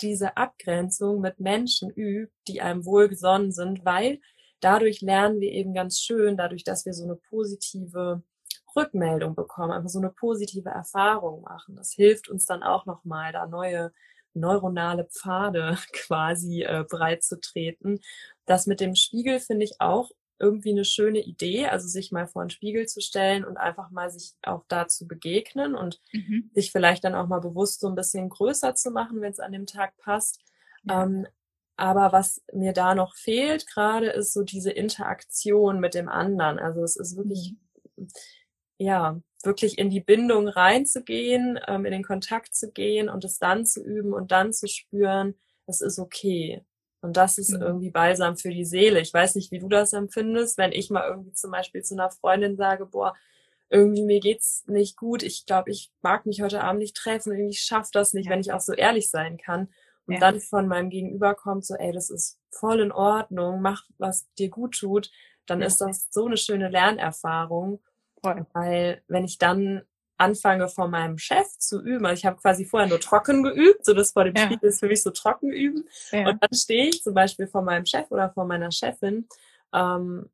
diese 0.00 0.36
Abgrenzung 0.36 1.20
mit 1.20 1.38
Menschen 1.38 1.90
übt, 1.90 2.32
die 2.48 2.60
einem 2.60 2.84
wohlgesonnen 2.84 3.52
sind, 3.52 3.84
weil 3.84 4.20
dadurch 4.60 5.02
lernen 5.02 5.40
wir 5.40 5.52
eben 5.52 5.74
ganz 5.74 6.00
schön, 6.00 6.36
dadurch, 6.36 6.64
dass 6.64 6.86
wir 6.86 6.94
so 6.94 7.04
eine 7.04 7.16
positive 7.16 8.22
Rückmeldung 8.74 9.34
bekommen, 9.34 9.72
einfach 9.72 9.90
so 9.90 9.98
eine 9.98 10.10
positive 10.10 10.70
Erfahrung 10.70 11.42
machen. 11.42 11.76
Das 11.76 11.92
hilft 11.92 12.28
uns 12.28 12.46
dann 12.46 12.62
auch 12.62 12.86
nochmal, 12.86 13.32
da 13.32 13.46
neue 13.46 13.92
neuronale 14.34 15.04
Pfade 15.06 15.78
quasi 15.92 16.62
äh, 16.62 16.84
breit 16.88 17.22
zu 17.22 17.40
treten. 17.40 18.00
Das 18.46 18.66
mit 18.66 18.80
dem 18.80 18.94
Spiegel 18.94 19.40
finde 19.40 19.64
ich 19.64 19.80
auch 19.80 20.10
irgendwie 20.38 20.72
eine 20.72 20.84
schöne 20.84 21.20
Idee, 21.20 21.66
also 21.66 21.86
sich 21.86 22.10
mal 22.10 22.26
vor 22.26 22.42
einen 22.42 22.50
Spiegel 22.50 22.86
zu 22.86 23.00
stellen 23.00 23.44
und 23.44 23.56
einfach 23.56 23.90
mal 23.90 24.10
sich 24.10 24.32
auch 24.42 24.64
da 24.68 24.88
zu 24.88 25.06
begegnen 25.06 25.74
und 25.74 26.00
mhm. 26.12 26.50
sich 26.54 26.72
vielleicht 26.72 27.04
dann 27.04 27.14
auch 27.14 27.28
mal 27.28 27.40
bewusst 27.40 27.80
so 27.80 27.88
ein 27.88 27.94
bisschen 27.94 28.28
größer 28.28 28.74
zu 28.74 28.90
machen, 28.90 29.20
wenn 29.20 29.30
es 29.30 29.40
an 29.40 29.52
dem 29.52 29.66
Tag 29.66 29.96
passt. 29.96 30.40
Ja. 30.82 31.04
Ähm, 31.04 31.26
aber 31.76 32.12
was 32.12 32.42
mir 32.52 32.72
da 32.72 32.94
noch 32.94 33.16
fehlt 33.16 33.66
gerade, 33.66 34.10
ist 34.10 34.32
so 34.32 34.42
diese 34.42 34.70
Interaktion 34.70 35.80
mit 35.80 35.94
dem 35.94 36.08
anderen. 36.08 36.58
Also 36.58 36.82
es 36.82 36.96
ist 36.96 37.16
wirklich, 37.16 37.54
mhm. 37.96 38.08
ja, 38.78 39.20
wirklich 39.44 39.78
in 39.78 39.90
die 39.90 40.00
Bindung 40.00 40.48
reinzugehen, 40.48 41.58
ähm, 41.66 41.84
in 41.84 41.92
den 41.92 42.04
Kontakt 42.04 42.54
zu 42.54 42.70
gehen 42.70 43.08
und 43.08 43.24
es 43.24 43.38
dann 43.38 43.66
zu 43.66 43.82
üben 43.82 44.12
und 44.12 44.32
dann 44.32 44.52
zu 44.52 44.66
spüren, 44.68 45.34
es 45.66 45.80
ist 45.80 45.98
okay. 45.98 46.64
Und 47.00 47.16
das 47.16 47.36
ist 47.36 47.50
mhm. 47.50 47.62
irgendwie 47.62 47.90
balsam 47.90 48.36
für 48.36 48.50
die 48.50 48.64
Seele. 48.64 49.00
Ich 49.00 49.12
weiß 49.12 49.34
nicht, 49.34 49.50
wie 49.50 49.58
du 49.58 49.68
das 49.68 49.92
empfindest, 49.92 50.56
wenn 50.56 50.72
ich 50.72 50.90
mal 50.90 51.06
irgendwie 51.06 51.32
zum 51.32 51.50
Beispiel 51.50 51.82
zu 51.82 51.94
einer 51.94 52.10
Freundin 52.10 52.56
sage, 52.56 52.86
boah, 52.86 53.14
irgendwie 53.68 54.02
mir 54.02 54.20
geht's 54.20 54.64
nicht 54.66 54.96
gut, 54.96 55.22
ich 55.22 55.46
glaube, 55.46 55.70
ich 55.70 55.90
mag 56.00 56.26
mich 56.26 56.42
heute 56.42 56.62
Abend 56.62 56.80
nicht 56.80 56.96
treffen, 56.96 57.32
irgendwie 57.32 57.50
ich 57.50 57.60
schaff 57.60 57.90
das 57.90 58.14
nicht, 58.14 58.26
ja. 58.26 58.32
wenn 58.32 58.40
ich 58.40 58.52
auch 58.52 58.60
so 58.60 58.72
ehrlich 58.72 59.10
sein 59.10 59.36
kann. 59.36 59.68
Und 60.06 60.14
ja. 60.14 60.20
dann 60.20 60.40
von 60.40 60.68
meinem 60.68 60.90
Gegenüber 60.90 61.34
kommt 61.34 61.64
so, 61.64 61.74
ey, 61.74 61.92
das 61.92 62.10
ist 62.10 62.38
voll 62.50 62.80
in 62.80 62.92
Ordnung, 62.92 63.60
mach, 63.62 63.82
was 63.98 64.26
dir 64.38 64.48
gut 64.48 64.78
tut, 64.78 65.10
dann 65.46 65.60
ja. 65.60 65.66
ist 65.66 65.80
das 65.80 66.08
so 66.10 66.26
eine 66.26 66.36
schöne 66.36 66.68
Lernerfahrung. 66.68 67.82
Voll. 68.24 68.46
Weil 68.54 69.02
wenn 69.06 69.24
ich 69.24 69.38
dann 69.38 69.82
anfange 70.16 70.68
vor 70.68 70.88
meinem 70.88 71.18
Chef 71.18 71.46
zu 71.58 71.82
üben, 71.82 72.06
also 72.06 72.18
ich 72.18 72.24
habe 72.24 72.40
quasi 72.40 72.64
vorher 72.64 72.88
nur 72.88 73.00
trocken 73.00 73.42
geübt, 73.42 73.84
so 73.84 73.94
das 73.94 74.12
vor 74.12 74.24
dem 74.24 74.34
ja. 74.34 74.44
Spiegel 74.46 74.68
ist 74.68 74.80
für 74.80 74.88
mich 74.88 75.02
so 75.02 75.10
trocken 75.10 75.52
üben. 75.52 75.84
Ja. 76.10 76.28
Und 76.28 76.42
dann 76.42 76.54
stehe 76.54 76.88
ich 76.88 77.02
zum 77.02 77.14
Beispiel 77.14 77.46
vor 77.46 77.62
meinem 77.62 77.84
Chef 77.84 78.10
oder 78.10 78.30
vor 78.30 78.46
meiner 78.46 78.70
Chefin 78.70 79.28
ähm, 79.74 80.30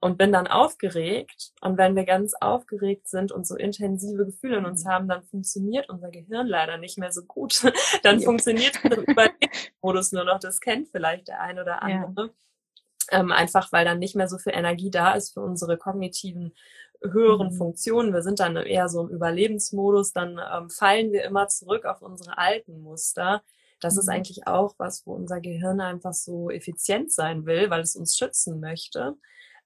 und 0.00 0.18
bin 0.18 0.30
dann 0.30 0.46
aufgeregt. 0.46 1.52
Und 1.62 1.78
wenn 1.78 1.96
wir 1.96 2.04
ganz 2.04 2.34
aufgeregt 2.34 3.08
sind 3.08 3.32
und 3.32 3.46
so 3.46 3.56
intensive 3.56 4.26
Gefühle 4.26 4.58
in 4.58 4.66
uns 4.66 4.84
mhm. 4.84 4.88
haben, 4.88 5.08
dann 5.08 5.24
funktioniert 5.24 5.88
unser 5.88 6.10
Gehirn 6.10 6.46
leider 6.46 6.76
nicht 6.76 6.98
mehr 6.98 7.10
so 7.10 7.24
gut. 7.24 7.62
dann 8.02 8.20
ja. 8.20 8.24
funktioniert 8.24 8.78
im 8.84 8.92
Überlebensmodus 9.08 10.12
nur 10.12 10.24
noch. 10.24 10.38
Das 10.38 10.60
kennt 10.60 10.88
vielleicht 10.88 11.28
der 11.28 11.40
ein 11.40 11.58
oder 11.58 11.82
andere. 11.82 12.30
Ähm, 13.10 13.32
einfach 13.32 13.70
weil 13.72 13.84
dann 13.84 13.98
nicht 13.98 14.16
mehr 14.16 14.28
so 14.28 14.38
viel 14.38 14.54
Energie 14.54 14.90
da 14.90 15.12
ist 15.12 15.34
für 15.34 15.40
unsere 15.40 15.76
kognitiven 15.76 16.54
höheren 17.02 17.52
mhm. 17.52 17.56
Funktionen. 17.56 18.12
Wir 18.12 18.22
sind 18.22 18.40
dann 18.40 18.56
eher 18.56 18.88
so 18.88 19.02
im 19.02 19.08
Überlebensmodus, 19.08 20.12
dann 20.12 20.38
ähm, 20.52 20.70
fallen 20.70 21.12
wir 21.12 21.24
immer 21.24 21.48
zurück 21.48 21.84
auf 21.84 22.02
unsere 22.02 22.38
alten 22.38 22.80
Muster. 22.82 23.42
Das 23.80 23.94
mhm. 23.94 24.00
ist 24.00 24.08
eigentlich 24.08 24.46
auch 24.46 24.74
was, 24.78 25.06
wo 25.06 25.14
unser 25.14 25.40
Gehirn 25.40 25.80
einfach 25.80 26.14
so 26.14 26.50
effizient 26.50 27.12
sein 27.12 27.46
will, 27.46 27.70
weil 27.70 27.80
es 27.80 27.96
uns 27.96 28.16
schützen 28.16 28.60
möchte. 28.60 29.16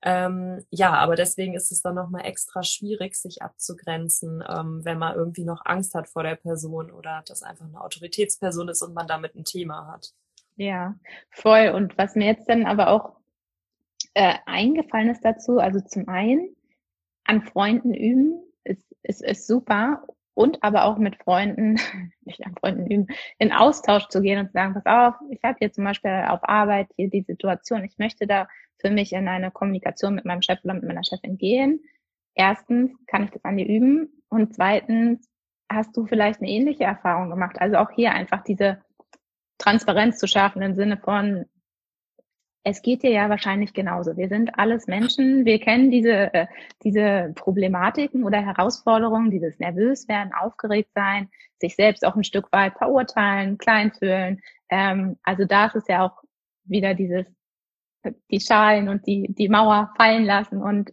Ähm, 0.01 0.65
ja, 0.71 0.93
aber 0.95 1.17
deswegen 1.17 1.55
ist 1.55 1.73
es 1.73 1.83
dann 1.83 1.97
nochmal 1.97 2.25
extra 2.25 2.63
schwierig, 2.63 3.17
sich 3.17 3.43
abzugrenzen, 3.43 4.45
ähm, 4.49 4.85
wenn 4.85 4.99
man 4.99 5.17
irgendwie 5.17 5.45
noch 5.45 5.63
Angst 5.65 5.95
hat 5.95 6.09
vor 6.09 6.23
der 6.23 6.37
Person 6.37 6.93
oder 6.93 7.23
das 7.27 7.43
einfach 7.43 7.65
eine 7.65 7.81
Autoritätsperson 7.81 8.69
ist 8.69 8.83
und 8.83 8.95
man 8.95 9.09
damit 9.09 9.35
ein 9.35 9.45
Thema 9.45 9.89
hat. 9.89 10.13
Ja, 10.55 10.95
voll. 11.31 11.73
Und 11.75 11.99
was 11.99 12.15
mir 12.15 12.27
jetzt 12.27 12.49
dann 12.49 12.67
aber 12.67 12.89
auch 12.89 13.17
äh, 14.15 14.35
eingefallen 14.47 15.11
ist 15.11 15.25
dazu, 15.25 15.59
also 15.59 15.81
zum 15.81 16.09
einen, 16.09 16.55
an 17.29 17.43
Freunden 17.43 17.95
üben 17.95 18.43
ist, 18.65 18.85
ist, 19.03 19.23
ist 19.23 19.47
super 19.47 20.05
und 20.35 20.63
aber 20.63 20.85
auch 20.85 20.99
mit 20.99 21.17
Freunden, 21.17 21.79
nicht 22.25 22.45
an 22.45 22.55
Freunden 22.59 22.91
üben, 22.91 23.07
in 23.39 23.53
Austausch 23.53 24.09
zu 24.09 24.23
gehen 24.23 24.39
und 24.39 24.47
zu 24.47 24.53
sagen, 24.53 24.75
pass 24.75 24.87
auf, 24.87 25.15
ich 25.31 25.43
habe 25.45 25.57
hier 25.59 25.73
zum 25.73 25.85
Beispiel 25.85 26.25
auf 26.29 26.41
Arbeit 26.43 26.89
hier 26.97 27.11
die 27.11 27.23
Situation, 27.23 27.85
ich 27.85 27.99
möchte 27.99 28.27
da 28.27 28.49
für 28.79 28.91
mich 28.91 29.13
in 29.13 29.29
eine 29.29 29.51
Kommunikation 29.51 30.15
mit 30.15 30.25
meinem 30.25 30.43
Chef 30.43 30.61
oder 30.65 30.75
mit 30.75 30.85
meiner 30.85 31.05
Chefin 31.05 31.37
gehen. 31.37 31.81
Erstens 32.35 32.93
kann 33.07 33.25
ich 33.25 33.31
das 33.31 33.45
an 33.45 33.57
dir 33.57 33.67
üben 33.67 34.23
und 34.29 34.55
zweitens 34.55 35.29
hast 35.71 35.97
du 35.97 36.07
vielleicht 36.07 36.41
eine 36.41 36.51
ähnliche 36.51 36.85
Erfahrung 36.85 37.31
gemacht. 37.31 37.61
Also 37.61 37.77
auch 37.77 37.91
hier 37.91 38.13
einfach 38.13 38.43
diese 38.45 38.81
Transparenz 39.59 40.19
zu 40.19 40.29
schaffen 40.29 40.63
im 40.63 40.75
Sinne 40.77 40.97
von, 40.97 41.45
es 42.65 42.83
geht 42.83 43.03
dir 43.03 43.11
ja 43.11 43.29
wahrscheinlich 43.29 43.73
genauso. 43.73 44.17
Wir 44.17 44.29
sind 44.29 44.59
alles 44.59 44.87
Menschen. 44.87 45.45
Wir 45.45 45.59
kennen 45.59 45.91
diese, 45.91 46.33
äh, 46.35 46.47
diese 46.83 47.33
Problematiken 47.35 48.25
oder 48.25 48.45
Herausforderungen, 48.45 49.31
dieses 49.31 49.59
nervös 49.59 50.09
werden, 50.09 50.33
aufgeregt 50.33 50.91
sein, 50.95 51.29
sich 51.61 51.77
selbst 51.77 52.05
auch 52.05 52.17
ein 52.17 52.25
Stück 52.25 52.53
weit 52.53 52.75
verurteilen, 52.77 53.59
klein 53.59 53.93
fühlen. 53.93 54.41
Ähm, 54.69 55.17
also 55.23 55.45
da 55.45 55.67
ist 55.67 55.77
es 55.77 55.89
ja 55.89 56.05
auch 56.05 56.23
wieder 56.65 56.95
dieses, 56.95 57.27
die 58.31 58.41
Schalen 58.41 58.89
und 58.89 59.07
die, 59.07 59.33
die 59.33 59.49
Mauer 59.49 59.93
fallen 59.97 60.25
lassen 60.25 60.63
und 60.63 60.93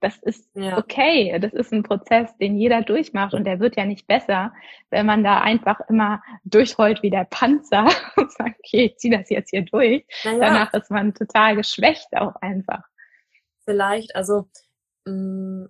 das 0.00 0.18
ist 0.18 0.50
ja. 0.54 0.76
okay. 0.78 1.38
Das 1.40 1.52
ist 1.52 1.72
ein 1.72 1.82
Prozess, 1.82 2.36
den 2.36 2.56
jeder 2.56 2.82
durchmacht 2.82 3.34
und 3.34 3.44
der 3.44 3.60
wird 3.60 3.76
ja 3.76 3.84
nicht 3.84 4.06
besser, 4.06 4.52
wenn 4.90 5.06
man 5.06 5.24
da 5.24 5.40
einfach 5.40 5.80
immer 5.88 6.22
durchrollt 6.44 7.02
wie 7.02 7.10
der 7.10 7.24
Panzer 7.24 7.86
und 8.16 8.32
sagt, 8.32 8.58
okay, 8.58 8.86
ich 8.86 8.98
zieh 8.98 9.10
das 9.10 9.30
jetzt 9.30 9.50
hier 9.50 9.62
durch. 9.62 10.04
Ja. 10.22 10.38
Danach 10.38 10.72
ist 10.74 10.90
man 10.90 11.14
total 11.14 11.56
geschwächt 11.56 12.08
auch 12.16 12.34
einfach. 12.40 12.82
Vielleicht, 13.64 14.14
also 14.14 14.48
mh, 15.06 15.12
mm, 15.12 15.68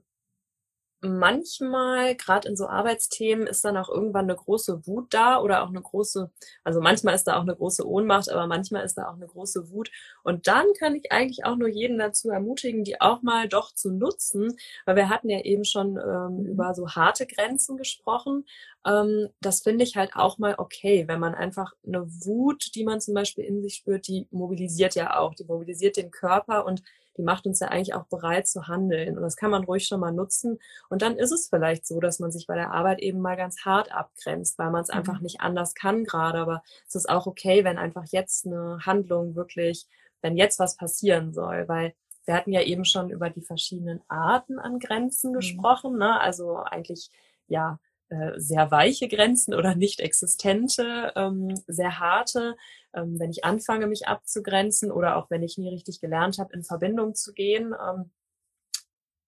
manchmal, 1.07 2.15
gerade 2.15 2.49
in 2.49 2.57
so 2.57 2.67
Arbeitsthemen, 2.67 3.47
ist 3.47 3.65
dann 3.65 3.77
auch 3.77 3.89
irgendwann 3.89 4.25
eine 4.25 4.37
große 4.37 4.87
Wut 4.87 5.15
da 5.15 5.41
oder 5.41 5.63
auch 5.63 5.69
eine 5.69 5.81
große, 5.81 6.31
also 6.65 6.81
manchmal 6.81 7.15
ist 7.15 7.25
da 7.25 7.37
auch 7.37 7.43
eine 7.43 7.57
große 7.57 7.87
Ohnmacht, 7.87 8.31
aber 8.31 8.47
manchmal 8.47 8.85
ist 8.85 8.95
da 8.99 9.09
auch 9.09 9.15
eine 9.15 9.27
große 9.27 9.71
Wut. 9.71 9.91
Und 10.23 10.47
dann 10.47 10.67
kann 10.79 10.95
ich 10.95 11.13
eigentlich 11.13 11.45
auch 11.45 11.57
nur 11.57 11.69
jeden 11.69 11.99
dazu 11.99 12.31
ermutigen, 12.31 12.85
die 12.85 13.01
auch 13.01 13.23
mal 13.23 13.49
doch 13.49 13.73
zu 13.73 13.91
nutzen, 13.91 14.57
weil 14.85 14.97
wir 14.97 15.09
hatten 15.09 15.31
ja 15.31 15.41
eben 15.41 15.65
schon 15.65 15.97
ähm, 15.97 16.43
mhm. 16.43 16.47
über 16.47 16.75
so 16.75 16.89
harte 16.89 17.27
Grenzen 17.27 17.77
gesprochen. 17.77 18.45
Ähm, 18.87 19.29
das 19.41 19.63
finde 19.63 19.85
ich 19.85 19.97
halt 19.97 20.15
auch 20.15 20.39
mal 20.39 20.55
okay, 20.59 21.05
wenn 21.09 21.21
man 21.21 21.35
einfach 21.35 21.73
eine 21.87 22.07
Wut, 22.25 22.75
die 22.75 22.85
man 22.85 23.01
zum 23.01 23.15
Beispiel 23.15 23.45
in 23.45 23.63
sich 23.63 23.75
spürt, 23.75 24.07
die 24.09 24.29
mobilisiert 24.31 24.95
ja 24.95 25.19
auch, 25.19 25.35
die 25.35 25.45
mobilisiert 25.45 25.97
den 25.97 26.11
Körper 26.11 26.65
und 26.67 26.83
die 27.17 27.23
macht 27.23 27.47
uns 27.47 27.61
ja 27.61 27.69
eigentlich 27.69 27.95
auch 27.95 28.07
bereit 28.07 28.47
zu 28.47 28.69
handeln. 28.69 29.17
Und 29.17 29.23
das 29.23 29.37
kann 29.37 29.51
man 29.51 29.65
ruhig 29.65 29.87
schon 29.87 30.01
mal 30.01 30.13
nutzen. 30.13 30.59
Und 30.89 31.03
dann 31.03 31.17
ist 31.17 31.33
es 31.33 31.49
vielleicht 31.49 31.87
so, 31.87 32.01
dass 32.01 32.19
man 32.19 32.31
sich 32.31 32.47
bei 32.47 32.55
der 32.55 32.73
Arbeit 32.73 33.01
eben 33.01 33.21
mal 33.21 33.37
ganz 33.37 33.65
hart 33.65 33.93
abgrenzt, 33.93 34.59
weil 34.59 34.71
man 34.71 34.83
es 34.83 34.89
mhm. 34.89 34.99
einfach 34.99 35.21
nicht 35.21 35.41
anders 35.41 35.75
kann 35.75 36.05
gerade. 36.05 36.39
Aber 36.39 36.63
es 36.87 36.95
ist 36.95 37.09
auch 37.09 37.27
okay, 37.27 37.65
wenn 37.65 37.79
einfach 37.79 38.05
jetzt 38.11 38.47
eine 38.47 38.79
Handlung 38.85 39.35
wirklich, 39.35 39.87
wenn 40.23 40.37
jetzt 40.37 40.59
was 40.59 40.77
passieren 40.77 41.33
soll, 41.33 41.69
weil 41.69 41.95
wir 42.25 42.35
hatten 42.35 42.53
ja 42.53 42.63
eben 42.63 42.85
schon 42.85 43.11
über 43.11 43.31
die 43.31 43.43
verschiedenen 43.43 44.03
Arten 44.09 44.59
an 44.59 44.79
Grenzen 44.79 45.31
mhm. 45.31 45.37
gesprochen, 45.37 45.97
ne? 45.97 46.21
Also 46.21 46.57
eigentlich 46.57 47.11
ja 47.47 47.79
äh, 48.09 48.39
sehr 48.39 48.71
weiche 48.71 49.09
Grenzen 49.09 49.53
oder 49.53 49.75
nicht 49.75 49.99
existente, 49.99 51.13
ähm, 51.17 51.61
sehr 51.67 51.99
harte, 51.99 52.57
ähm, 52.97 53.21
wenn 53.21 53.31
ich 53.31 53.45
anfange, 53.45 53.87
mich 53.87 54.09
abzugrenzen 54.09 54.91
oder 54.91 55.17
auch 55.17 55.31
wenn 55.31 55.43
ich 55.43 55.59
nie 55.59 55.69
richtig 55.69 56.01
gelernt 56.01 56.39
habe, 56.39 56.53
in 56.55 56.65
Verbindung 56.65 57.15
zu 57.15 57.33
gehen. 57.33 57.75
Ähm, 57.75 58.11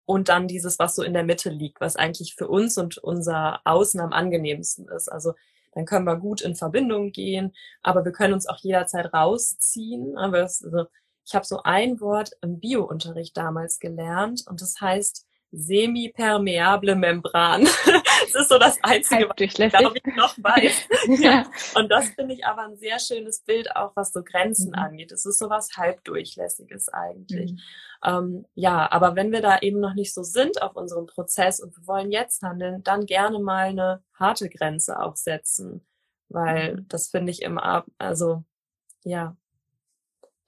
und 0.05 0.31
dann 0.31 0.49
dieses, 0.49 0.79
was 0.79 0.95
so 0.95 1.03
in 1.03 1.13
der 1.13 1.23
Mitte 1.23 1.51
liegt, 1.51 1.83
was 1.83 1.97
eigentlich 1.97 2.35
für 2.35 2.49
uns 2.49 2.79
und 2.79 2.97
unser 2.97 3.61
Außen 3.65 4.01
am 4.01 4.15
angenehmsten 4.15 4.89
ist. 4.89 5.09
Also 5.13 5.35
dann 5.75 5.85
können 5.85 6.07
wir 6.07 6.17
gut 6.17 6.41
in 6.41 6.57
Verbindung 6.57 7.13
gehen, 7.13 7.55
aber 7.83 8.05
wir 8.05 8.13
können 8.13 8.33
uns 8.33 8.47
auch 8.49 8.59
jederzeit 8.59 9.13
rausziehen. 9.13 10.17
Aber 10.17 10.41
es, 10.41 10.65
also, 10.65 10.87
ich 11.27 11.35
habe 11.35 11.45
so 11.45 11.63
ein 11.63 12.01
Wort 12.01 12.31
im 12.41 12.59
Biounterricht 12.59 13.37
damals 13.37 13.79
gelernt 13.79 14.45
und 14.49 14.63
das 14.63 14.81
heißt 14.81 15.27
semipermeable 15.53 16.97
Membran. 16.97 17.69
das 18.33 18.43
ist 18.43 18.49
so 18.49 18.59
das 18.59 18.79
Einzige, 18.83 19.29
was 19.29 19.37
ich, 19.39 19.55
glaube 19.55 19.99
ich, 20.03 20.17
noch 20.17 20.37
weiß. 20.39 20.89
ja. 21.21 21.51
Und 21.75 21.91
das 21.91 22.09
finde 22.11 22.35
ich 22.35 22.45
aber 22.45 22.63
ein 22.63 22.77
sehr 22.77 22.99
schönes 22.99 23.41
Bild 23.41 23.75
auch, 23.77 23.93
was 23.97 24.13
so 24.13 24.23
Grenzen 24.23 24.71
mhm. 24.71 24.75
angeht. 24.75 25.13
Es 25.13 25.27
ist 25.27 25.39
so 25.39 25.51
was 25.51 25.77
Halbdurchlässiges 25.77 26.89
eigentlich. 26.89 27.53
Mhm. 27.53 27.61
Ähm, 28.05 28.47
ja, 28.55 28.91
aber 28.91 29.17
wenn 29.17 29.33
wir 29.33 29.43
da 29.43 29.59
eben 29.59 29.81
noch 29.81 29.95
nicht 29.95 30.15
so 30.15 30.23
sind 30.23 30.63
auf 30.63 30.77
unserem 30.77 31.07
Prozess 31.07 31.61
und 31.61 31.77
wir 31.77 31.87
wollen 31.87 32.13
jetzt 32.13 32.43
handeln, 32.43 32.83
dann 32.83 33.07
gerne 33.07 33.39
mal 33.41 33.69
eine 33.69 34.03
harte 34.15 34.49
Grenze 34.49 35.01
auch 35.01 35.17
setzen. 35.17 35.87
Weil 36.29 36.77
mhm. 36.77 36.89
das 36.89 37.09
finde 37.09 37.33
ich 37.33 37.43
immer, 37.43 37.85
also 37.99 38.45
ja, 39.05 39.37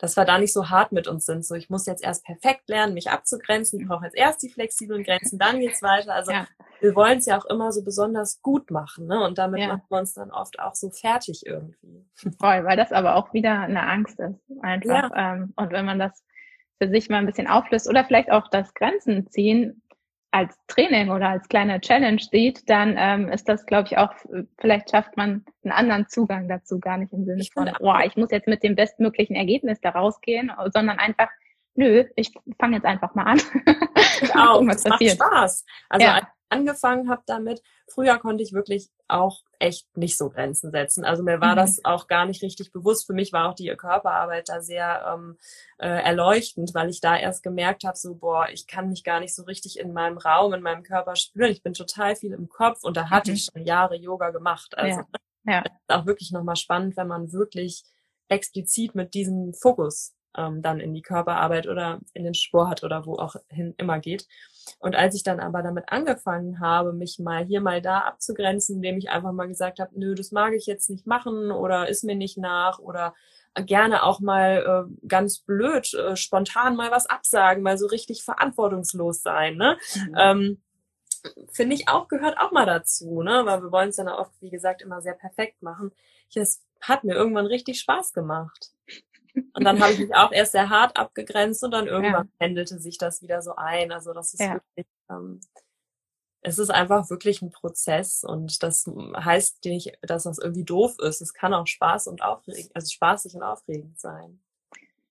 dass 0.01 0.17
wir 0.17 0.25
da 0.25 0.39
nicht 0.39 0.55
so 0.55 0.71
hart 0.71 0.93
mit 0.93 1.07
uns 1.07 1.27
sind. 1.27 1.45
So, 1.45 1.55
ich 1.55 1.69
muss 1.69 1.87
jetzt 1.87 2.03
erst 2.03 2.25
perfekt 2.25 2.69
lernen, 2.69 2.95
mich 2.95 3.11
abzugrenzen. 3.11 3.81
Ich 3.81 3.87
brauche 3.87 4.07
jetzt 4.07 4.17
erst 4.17 4.43
die 4.43 4.49
flexiblen 4.49 5.05
Grenzen, 5.05 5.39
dann 5.39 5.61
geht's 5.61 5.83
weiter. 5.83 6.15
Also 6.15 6.33
ja. 6.33 6.47
wir 6.81 6.95
wollen 6.95 7.19
es 7.19 7.27
ja 7.27 7.39
auch 7.39 7.45
immer 7.45 7.71
so 7.71 7.85
besonders 7.85 8.41
gut 8.41 8.71
machen, 8.71 9.07
ne? 9.07 9.23
Und 9.23 9.37
damit 9.37 9.61
ja. 9.61 9.69
machen 9.69 9.85
wir 9.91 9.99
uns 9.99 10.15
dann 10.15 10.31
oft 10.31 10.59
auch 10.59 10.75
so 10.75 10.91
fertig 10.91 11.45
irgendwie. 11.45 12.07
Voll, 12.41 12.65
weil 12.65 12.79
das 12.79 12.93
aber 12.93 13.17
auch 13.17 13.35
wieder 13.35 13.61
eine 13.61 13.83
Angst 13.83 14.19
ist. 14.19 14.41
Einfach. 14.63 15.11
Ja. 15.11 15.35
Ähm, 15.35 15.53
und 15.57 15.71
wenn 15.71 15.85
man 15.85 15.99
das 15.99 16.25
für 16.81 16.89
sich 16.89 17.11
mal 17.11 17.19
ein 17.19 17.27
bisschen 17.27 17.47
auflöst 17.47 17.87
oder 17.87 18.05
vielleicht 18.05 18.33
auch 18.33 18.49
das 18.49 18.73
Grenzen 18.73 19.29
ziehen, 19.31 19.83
als 20.33 20.57
Training 20.68 21.11
oder 21.11 21.28
als 21.28 21.49
kleine 21.49 21.81
Challenge 21.81 22.20
sieht, 22.20 22.68
dann 22.70 22.95
ähm, 22.97 23.28
ist 23.28 23.49
das, 23.49 23.66
glaube 23.66 23.89
ich, 23.89 23.99
auch, 23.99 24.12
vielleicht 24.59 24.91
schafft 24.91 25.16
man 25.16 25.45
einen 25.64 25.72
anderen 25.72 26.09
Zugang 26.09 26.49
dazu, 26.49 26.78
gar 26.78 26.99
nicht 26.99 27.12
im 27.12 27.24
Sinne 27.24 27.45
von, 27.53 27.70
oh, 27.81 27.95
ich 28.05 28.16
muss 28.16 28.31
jetzt 28.31 28.47
mit 28.47 28.62
dem 28.62 28.76
bestmöglichen 28.76 29.35
Ergebnis 29.35 29.81
da 29.81 29.91
rausgehen, 29.91 30.53
sondern 30.72 30.99
einfach, 30.99 31.28
nö, 31.74 32.05
ich 32.14 32.33
fange 32.61 32.76
jetzt 32.76 32.87
einfach 32.87 33.14
mal 33.14 33.24
an. 33.24 33.41
Auch, 34.39 34.64
das 34.66 34.85
macht 34.85 35.09
Spaß. 35.11 35.64
Also 35.89 36.07
ja 36.07 36.28
angefangen 36.51 37.09
habe 37.09 37.23
damit. 37.27 37.63
Früher 37.89 38.19
konnte 38.19 38.43
ich 38.43 38.53
wirklich 38.53 38.91
auch 39.09 39.41
echt 39.59 39.97
nicht 39.97 40.17
so 40.17 40.31
Grenzen 40.31 40.71
setzen. 40.71 41.05
Also 41.05 41.23
mir 41.23 41.41
war 41.41 41.53
mhm. 41.53 41.59
das 41.59 41.85
auch 41.85 42.07
gar 42.07 42.27
nicht 42.27 42.43
richtig 42.43 42.73
bewusst. 42.73 43.07
Für 43.07 43.13
mich 43.13 43.33
war 43.33 43.49
auch 43.49 43.55
die 43.55 43.69
Körperarbeit 43.77 44.49
da 44.49 44.61
sehr 44.61 45.05
ähm, 45.13 45.39
äh, 45.79 45.89
erleuchtend, 45.89 46.75
weil 46.75 46.91
ich 46.91 47.01
da 47.01 47.17
erst 47.17 47.43
gemerkt 47.43 47.85
habe, 47.85 47.97
so 47.97 48.15
boah, 48.15 48.49
ich 48.51 48.67
kann 48.67 48.89
mich 48.89 49.05
gar 49.05 49.21
nicht 49.21 49.35
so 49.35 49.45
richtig 49.45 49.79
in 49.79 49.93
meinem 49.93 50.19
Raum, 50.19 50.53
in 50.53 50.63
meinem 50.63 50.83
Körper 50.83 51.17
spüren. 51.17 51.51
Ich 51.51 51.63
bin 51.63 51.73
total 51.73 52.17
viel 52.17 52.33
im 52.33 52.49
Kopf 52.49 52.83
und 52.83 52.97
da 52.97 53.11
hatte 53.11 53.31
mhm. 53.31 53.37
ich 53.37 53.49
schon 53.53 53.65
Jahre 53.65 53.97
Yoga 53.97 54.31
gemacht. 54.31 54.77
Also 54.77 55.01
ja. 55.01 55.53
Ja. 55.53 55.61
ist 55.61 55.71
auch 55.89 56.07
wirklich 56.07 56.33
nochmal 56.33 56.57
spannend, 56.57 56.97
wenn 56.97 57.09
man 57.09 57.33
wirklich 57.33 57.85
explizit 58.29 58.95
mit 58.95 59.15
diesem 59.15 59.55
Fokus 59.55 60.15
ähm, 60.37 60.62
dann 60.62 60.81
in 60.81 60.95
die 60.95 61.03
Körperarbeit 61.03 61.66
oder 61.66 62.01
in 62.14 62.24
den 62.24 62.35
Sport 62.35 62.85
oder 62.85 63.07
wo 63.07 63.16
auch 63.16 63.37
hin 63.49 63.74
immer 63.78 63.99
geht. 63.99 64.26
Und 64.78 64.95
als 64.95 65.14
ich 65.14 65.22
dann 65.22 65.41
aber 65.41 65.62
damit 65.62 65.85
angefangen 65.89 66.61
habe, 66.61 66.93
mich 66.93 67.18
mal 67.18 67.45
hier 67.45 67.61
mal 67.61 67.83
da 67.83 68.01
abzugrenzen, 68.01 68.76
indem 68.76 68.99
ich 68.99 69.11
einfach 69.11 69.33
mal 69.33 69.49
gesagt 69.49 69.81
habe, 69.81 69.99
nö, 69.99 70.14
das 70.14 70.33
mag 70.33 70.53
ich 70.55 70.66
jetzt 70.66 70.91
nicht 70.91 71.07
machen 71.07 71.51
oder 71.51 71.89
ist 71.89 72.05
mir 72.05 72.14
nicht 72.14 72.39
nach 72.39 72.78
oder 72.78 73.14
gerne 73.55 74.05
auch 74.05 74.20
mal 74.20 74.87
äh, 74.89 75.07
ganz 75.09 75.41
blöd, 75.41 75.93
äh, 75.95 76.16
spontan 76.16 76.76
mal 76.76 76.91
was 76.91 77.07
absagen, 77.07 77.62
mal 77.62 77.78
so 77.78 77.87
richtig 77.87 78.22
verantwortungslos 78.22 79.22
sein. 79.22 79.57
Ne? 79.57 79.76
Mhm. 79.95 80.14
Ähm, 80.16 80.62
Finde 81.53 81.74
ich 81.74 81.89
auch, 81.89 82.09
gehört 82.09 82.39
auch 82.39 82.51
mal 82.51 82.64
dazu, 82.64 83.22
ne? 83.22 83.43
Weil 83.45 83.62
wir 83.62 83.70
wollen 83.70 83.91
es 83.91 83.97
dann 83.97 84.09
oft, 84.09 84.33
wie 84.41 84.49
gesagt, 84.49 84.81
immer 84.81 85.03
sehr 85.03 85.12
perfekt 85.12 85.61
machen. 85.61 85.93
Es 86.35 86.62
hat 86.81 87.05
mir 87.05 87.14
irgendwann 87.14 87.45
richtig 87.45 87.78
Spaß 87.81 88.14
gemacht. 88.14 88.70
Und 89.35 89.64
dann 89.64 89.81
habe 89.81 89.93
ich 89.93 89.99
mich 89.99 90.14
auch 90.14 90.33
erst 90.33 90.53
sehr 90.53 90.70
hart 90.70 90.97
abgegrenzt 90.97 91.62
und 91.64 91.72
dann 91.72 91.87
irgendwann 91.87 92.26
ja. 92.26 92.33
pendelte 92.39 92.78
sich 92.78 92.99
das 92.99 93.22
wieder 93.22 93.43
so 93.43 93.55
ein. 93.57 93.93
Also 93.93 94.12
das 94.12 94.35
ist 94.35 94.41
ja. 94.41 94.55
wirklich, 94.55 94.87
ähm, 95.11 95.41
es 96.43 96.59
ist 96.59 96.70
einfach 96.70 97.11
wirklich 97.11 97.43
ein 97.43 97.51
Prozess 97.51 98.24
und 98.24 98.62
das 98.62 98.91
heißt 99.16 99.64
nicht, 99.64 99.99
dass 100.03 100.24
das 100.24 100.39
irgendwie 100.39 100.64
doof 100.64 100.97
ist. 101.01 101.20
Es 101.20 101.35
kann 101.35 101.53
auch 101.53 101.66
Spaß 101.66 102.07
und 102.07 102.22
aufregend, 102.22 102.70
also 102.74 102.91
spaßig 102.91 103.35
und 103.35 103.43
aufregend 103.43 104.01
sein. 104.01 104.41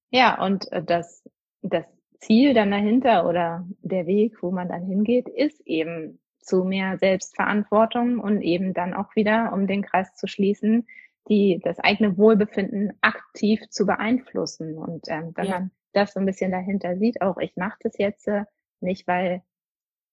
Ja, 0.09 0.43
und 0.43 0.71
äh, 0.71 0.83
das, 0.83 1.23
das 1.61 1.85
Ziel 2.19 2.53
dann 2.53 2.71
dahinter 2.71 3.27
oder 3.27 3.65
der 3.81 4.07
Weg, 4.07 4.41
wo 4.41 4.51
man 4.51 4.69
dann 4.69 4.83
hingeht, 4.83 5.29
ist 5.29 5.61
eben 5.65 6.19
zu 6.41 6.63
mehr 6.63 6.97
Selbstverantwortung 6.97 8.19
und 8.19 8.41
eben 8.41 8.73
dann 8.73 8.93
auch 8.93 9.15
wieder, 9.15 9.53
um 9.53 9.67
den 9.67 9.83
Kreis 9.83 10.15
zu 10.15 10.27
schließen, 10.27 10.87
die, 11.29 11.59
das 11.63 11.79
eigene 11.79 12.17
Wohlbefinden 12.17 12.93
aktiv 13.01 13.61
zu 13.69 13.85
beeinflussen. 13.85 14.77
Und 14.77 15.07
ähm, 15.07 15.31
wenn 15.35 15.45
ja. 15.45 15.51
man 15.51 15.71
das 15.93 16.13
so 16.13 16.19
ein 16.19 16.25
bisschen 16.25 16.51
dahinter 16.51 16.97
sieht, 16.97 17.21
auch 17.21 17.37
ich 17.37 17.55
mache 17.55 17.77
das 17.81 17.97
jetzt 17.97 18.27
äh, 18.27 18.45
nicht, 18.79 19.07
weil, 19.07 19.43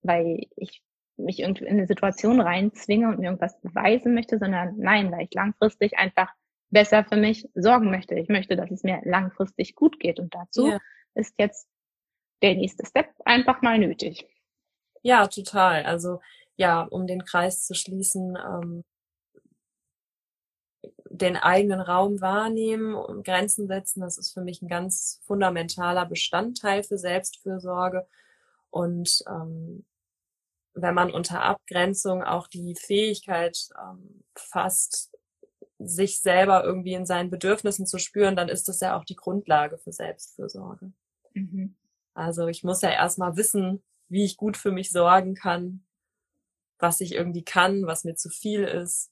weil 0.02 0.46
ich 0.56 0.82
mich 1.16 1.40
irgendwie 1.40 1.64
in 1.64 1.78
eine 1.78 1.86
Situation 1.86 2.40
reinzwinge 2.40 3.08
und 3.08 3.18
mir 3.18 3.26
irgendwas 3.26 3.58
beweisen 3.60 4.14
möchte, 4.14 4.38
sondern 4.38 4.76
nein, 4.76 5.10
weil 5.10 5.24
ich 5.24 5.34
langfristig 5.34 5.96
einfach 5.96 6.30
besser 6.70 7.04
für 7.04 7.16
mich 7.16 7.48
sorgen 7.54 7.90
möchte. 7.90 8.14
Ich 8.16 8.28
möchte, 8.28 8.56
dass 8.56 8.70
es 8.70 8.82
mir 8.82 9.00
langfristig 9.04 9.74
gut 9.74 9.98
geht. 9.98 10.20
Und 10.20 10.34
dazu 10.34 10.68
ja. 10.68 10.78
ist 11.14 11.34
jetzt 11.38 11.68
der 12.42 12.54
nächste 12.54 12.84
Step 12.84 13.08
einfach 13.24 13.62
mal 13.62 13.78
nötig. 13.78 14.26
Ja, 15.02 15.26
total. 15.26 15.84
Also 15.84 16.20
ja, 16.56 16.82
um 16.82 17.06
den 17.06 17.24
Kreis 17.24 17.64
zu 17.64 17.74
schließen, 17.74 18.36
ähm, 18.36 18.84
den 21.18 21.36
eigenen 21.36 21.80
Raum 21.80 22.20
wahrnehmen 22.20 22.94
und 22.94 23.24
Grenzen 23.24 23.66
setzen, 23.66 24.00
das 24.00 24.18
ist 24.18 24.32
für 24.32 24.42
mich 24.42 24.62
ein 24.62 24.68
ganz 24.68 25.20
fundamentaler 25.26 26.06
Bestandteil 26.06 26.82
für 26.82 26.98
Selbstfürsorge. 26.98 28.06
Und 28.70 29.22
ähm, 29.28 29.84
wenn 30.74 30.94
man 30.94 31.10
unter 31.10 31.42
Abgrenzung 31.42 32.22
auch 32.22 32.48
die 32.48 32.74
Fähigkeit 32.74 33.68
ähm, 33.80 34.22
fasst, 34.34 35.12
sich 35.78 36.20
selber 36.20 36.64
irgendwie 36.64 36.94
in 36.94 37.06
seinen 37.06 37.30
Bedürfnissen 37.30 37.86
zu 37.86 37.98
spüren, 37.98 38.36
dann 38.36 38.48
ist 38.48 38.68
das 38.68 38.80
ja 38.80 38.98
auch 38.98 39.04
die 39.04 39.16
Grundlage 39.16 39.78
für 39.78 39.92
Selbstfürsorge. 39.92 40.92
Mhm. 41.34 41.76
Also 42.14 42.46
ich 42.48 42.64
muss 42.64 42.80
ja 42.80 42.90
erstmal 42.90 43.36
wissen, 43.36 43.82
wie 44.08 44.24
ich 44.24 44.36
gut 44.36 44.56
für 44.56 44.72
mich 44.72 44.90
sorgen 44.90 45.34
kann, 45.34 45.84
was 46.78 47.00
ich 47.00 47.12
irgendwie 47.12 47.44
kann, 47.44 47.86
was 47.86 48.04
mir 48.04 48.14
zu 48.14 48.30
viel 48.30 48.64
ist. 48.64 49.10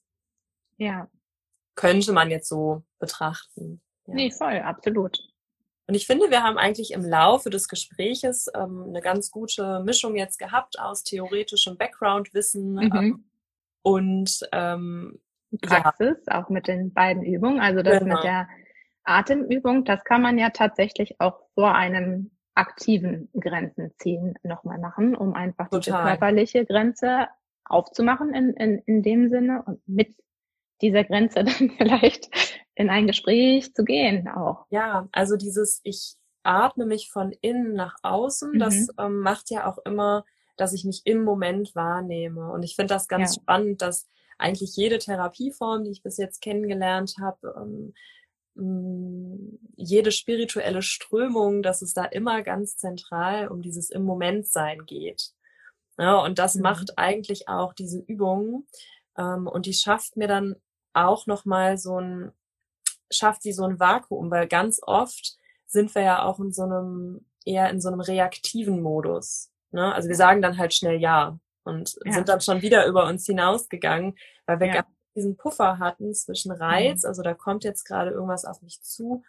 Ja 0.77 1.09
könnte 1.75 2.13
man 2.13 2.29
jetzt 2.31 2.49
so 2.49 2.83
betrachten. 2.99 3.81
Ja. 4.07 4.13
Nee, 4.13 4.31
voll, 4.31 4.59
absolut. 4.59 5.19
Und 5.87 5.93
ich 5.93 6.07
finde, 6.07 6.31
wir 6.31 6.41
haben 6.41 6.57
eigentlich 6.57 6.91
im 6.91 7.03
Laufe 7.03 7.49
des 7.49 7.67
Gespräches 7.67 8.47
ähm, 8.55 8.85
eine 8.87 9.01
ganz 9.01 9.29
gute 9.29 9.81
Mischung 9.81 10.15
jetzt 10.15 10.39
gehabt 10.39 10.79
aus 10.79 11.03
theoretischem 11.03 11.77
Background-Wissen 11.77 12.73
mhm. 12.73 12.91
ähm, 12.95 13.25
und 13.83 14.39
ähm, 14.51 15.19
Praxis, 15.61 16.17
ja. 16.27 16.43
auch 16.43 16.49
mit 16.49 16.67
den 16.67 16.91
beiden 16.91 17.23
Übungen. 17.23 17.59
Also 17.59 17.83
das 17.83 17.99
genau. 17.99 18.15
mit 18.15 18.23
der 18.23 18.47
Atemübung, 19.03 19.85
das 19.85 20.03
kann 20.03 20.21
man 20.21 20.39
ja 20.39 20.49
tatsächlich 20.49 21.21
auch 21.21 21.39
vor 21.53 21.75
einem 21.75 22.31
aktiven 22.55 23.29
Grenzen 23.39 23.93
ziehen 23.99 24.35
nochmal 24.43 24.79
machen, 24.79 25.15
um 25.15 25.33
einfach 25.33 25.69
Total. 25.69 25.81
diese 25.81 25.97
körperliche 25.97 26.65
Grenze 26.65 27.27
aufzumachen 27.65 28.33
in, 28.33 28.53
in, 28.53 28.79
in 28.85 29.03
dem 29.03 29.29
Sinne 29.29 29.63
und 29.65 29.87
mit 29.87 30.15
dieser 30.81 31.03
Grenze 31.03 31.43
dann 31.43 31.71
vielleicht 31.77 32.29
in 32.75 32.89
ein 32.89 33.07
Gespräch 33.07 33.73
zu 33.73 33.83
gehen 33.83 34.27
auch. 34.27 34.65
Ja, 34.69 35.07
also 35.11 35.37
dieses, 35.37 35.81
ich 35.83 36.15
atme 36.43 36.85
mich 36.85 37.09
von 37.09 37.31
innen 37.41 37.73
nach 37.73 37.95
außen, 38.03 38.51
mhm. 38.53 38.59
das 38.59 38.87
ähm, 38.99 39.19
macht 39.19 39.49
ja 39.49 39.69
auch 39.69 39.79
immer, 39.85 40.25
dass 40.57 40.73
ich 40.73 40.85
mich 40.85 41.01
im 41.05 41.23
Moment 41.23 41.75
wahrnehme. 41.75 42.51
Und 42.51 42.63
ich 42.63 42.75
finde 42.75 42.93
das 42.93 43.07
ganz 43.07 43.35
ja. 43.35 43.41
spannend, 43.41 43.81
dass 43.81 44.07
eigentlich 44.37 44.75
jede 44.75 44.99
Therapieform, 44.99 45.83
die 45.83 45.91
ich 45.91 46.03
bis 46.03 46.17
jetzt 46.17 46.41
kennengelernt 46.41 47.15
habe, 47.19 47.55
ähm, 47.57 47.93
mm, 48.55 49.57
jede 49.75 50.11
spirituelle 50.11 50.81
Strömung, 50.81 51.61
dass 51.61 51.81
es 51.81 51.93
da 51.93 52.05
immer 52.05 52.41
ganz 52.41 52.77
zentral 52.77 53.47
um 53.47 53.61
dieses 53.61 53.89
im 53.89 54.03
Moment 54.03 54.47
sein 54.47 54.85
geht. 54.85 55.31
Ja, 55.97 56.21
und 56.23 56.39
das 56.39 56.55
mhm. 56.55 56.63
macht 56.63 56.97
eigentlich 56.97 57.47
auch 57.47 57.73
diese 57.73 57.99
Übung 57.99 58.67
ähm, 59.17 59.47
und 59.47 59.65
die 59.65 59.73
schafft 59.73 60.17
mir 60.17 60.27
dann 60.27 60.55
auch 60.95 61.27
nochmal 61.27 61.77
so 61.77 61.99
ein, 61.99 62.31
schafft 63.11 63.43
sie 63.43 63.53
so 63.53 63.63
ein 63.63 63.79
Vakuum, 63.79 64.31
weil 64.31 64.47
ganz 64.47 64.79
oft 64.83 65.37
sind 65.67 65.93
wir 65.95 66.01
ja 66.01 66.23
auch 66.23 66.39
in 66.39 66.51
so 66.51 66.63
einem, 66.63 67.25
eher 67.45 67.69
in 67.69 67.81
so 67.81 67.89
einem 67.89 67.99
reaktiven 67.99 68.81
Modus. 68.81 69.51
Ne? 69.71 69.93
Also 69.93 70.07
wir 70.07 70.15
sagen 70.15 70.41
dann 70.41 70.57
halt 70.57 70.73
schnell 70.73 70.99
ja 70.99 71.37
und 71.63 71.95
ja. 72.05 72.13
sind 72.13 72.29
dann 72.29 72.41
schon 72.41 72.61
wieder 72.61 72.85
über 72.87 73.05
uns 73.05 73.25
hinausgegangen, 73.25 74.15
weil 74.45 74.59
wir 74.59 74.67
ja. 74.67 74.85
diesen 75.15 75.37
Puffer 75.37 75.79
hatten 75.79 76.13
zwischen 76.13 76.51
Reiz, 76.51 77.03
mhm. 77.03 77.09
also 77.09 77.21
da 77.21 77.33
kommt 77.33 77.63
jetzt 77.63 77.83
gerade 77.85 78.11
irgendwas 78.11 78.45
auf 78.45 78.61
mich 78.61 78.81
zu 78.81 79.23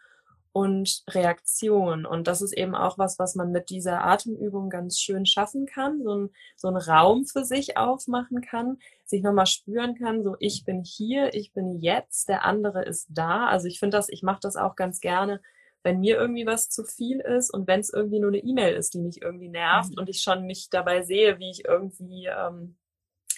und 0.57 1.03
Reaktion. 1.11 2.07
Und 2.07 2.27
das 2.27 2.41
ist 2.41 2.57
eben 2.57 2.75
auch 2.75 2.97
was, 2.97 3.19
was 3.19 3.35
man 3.35 3.53
mit 3.53 3.69
dieser 3.69 4.05
Atemübung 4.05 4.71
ganz 4.71 4.99
schön 4.99 5.27
schaffen 5.27 5.67
kann, 5.67 6.03
so 6.03 6.15
ein, 6.15 6.31
so 6.57 6.69
ein 6.69 6.77
Raum 6.77 7.27
für 7.27 7.45
sich 7.45 7.77
aufmachen 7.77 8.41
kann, 8.41 8.79
sich 9.05 9.23
nochmal 9.23 9.45
spüren 9.45 9.95
kann, 9.99 10.25
so 10.25 10.35
ich 10.41 10.65
bin 10.65 10.83
hier, 10.83 11.35
ich 11.35 11.53
bin 11.53 11.79
jetzt, 11.79 12.31
der 12.31 12.47
andere 12.47 12.87
ist 12.87 13.07
da. 13.11 13.49
Also 13.49 13.69
ich 13.69 13.79
finde 13.79 13.99
das, 13.99 14.09
ich 14.09 14.23
mache 14.23 14.41
das 14.41 14.57
auch 14.57 14.77
ganz 14.77 15.01
gerne, 15.01 15.43
wenn 15.83 16.01
mir 16.01 16.17
irgendwie 16.17 16.47
was 16.47 16.71
zu 16.71 16.85
viel 16.85 17.21
ist 17.21 17.53
und 17.53 17.69
wenn 17.69 17.81
es 17.81 17.93
irgendwie 17.93 18.21
nur 18.21 18.31
eine 18.31 18.39
E-Mail 18.39 18.77
ist, 18.77 18.95
die 18.95 19.01
mich 19.01 19.21
irgendwie 19.21 19.51
nervt 19.51 19.91
mhm. 19.91 19.99
und 19.99 20.09
ich 20.09 20.23
schon 20.23 20.47
mich 20.47 20.71
dabei 20.71 21.03
sehe, 21.03 21.39
wie 21.39 21.51
ich 21.51 21.67
irgendwie 21.67 22.31
ähm, 22.35 22.79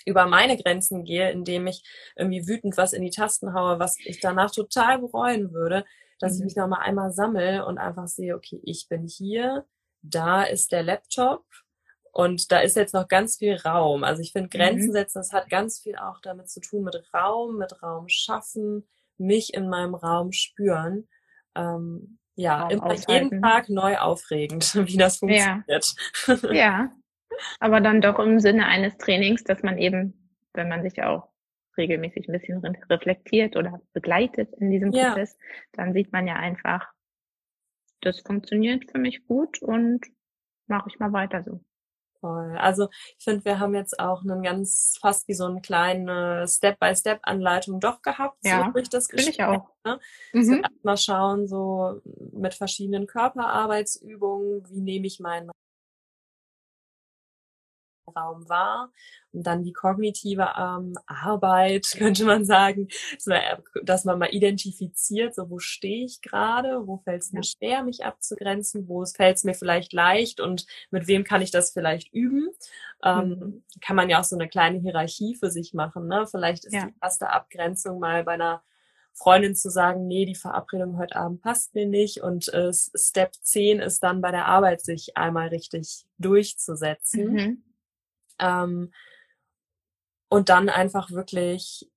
über 0.07 0.27
meine 0.27 0.57
Grenzen 0.57 1.03
gehe, 1.03 1.33
indem 1.33 1.67
ich 1.67 1.83
irgendwie 2.15 2.47
wütend 2.47 2.77
was 2.77 2.93
in 2.93 3.03
die 3.03 3.11
Tasten 3.11 3.55
haue, 3.55 3.81
was 3.81 3.99
ich 3.99 4.21
danach 4.21 4.53
total 4.53 5.01
bereuen 5.01 5.53
würde, 5.53 5.85
dass 6.19 6.35
mhm. 6.35 6.39
ich 6.39 6.45
mich 6.45 6.57
nochmal 6.57 6.83
einmal 6.83 7.13
sammle 7.13 7.65
und 7.67 7.79
einfach 7.79 8.07
sehe, 8.07 8.35
okay, 8.35 8.61
ich 8.65 8.89
bin 8.89 9.07
hier, 9.07 9.65
da 10.03 10.43
ist 10.43 10.73
der 10.73 10.83
Laptop 10.83 11.45
und 12.13 12.51
da 12.51 12.61
ist 12.61 12.77
jetzt 12.77 12.95
noch 12.95 13.09
ganz 13.09 13.37
viel 13.37 13.57
Raum. 13.57 14.05
Also 14.05 14.23
ich 14.23 14.33
finde, 14.33 14.49
Grenzen 14.49 14.89
mhm. 14.89 14.93
setzen, 14.93 15.19
das 15.19 15.33
hat 15.33 15.49
ganz 15.49 15.81
viel 15.81 15.97
auch 15.97 16.21
damit 16.21 16.49
zu 16.49 16.61
tun 16.61 16.85
mit 16.85 16.97
Raum, 17.15 17.59
mit 17.59 17.83
Raum 17.83 18.09
schaffen, 18.09 18.89
mich 19.19 19.55
in 19.55 19.69
meinem 19.69 19.95
Raum 19.95 20.33
spüren. 20.33 21.09
Ähm, 21.55 22.19
ja, 22.35 22.63
Raum 22.63 22.71
immer 22.71 22.95
jeden 23.09 23.43
Tag 23.43 23.69
neu 23.69 23.99
aufregend, 23.99 24.75
wie 24.87 24.97
das 24.97 25.19
funktioniert. 25.19 25.95
Ja. 26.27 26.53
ja, 26.53 26.93
aber 27.61 27.81
dann 27.81 28.01
doch 28.01 28.19
im 28.19 28.41
Sinne 28.41 28.67
eines 28.67 28.97
Trainings, 28.97 29.45
dass 29.45 29.63
man 29.63 29.79
eben, 29.79 30.37
wenn 30.55 30.69
man 30.69 30.83
sich 30.83 31.03
auch 31.03 31.29
regelmäßig 31.79 32.29
ein 32.29 32.33
bisschen 32.33 32.65
reflektiert 32.91 33.57
oder 33.57 33.81
begleitet 33.93 34.53
in 34.55 34.71
diesem 34.71 34.93
ja. 34.93 35.09
Prozess, 35.09 35.39
dann 35.73 35.93
sieht 35.93 36.13
man 36.13 36.27
ja 36.27 36.35
einfach, 36.37 36.93
das 38.01 38.21
funktioniert 38.21 38.91
für 38.91 38.99
mich 38.99 39.27
gut 39.27 39.63
und 39.63 40.05
mache 40.67 40.89
ich 40.89 40.99
mal 40.99 41.13
weiter 41.13 41.43
so. 41.43 41.61
Voll. 42.21 42.57
Also 42.59 42.89
ich 43.17 43.25
finde, 43.25 43.45
wir 43.45 43.61
haben 43.61 43.77
jetzt 43.77 44.01
auch 44.01 44.23
einen 44.23 44.43
ganz 44.43 44.99
fast 45.01 45.29
wie 45.29 45.35
so 45.35 45.45
eine 45.45 45.61
kleine 45.61 46.47
Step-by-Step-Anleitung 46.49 47.79
doch 47.79 48.03
gehabt, 48.03 48.39
ja, 48.45 48.65
so 48.67 48.73
durch 48.73 48.89
das 48.89 49.09
Gespräch. 49.09 49.37
Ich 49.39 49.45
auch. 49.45 49.71
Ne? 49.85 50.01
Mhm. 50.33 50.65
mal 50.83 50.97
schauen, 50.97 51.47
so 51.47 52.01
mit 52.33 52.55
verschiedenen 52.55 53.07
Körperarbeitsübungen, 53.07 54.69
wie 54.69 54.81
nehme 54.81 55.07
ich 55.07 55.21
meinen 55.21 55.51
Raum 58.19 58.49
wahr. 58.49 58.93
Und 59.33 59.47
dann 59.47 59.63
die 59.63 59.73
kognitive 59.73 60.49
ähm, 60.59 60.95
Arbeit, 61.07 61.87
könnte 61.97 62.25
man 62.25 62.45
sagen, 62.45 62.89
dass 63.83 64.05
man 64.05 64.19
mal 64.19 64.33
identifiziert, 64.35 65.35
so 65.35 65.51
wo 65.51 65.59
stehe 65.59 66.05
ich 66.05 66.23
gerade, 66.23 66.87
wo 66.87 66.99
fällt 66.99 67.23
es 67.23 67.33
mir 67.33 67.43
schwer, 67.43 67.83
mich 67.83 68.05
abzugrenzen, 68.05 68.89
wo 68.89 69.05
fällt 69.05 69.37
es 69.37 69.45
mir 69.45 69.55
vielleicht 69.55 69.93
leicht 69.93 70.41
und 70.41 70.67
mit 70.91 71.07
wem 71.07 71.25
kann 71.25 71.43
ich 71.43 71.51
das 71.51 71.73
vielleicht 71.73 72.13
üben. 72.13 72.49
Ähm, 73.05 73.29
mhm. 73.29 73.65
Kann 73.81 73.97
man 73.97 74.09
ja 74.11 74.21
auch 74.21 74.25
so 74.25 74.37
eine 74.37 74.49
kleine 74.49 74.79
Hierarchie 74.79 75.35
für 75.35 75.51
sich 75.51 75.75
machen. 75.75 76.09
Ne? 76.09 76.27
Vielleicht 76.27 76.65
ist 76.65 76.75
ja. 76.75 76.87
die 76.87 76.95
erste 77.01 77.31
Abgrenzung 77.31 77.99
mal 78.01 78.25
bei 78.25 78.33
einer 78.33 78.63
Freundin 79.19 79.57
zu 79.57 79.69
sagen, 79.69 80.07
nee, 80.07 80.25
die 80.25 80.37
Verabredung 80.37 80.97
heute 80.97 81.17
Abend 81.17 81.43
passt 81.43 81.75
mir 81.75 81.87
nicht. 81.87 82.23
Und 82.23 82.53
äh, 82.55 82.73
Step 82.73 83.35
10 83.35 83.81
ist 83.81 84.03
dann 84.03 84.21
bei 84.21 84.31
der 84.31 84.47
Arbeit, 84.47 84.81
sich 84.81 85.17
einmal 85.17 85.49
richtig 85.49 86.07
durchzusetzen. 86.19 87.33
Mhm. 87.33 87.63
Ähm, 88.39 88.93
und 90.29 90.49
dann 90.49 90.69
einfach 90.69 91.11
wirklich, 91.11 91.91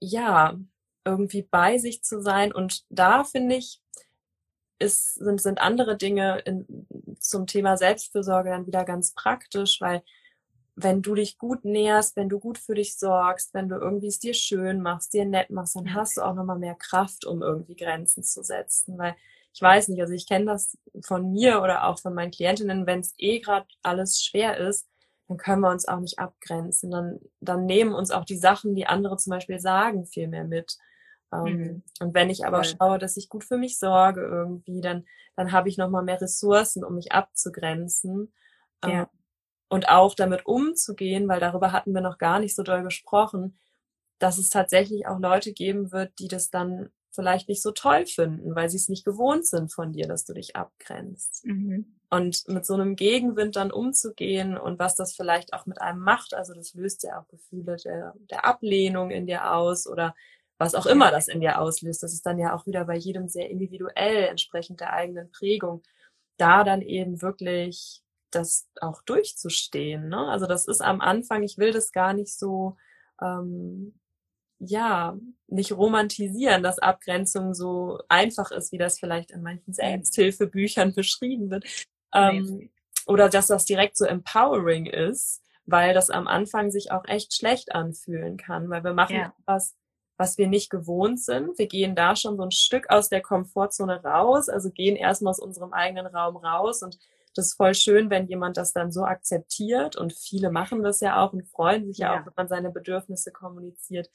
ja, 0.00 0.58
irgendwie 1.04 1.42
bei 1.42 1.78
sich 1.78 2.02
zu 2.02 2.20
sein. 2.20 2.52
Und 2.52 2.84
da 2.90 3.24
finde 3.24 3.56
ich, 3.56 3.80
ist, 4.78 5.14
sind, 5.14 5.40
sind 5.40 5.60
andere 5.60 5.96
Dinge 5.96 6.40
in, 6.40 6.86
zum 7.18 7.46
Thema 7.46 7.76
Selbstfürsorge 7.76 8.50
dann 8.50 8.66
wieder 8.66 8.84
ganz 8.84 9.12
praktisch, 9.14 9.80
weil 9.80 10.02
wenn 10.76 11.02
du 11.02 11.14
dich 11.16 11.38
gut 11.38 11.64
näherst, 11.64 12.14
wenn 12.14 12.28
du 12.28 12.38
gut 12.38 12.56
für 12.56 12.74
dich 12.74 12.96
sorgst, 12.96 13.52
wenn 13.52 13.68
du 13.68 13.76
irgendwie 13.76 14.06
es 14.06 14.20
dir 14.20 14.34
schön 14.34 14.80
machst, 14.80 15.12
dir 15.12 15.24
nett 15.24 15.50
machst, 15.50 15.74
dann 15.74 15.92
hast 15.94 16.16
du 16.16 16.22
auch 16.22 16.34
nochmal 16.34 16.58
mehr 16.58 16.76
Kraft, 16.76 17.24
um 17.24 17.42
irgendwie 17.42 17.74
Grenzen 17.74 18.22
zu 18.22 18.44
setzen. 18.44 18.96
Weil 18.96 19.16
ich 19.58 19.62
weiß 19.62 19.88
nicht, 19.88 20.00
also 20.00 20.14
ich 20.14 20.28
kenne 20.28 20.44
das 20.44 20.78
von 21.02 21.32
mir 21.32 21.60
oder 21.60 21.88
auch 21.88 21.98
von 21.98 22.14
meinen 22.14 22.30
Klientinnen, 22.30 22.86
wenn 22.86 23.00
es 23.00 23.14
eh 23.18 23.40
gerade 23.40 23.66
alles 23.82 24.22
schwer 24.22 24.56
ist, 24.56 24.88
dann 25.26 25.36
können 25.36 25.62
wir 25.62 25.70
uns 25.70 25.88
auch 25.88 25.98
nicht 25.98 26.20
abgrenzen. 26.20 26.92
Dann, 26.92 27.18
dann 27.40 27.66
nehmen 27.66 27.92
uns 27.92 28.12
auch 28.12 28.24
die 28.24 28.36
Sachen, 28.36 28.76
die 28.76 28.86
andere 28.86 29.16
zum 29.16 29.32
Beispiel 29.32 29.58
sagen, 29.58 30.06
viel 30.06 30.28
mehr 30.28 30.44
mit. 30.44 30.78
Ähm, 31.32 31.42
mhm. 31.42 31.82
Und 31.98 32.14
wenn 32.14 32.30
ich 32.30 32.46
aber 32.46 32.62
Voll. 32.62 32.76
schaue, 32.78 32.98
dass 33.00 33.16
ich 33.16 33.28
gut 33.28 33.42
für 33.42 33.58
mich 33.58 33.80
sorge 33.80 34.20
irgendwie, 34.20 34.80
dann, 34.80 35.06
dann 35.34 35.50
habe 35.50 35.68
ich 35.68 35.76
nochmal 35.76 36.04
mehr 36.04 36.20
Ressourcen, 36.20 36.84
um 36.84 36.94
mich 36.94 37.10
abzugrenzen. 37.10 38.32
Ja. 38.84 38.90
Ähm, 38.90 39.06
und 39.68 39.88
auch 39.88 40.14
damit 40.14 40.46
umzugehen, 40.46 41.26
weil 41.26 41.40
darüber 41.40 41.72
hatten 41.72 41.94
wir 41.94 42.00
noch 42.00 42.18
gar 42.18 42.38
nicht 42.38 42.54
so 42.54 42.62
doll 42.62 42.84
gesprochen, 42.84 43.58
dass 44.20 44.38
es 44.38 44.50
tatsächlich 44.50 45.08
auch 45.08 45.18
Leute 45.18 45.52
geben 45.52 45.90
wird, 45.90 46.16
die 46.20 46.28
das 46.28 46.48
dann 46.48 46.90
vielleicht 47.10 47.48
nicht 47.48 47.62
so 47.62 47.72
toll 47.72 48.06
finden, 48.06 48.54
weil 48.54 48.68
sie 48.68 48.76
es 48.76 48.88
nicht 48.88 49.04
gewohnt 49.04 49.46
sind 49.46 49.72
von 49.72 49.92
dir, 49.92 50.06
dass 50.06 50.24
du 50.24 50.34
dich 50.34 50.56
abgrenzt. 50.56 51.44
Mhm. 51.44 51.98
Und 52.10 52.46
mit 52.48 52.64
so 52.64 52.74
einem 52.74 52.96
Gegenwind 52.96 53.56
dann 53.56 53.70
umzugehen 53.70 54.56
und 54.56 54.78
was 54.78 54.96
das 54.96 55.14
vielleicht 55.14 55.52
auch 55.52 55.66
mit 55.66 55.80
einem 55.80 56.00
macht, 56.00 56.34
also 56.34 56.54
das 56.54 56.74
löst 56.74 57.02
ja 57.02 57.20
auch 57.20 57.28
Gefühle 57.28 57.76
der, 57.76 58.14
der 58.30 58.44
Ablehnung 58.44 59.10
in 59.10 59.26
dir 59.26 59.52
aus 59.52 59.86
oder 59.86 60.14
was 60.58 60.74
auch 60.74 60.86
immer 60.86 61.10
das 61.10 61.28
in 61.28 61.40
dir 61.40 61.60
auslöst. 61.60 62.02
Das 62.02 62.12
ist 62.12 62.26
dann 62.26 62.38
ja 62.38 62.54
auch 62.54 62.66
wieder 62.66 62.84
bei 62.84 62.96
jedem 62.96 63.28
sehr 63.28 63.48
individuell, 63.48 64.24
entsprechend 64.24 64.80
der 64.80 64.92
eigenen 64.92 65.30
Prägung. 65.30 65.82
Da 66.36 66.64
dann 66.64 66.82
eben 66.82 67.22
wirklich 67.22 68.02
das 68.30 68.68
auch 68.80 69.02
durchzustehen. 69.02 70.08
Ne? 70.08 70.28
Also 70.28 70.46
das 70.46 70.66
ist 70.66 70.80
am 70.80 71.00
Anfang, 71.00 71.42
ich 71.42 71.58
will 71.58 71.72
das 71.72 71.92
gar 71.92 72.12
nicht 72.12 72.36
so 72.36 72.76
ähm, 73.20 73.98
ja, 74.58 75.16
nicht 75.46 75.72
romantisieren, 75.72 76.62
dass 76.62 76.78
Abgrenzung 76.78 77.54
so 77.54 78.00
einfach 78.08 78.50
ist, 78.50 78.72
wie 78.72 78.78
das 78.78 78.98
vielleicht 78.98 79.30
in 79.30 79.42
manchen 79.42 79.72
Selbsthilfebüchern 79.72 80.92
beschrieben 80.94 81.50
wird. 81.50 81.64
Ähm, 82.12 82.70
oder 83.06 83.28
dass 83.28 83.46
das 83.46 83.64
direkt 83.64 83.96
so 83.96 84.04
empowering 84.04 84.86
ist, 84.86 85.42
weil 85.64 85.94
das 85.94 86.10
am 86.10 86.26
Anfang 86.26 86.70
sich 86.70 86.92
auch 86.92 87.04
echt 87.06 87.34
schlecht 87.34 87.74
anfühlen 87.74 88.36
kann, 88.36 88.68
weil 88.70 88.84
wir 88.84 88.94
machen 88.94 89.16
ja. 89.16 89.32
etwas, 89.40 89.74
was 90.16 90.36
wir 90.36 90.48
nicht 90.48 90.70
gewohnt 90.70 91.20
sind. 91.20 91.58
Wir 91.58 91.68
gehen 91.68 91.94
da 91.94 92.16
schon 92.16 92.36
so 92.36 92.42
ein 92.42 92.50
Stück 92.50 92.90
aus 92.90 93.08
der 93.08 93.22
Komfortzone 93.22 94.02
raus, 94.02 94.48
also 94.48 94.70
gehen 94.70 94.96
erstmal 94.96 95.30
aus 95.30 95.38
unserem 95.38 95.72
eigenen 95.72 96.06
Raum 96.06 96.36
raus 96.36 96.82
und 96.82 96.98
das 97.34 97.46
ist 97.46 97.54
voll 97.54 97.74
schön, 97.74 98.10
wenn 98.10 98.26
jemand 98.26 98.56
das 98.56 98.72
dann 98.72 98.90
so 98.90 99.04
akzeptiert 99.04 99.96
und 99.96 100.12
viele 100.12 100.50
machen 100.50 100.82
das 100.82 101.00
ja 101.00 101.22
auch 101.22 101.32
und 101.32 101.46
freuen 101.46 101.86
sich 101.86 101.98
ja, 101.98 102.14
ja 102.14 102.20
auch, 102.20 102.26
wenn 102.26 102.32
man 102.36 102.48
seine 102.48 102.70
Bedürfnisse 102.70 103.30
kommuniziert. 103.30 104.10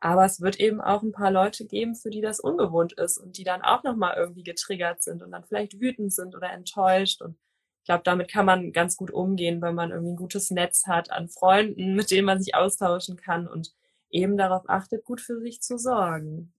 Aber 0.00 0.24
es 0.24 0.40
wird 0.40 0.60
eben 0.60 0.80
auch 0.80 1.02
ein 1.02 1.12
paar 1.12 1.30
Leute 1.30 1.66
geben, 1.66 1.96
für 1.96 2.10
die 2.10 2.20
das 2.20 2.40
ungewohnt 2.40 2.92
ist 2.92 3.18
und 3.18 3.36
die 3.36 3.44
dann 3.44 3.62
auch 3.62 3.82
nochmal 3.82 4.16
irgendwie 4.16 4.44
getriggert 4.44 5.02
sind 5.02 5.22
und 5.22 5.32
dann 5.32 5.44
vielleicht 5.44 5.80
wütend 5.80 6.12
sind 6.12 6.36
oder 6.36 6.50
enttäuscht. 6.50 7.20
Und 7.20 7.36
ich 7.80 7.84
glaube, 7.86 8.02
damit 8.04 8.30
kann 8.30 8.46
man 8.46 8.72
ganz 8.72 8.96
gut 8.96 9.10
umgehen, 9.10 9.60
wenn 9.60 9.74
man 9.74 9.90
irgendwie 9.90 10.12
ein 10.12 10.16
gutes 10.16 10.50
Netz 10.50 10.86
hat 10.86 11.10
an 11.10 11.28
Freunden, 11.28 11.94
mit 11.94 12.10
denen 12.10 12.26
man 12.26 12.40
sich 12.40 12.54
austauschen 12.54 13.16
kann 13.16 13.48
und 13.48 13.74
eben 14.10 14.36
darauf 14.36 14.68
achtet, 14.68 15.04
gut 15.04 15.20
für 15.20 15.40
sich 15.40 15.60
zu 15.62 15.78
sorgen. 15.78 16.52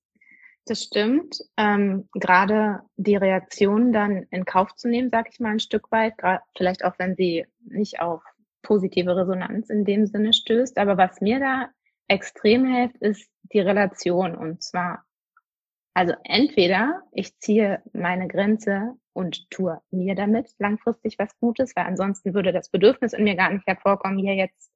Das 0.66 0.84
stimmt. 0.84 1.40
Ähm, 1.58 2.10
Gerade 2.14 2.82
die 2.96 3.16
Reaktion 3.16 3.92
dann 3.92 4.28
in 4.30 4.46
Kauf 4.46 4.76
zu 4.76 4.88
nehmen, 4.88 5.10
sag 5.10 5.30
ich 5.32 5.40
mal 5.40 5.54
ein 5.54 5.60
Stück 5.60 5.92
weit, 5.92 6.14
vielleicht 6.56 6.84
auch 6.84 6.94
wenn 7.00 7.16
sie 7.16 7.46
nicht 7.62 8.02
auf 8.02 8.22
positive 8.62 9.16
Resonanz 9.16 9.70
in 9.70 9.86
dem 9.86 10.06
Sinne 10.06 10.34
stößt. 10.34 10.78
Aber 10.78 10.98
was 10.98 11.22
mir 11.22 11.40
da 11.40 11.70
extrem 12.10 12.66
hilft, 12.66 12.98
ist 12.98 13.32
die 13.54 13.60
Relation. 13.62 14.36
Und 14.36 14.62
zwar, 14.62 15.06
also 15.94 16.14
entweder 16.24 17.04
ich 17.12 17.38
ziehe 17.40 17.82
meine 17.94 18.28
Grenze 18.28 18.96
und 19.14 19.50
tue 19.50 19.82
mir 19.92 20.16
damit 20.16 20.50
langfristig 20.60 21.18
was 21.18 21.38
Gutes, 21.40 21.76
weil 21.76 21.86
ansonsten 21.86 22.34
würde 22.34 22.52
das 22.52 22.70
Bedürfnis 22.70 23.14
in 23.14 23.24
mir 23.24 23.36
gar 23.36 23.52
nicht 23.52 23.66
hervorkommen, 23.66 24.20
hier 24.20 24.36
jetzt 24.36 24.72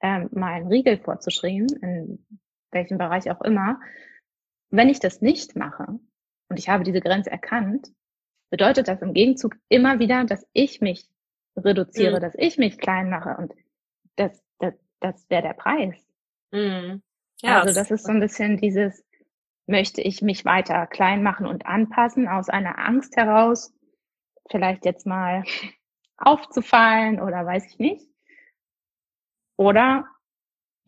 ähm, 0.00 0.28
mal 0.32 0.54
einen 0.54 0.68
Riegel 0.68 0.98
vorzuschreiben, 0.98 1.68
in 1.82 2.26
welchem 2.70 2.98
Bereich 2.98 3.30
auch 3.30 3.40
immer. 3.42 3.80
Wenn 4.70 4.88
ich 4.88 4.98
das 4.98 5.20
nicht 5.20 5.54
mache 5.54 5.98
und 6.48 6.58
ich 6.58 6.68
habe 6.68 6.84
diese 6.84 7.00
Grenze 7.00 7.30
erkannt, 7.30 7.88
bedeutet 8.50 8.88
das 8.88 9.02
im 9.02 9.14
Gegenzug 9.14 9.56
immer 9.68 9.98
wieder, 9.98 10.24
dass 10.24 10.46
ich 10.52 10.80
mich 10.80 11.08
reduziere, 11.56 12.16
mhm. 12.16 12.20
dass 12.20 12.34
ich 12.36 12.56
mich 12.56 12.78
klein 12.78 13.10
mache 13.10 13.36
und 13.36 13.52
das, 14.16 14.42
das, 14.58 14.74
das 15.00 15.28
wäre 15.28 15.42
der 15.42 15.54
Preis. 15.54 15.96
Mhm. 16.52 17.02
Ja, 17.42 17.60
also 17.60 17.78
das 17.78 17.90
ist 17.90 18.04
so 18.04 18.12
ein 18.12 18.20
bisschen 18.20 18.56
dieses, 18.56 19.04
möchte 19.66 20.00
ich 20.00 20.22
mich 20.22 20.44
weiter 20.44 20.86
klein 20.86 21.22
machen 21.22 21.46
und 21.46 21.66
anpassen 21.66 22.28
aus 22.28 22.48
einer 22.48 22.78
Angst 22.78 23.16
heraus, 23.16 23.74
vielleicht 24.50 24.84
jetzt 24.84 25.06
mal 25.06 25.42
aufzufallen 26.16 27.20
oder 27.20 27.44
weiß 27.44 27.66
ich 27.66 27.78
nicht. 27.78 28.06
Oder 29.56 30.06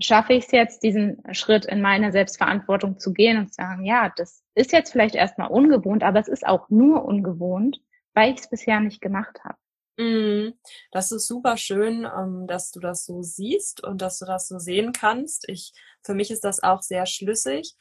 schaffe 0.01 0.35
ich 0.35 0.45
es 0.45 0.53
jetzt, 0.53 0.83
diesen 0.83 1.23
Schritt 1.35 1.65
in 1.65 1.81
meine 1.81 2.13
Selbstverantwortung 2.13 2.99
zu 2.99 3.13
gehen 3.13 3.39
und 3.39 3.49
zu 3.49 3.55
sagen, 3.55 3.85
ja, 3.85 4.13
das 4.17 4.45
ist 4.55 4.73
jetzt 4.73 4.93
vielleicht 4.93 5.15
erstmal 5.15 5.49
ungewohnt, 5.49 6.03
aber 6.03 6.21
es 6.21 6.29
ist 6.29 6.47
auch 6.47 6.69
nur 6.71 7.05
ungewohnt, 7.05 7.81
weil 8.13 8.33
ich 8.33 8.41
es 8.41 8.51
bisher 8.51 8.81
nicht 8.81 9.01
gemacht 9.01 9.43
habe. 9.45 9.59
Mhm. 9.97 10.55
Das 10.91 11.13
ist 11.13 11.27
super 11.27 11.57
schön, 11.57 12.05
ähm, 12.05 12.47
dass 12.47 12.71
du 12.73 12.81
das 12.81 13.05
so 13.05 13.23
siehst 13.23 13.83
und 13.85 14.03
dass 14.03 14.19
du 14.19 14.25
das 14.25 14.49
so 14.49 14.59
sehen 14.59 14.93
kannst. 14.93 15.49
Ich, 15.49 15.73
für 16.03 16.15
mich 16.15 16.31
ist 16.31 16.45
das 16.45 16.63
auch 16.63 16.83
sehr 16.83 17.07
schlüssig. 17.07 17.77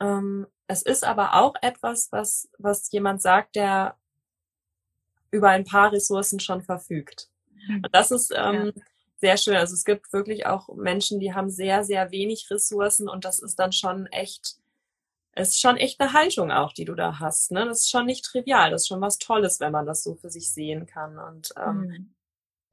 Ähm, 0.00 0.46
es 0.66 0.82
ist 0.82 1.04
aber 1.04 1.34
auch 1.34 1.54
etwas, 1.60 2.10
was, 2.12 2.48
was 2.58 2.90
jemand 2.92 3.20
sagt, 3.20 3.56
der 3.56 3.96
über 5.30 5.50
ein 5.50 5.64
paar 5.64 5.92
Ressourcen 5.92 6.40
schon 6.40 6.62
verfügt. 6.62 7.28
Mhm. 7.68 7.82
Und 7.84 7.94
das 7.94 8.10
ist 8.10 8.32
ähm, 8.34 8.72
ja. 8.74 8.82
sehr 9.20 9.36
schön. 9.36 9.56
Also 9.56 9.74
es 9.74 9.84
gibt 9.84 10.12
wirklich 10.12 10.46
auch 10.46 10.68
Menschen, 10.74 11.20
die 11.20 11.34
haben 11.34 11.50
sehr, 11.50 11.84
sehr 11.84 12.10
wenig 12.10 12.48
Ressourcen 12.50 13.08
und 13.08 13.24
das 13.24 13.40
ist 13.40 13.56
dann 13.56 13.72
schon 13.72 14.06
echt, 14.06 14.56
ist 15.36 15.60
schon 15.60 15.76
echt 15.76 16.00
eine 16.00 16.12
Haltung 16.12 16.50
auch, 16.50 16.72
die 16.72 16.84
du 16.84 16.94
da 16.94 17.18
hast. 17.18 17.52
Ne? 17.52 17.64
Das 17.64 17.80
ist 17.80 17.90
schon 17.90 18.06
nicht 18.06 18.24
trivial. 18.24 18.70
Das 18.70 18.82
ist 18.82 18.88
schon 18.88 19.00
was 19.00 19.18
Tolles, 19.18 19.60
wenn 19.60 19.72
man 19.72 19.86
das 19.86 20.02
so 20.02 20.16
für 20.16 20.30
sich 20.30 20.52
sehen 20.52 20.86
kann. 20.86 21.18
Und 21.18 21.52
ähm, 21.56 21.76
mhm. 21.76 22.14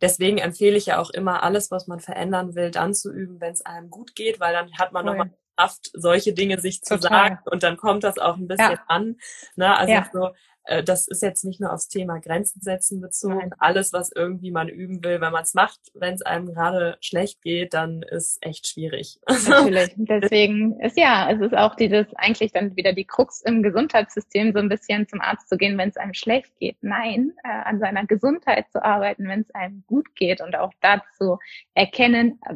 deswegen 0.02 0.40
empfehle 0.40 0.78
ich 0.78 0.88
ja 0.88 1.00
auch 1.00 1.10
immer, 1.12 1.44
alles, 1.44 1.72
was 1.72 1.88
man 1.88 2.00
verändern 2.00 2.56
will, 2.56 2.72
dann 2.72 2.94
zu 2.94 3.12
üben, 3.14 3.40
wenn 3.40 3.54
es 3.54 3.66
einem 3.66 3.90
gut 3.90 4.16
geht, 4.16 4.40
weil 4.40 4.54
dann 4.54 4.72
hat 4.78 4.92
man 4.92 5.06
Voll. 5.06 5.18
nochmal 5.18 5.38
Kraft, 5.58 5.90
solche 5.94 6.34
Dinge 6.34 6.60
sich 6.60 6.82
zu 6.82 7.00
Total. 7.00 7.10
sagen 7.10 7.40
und 7.46 7.64
dann 7.64 7.78
kommt 7.78 8.04
das 8.04 8.20
auch 8.20 8.38
ein 8.38 8.48
bisschen 8.48 8.74
ja. 8.74 8.84
an. 8.88 9.18
Ne? 9.56 9.76
Also 9.76 9.94
ja. 9.94 10.10
so, 10.14 10.30
äh, 10.68 10.84
das 10.84 11.08
ist 11.08 11.24
jetzt 11.24 11.46
nicht 11.46 11.60
nur 11.60 11.72
aufs 11.74 11.88
Thema 11.88 12.20
Grenzen 12.20 12.62
setzen 12.62 13.00
bezogen. 13.02 13.38
Nein. 13.38 13.54
Alles, 13.58 13.94
was 13.94 14.12
irgendwie 14.12 14.52
man 14.52 14.68
üben 14.68 15.04
will, 15.04 15.22
wenn 15.22 15.32
man 15.32 15.44
es 15.44 15.54
macht, 15.54 15.80
wenn 15.94 16.14
es 16.14 16.22
einem 16.22 16.54
gerade 16.54 16.98
schlecht 17.02 17.42
geht, 17.42 17.74
dann 17.74 18.04
ist 18.04 18.38
echt 18.42 18.68
schwierig. 18.68 19.20
Natürlich. 19.48 19.94
Deswegen 19.98 20.80
ist 20.82 20.98
ja, 20.98 21.32
es 21.32 21.40
ist 21.40 21.56
auch 21.56 21.76
dieses 21.76 22.14
eigentlich 22.16 22.52
dann 22.52 22.76
wieder 22.76 22.94
die 22.94 23.06
Krux 23.06 23.42
im 23.42 23.64
Gesundheitssystem, 23.64 24.52
so 24.54 24.60
ein 24.60 24.70
bisschen 24.70 25.08
zum 25.08 25.22
Arzt 25.22 25.48
zu 25.50 25.58
gehen, 25.58 25.78
wenn 25.78 25.90
es 25.90 25.98
einem 25.98 26.14
schlecht 26.14 26.58
geht. 26.60 26.78
Nein, 26.82 27.34
äh, 27.44 27.48
an 27.48 27.80
seiner 27.80 28.06
Gesundheit 28.06 28.70
zu 28.72 28.84
arbeiten, 28.84 29.28
wenn 29.28 29.42
es 29.42 29.56
einem 29.56 29.84
gut 29.88 30.16
geht 30.16 30.42
und 30.42 30.56
auch 30.58 30.74
dazu 30.82 31.40
erkennen, 31.76 32.40
äh, 32.46 32.56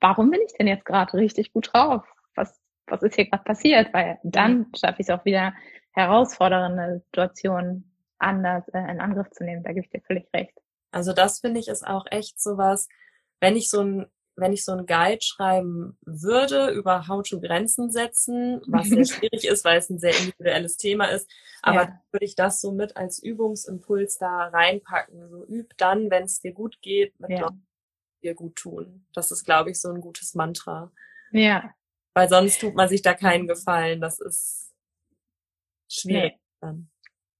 warum 0.00 0.30
bin 0.30 0.40
ich 0.46 0.54
denn 0.54 0.66
jetzt 0.66 0.86
gerade 0.86 1.14
richtig 1.14 1.52
gut 1.52 1.70
drauf? 1.72 2.04
Was, 2.34 2.58
was 2.86 3.02
ist 3.02 3.16
hier 3.16 3.28
gerade 3.28 3.44
passiert? 3.44 3.92
Weil 3.92 4.18
dann 4.22 4.66
schaffe 4.74 5.02
ich 5.02 5.08
es 5.08 5.10
auch 5.10 5.24
wieder 5.26 5.52
herausfordernde 5.94 7.02
Situationen 7.06 7.90
anders 8.18 8.68
äh, 8.68 8.78
in 8.90 9.00
Angriff 9.00 9.30
zu 9.30 9.44
nehmen. 9.44 9.62
Da 9.62 9.72
gebe 9.72 9.86
ich 9.86 9.90
dir 9.90 10.00
völlig 10.00 10.26
recht. 10.34 10.56
Also 10.90 11.12
das 11.12 11.40
finde 11.40 11.60
ich 11.60 11.68
ist 11.68 11.86
auch 11.86 12.06
echt 12.10 12.40
sowas, 12.40 12.88
wenn 13.40 13.56
ich 13.56 13.70
so 13.70 13.80
ein 13.80 14.06
wenn 14.36 14.52
ich 14.52 14.64
so 14.64 14.72
ein 14.72 14.86
Guide 14.86 15.22
schreiben 15.22 15.96
würde 16.04 16.70
über 16.70 17.06
How 17.06 17.22
to 17.22 17.40
Grenzen 17.40 17.90
setzen, 17.90 18.60
was 18.66 18.88
sehr 18.88 19.04
schwierig 19.04 19.46
ist, 19.46 19.64
weil 19.64 19.78
es 19.78 19.90
ein 19.90 19.98
sehr 19.98 20.16
individuelles 20.18 20.76
Thema 20.76 21.06
ist, 21.06 21.30
aber 21.62 21.82
ja. 21.82 22.02
würde 22.10 22.24
ich 22.24 22.34
das 22.34 22.60
so 22.60 22.72
mit 22.72 22.96
als 22.96 23.22
Übungsimpuls 23.22 24.18
da 24.18 24.48
reinpacken. 24.48 25.28
So 25.28 25.46
üb 25.46 25.76
dann, 25.76 26.10
wenn 26.10 26.24
es 26.24 26.40
dir 26.40 26.52
gut 26.52 26.80
geht, 26.82 27.18
mit 27.20 27.30
ja. 27.30 27.42
Leuten, 27.42 27.66
die 28.16 28.28
dir 28.28 28.34
gut 28.34 28.56
tun. 28.56 29.06
Das 29.14 29.30
ist, 29.30 29.44
glaube 29.44 29.70
ich, 29.70 29.80
so 29.80 29.90
ein 29.90 30.00
gutes 30.00 30.34
Mantra. 30.34 30.90
Ja. 31.30 31.70
Weil 32.14 32.28
sonst 32.28 32.60
tut 32.60 32.74
man 32.74 32.88
sich 32.88 33.02
da 33.02 33.14
keinen 33.14 33.46
Gefallen. 33.46 34.00
Das 34.00 34.18
ist 34.18 34.73
schwierig 35.88 36.32
nee. 36.32 36.40
dann. 36.60 36.90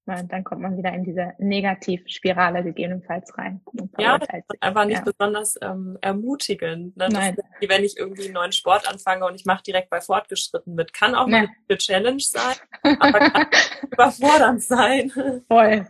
Weil 0.07 0.24
dann 0.24 0.45
kommt 0.45 0.61
man 0.61 0.76
wieder 0.76 0.92
in 0.92 1.03
diese 1.03 1.32
Negativspirale 1.38 2.62
gegebenenfalls 2.62 3.36
rein. 3.38 3.62
Ja, 3.99 4.18
einfach 4.61 4.84
nicht 4.84 4.99
ja. 4.99 5.12
besonders 5.12 5.59
ähm, 5.62 5.97
ermutigend. 6.03 6.95
Ne? 6.95 7.09
Nein. 7.11 7.34
Ist, 7.34 7.45
wie 7.61 7.68
wenn 7.70 7.84
ich 7.84 7.97
irgendwie 7.97 8.24
einen 8.24 8.34
neuen 8.34 8.53
Sport 8.53 8.86
anfange 8.86 9.24
und 9.24 9.34
ich 9.34 9.47
mache 9.47 9.62
direkt 9.62 9.88
bei 9.88 10.03
Fortgeschritten 10.03 10.74
mit. 10.74 10.92
Kann 10.92 11.14
auch 11.14 11.26
eine 11.26 11.49
Challenge 11.78 12.20
sein, 12.20 12.57
aber 12.82 13.18
kann 13.18 13.47
überfordernd 13.90 14.62
sein. 14.62 15.11
Voll. 15.49 15.88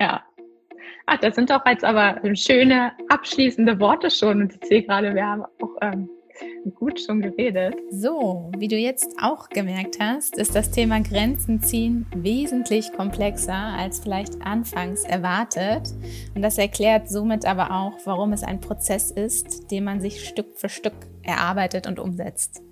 Ja. 0.00 0.24
Ach, 1.04 1.18
das 1.18 1.34
sind 1.34 1.50
doch 1.50 1.66
jetzt 1.66 1.84
aber 1.84 2.22
schöne 2.34 2.92
abschließende 3.10 3.78
Worte 3.78 4.10
schon. 4.10 4.40
Und 4.40 4.54
ich 4.54 4.66
sehe 4.66 4.82
gerade, 4.84 5.14
wir 5.14 5.26
haben 5.26 5.42
auch 5.42 5.76
ähm, 5.82 6.08
Gut 6.74 7.00
schon 7.00 7.20
geredet. 7.20 7.74
So, 7.90 8.50
wie 8.58 8.68
du 8.68 8.76
jetzt 8.76 9.08
auch 9.20 9.48
gemerkt 9.48 9.98
hast, 10.00 10.36
ist 10.36 10.54
das 10.54 10.70
Thema 10.70 11.00
Grenzen 11.00 11.62
ziehen 11.62 12.06
wesentlich 12.14 12.92
komplexer 12.92 13.54
als 13.54 14.00
vielleicht 14.00 14.42
anfangs 14.42 15.04
erwartet. 15.04 15.92
Und 16.34 16.42
das 16.42 16.58
erklärt 16.58 17.08
somit 17.08 17.46
aber 17.46 17.70
auch, 17.70 17.94
warum 18.04 18.32
es 18.32 18.42
ein 18.42 18.60
Prozess 18.60 19.10
ist, 19.10 19.70
den 19.70 19.84
man 19.84 20.00
sich 20.00 20.26
Stück 20.26 20.56
für 20.56 20.68
Stück 20.68 20.94
erarbeitet 21.22 21.86
und 21.86 21.98
umsetzt. 21.98 22.62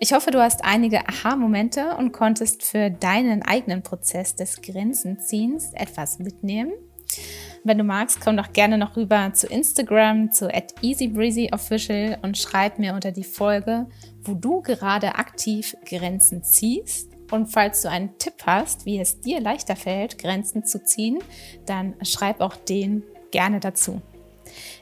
Ich 0.00 0.12
hoffe, 0.12 0.30
du 0.30 0.40
hast 0.42 0.64
einige 0.64 1.08
Aha-Momente 1.08 1.96
und 1.96 2.12
konntest 2.12 2.62
für 2.62 2.90
deinen 2.90 3.42
eigenen 3.42 3.82
Prozess 3.82 4.34
des 4.34 4.60
Grenzenziehens 4.60 5.72
etwas 5.72 6.18
mitnehmen. 6.18 6.72
Wenn 7.64 7.78
du 7.78 7.84
magst, 7.84 8.20
komm 8.20 8.36
doch 8.36 8.52
gerne 8.52 8.76
noch 8.76 8.96
rüber 8.96 9.32
zu 9.32 9.46
Instagram, 9.46 10.30
zu 10.30 10.50
easybreezyofficial 10.82 12.18
und 12.22 12.36
schreib 12.36 12.78
mir 12.78 12.94
unter 12.94 13.10
die 13.10 13.24
Folge, 13.24 13.86
wo 14.22 14.34
du 14.34 14.60
gerade 14.60 15.14
aktiv 15.14 15.74
Grenzen 15.86 16.44
ziehst. 16.44 17.10
Und 17.30 17.46
falls 17.46 17.82
du 17.82 17.88
einen 17.88 18.18
Tipp 18.18 18.34
hast, 18.44 18.84
wie 18.84 19.00
es 19.00 19.20
dir 19.20 19.40
leichter 19.40 19.76
fällt, 19.76 20.18
Grenzen 20.18 20.64
zu 20.64 20.84
ziehen, 20.84 21.18
dann 21.64 21.94
schreib 22.02 22.40
auch 22.40 22.54
den 22.54 23.02
gerne 23.30 23.60
dazu. 23.60 24.02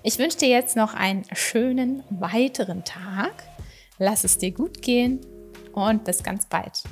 Ich 0.02 0.18
wünsche 0.18 0.38
dir 0.38 0.48
jetzt 0.48 0.76
noch 0.76 0.94
einen 0.94 1.24
schönen 1.32 2.02
weiteren 2.10 2.84
Tag. 2.84 3.44
Lass 3.98 4.24
es 4.24 4.38
dir 4.38 4.50
gut 4.50 4.82
gehen 4.82 5.20
und 5.72 6.04
bis 6.04 6.22
ganz 6.22 6.46
bald. 6.46 6.82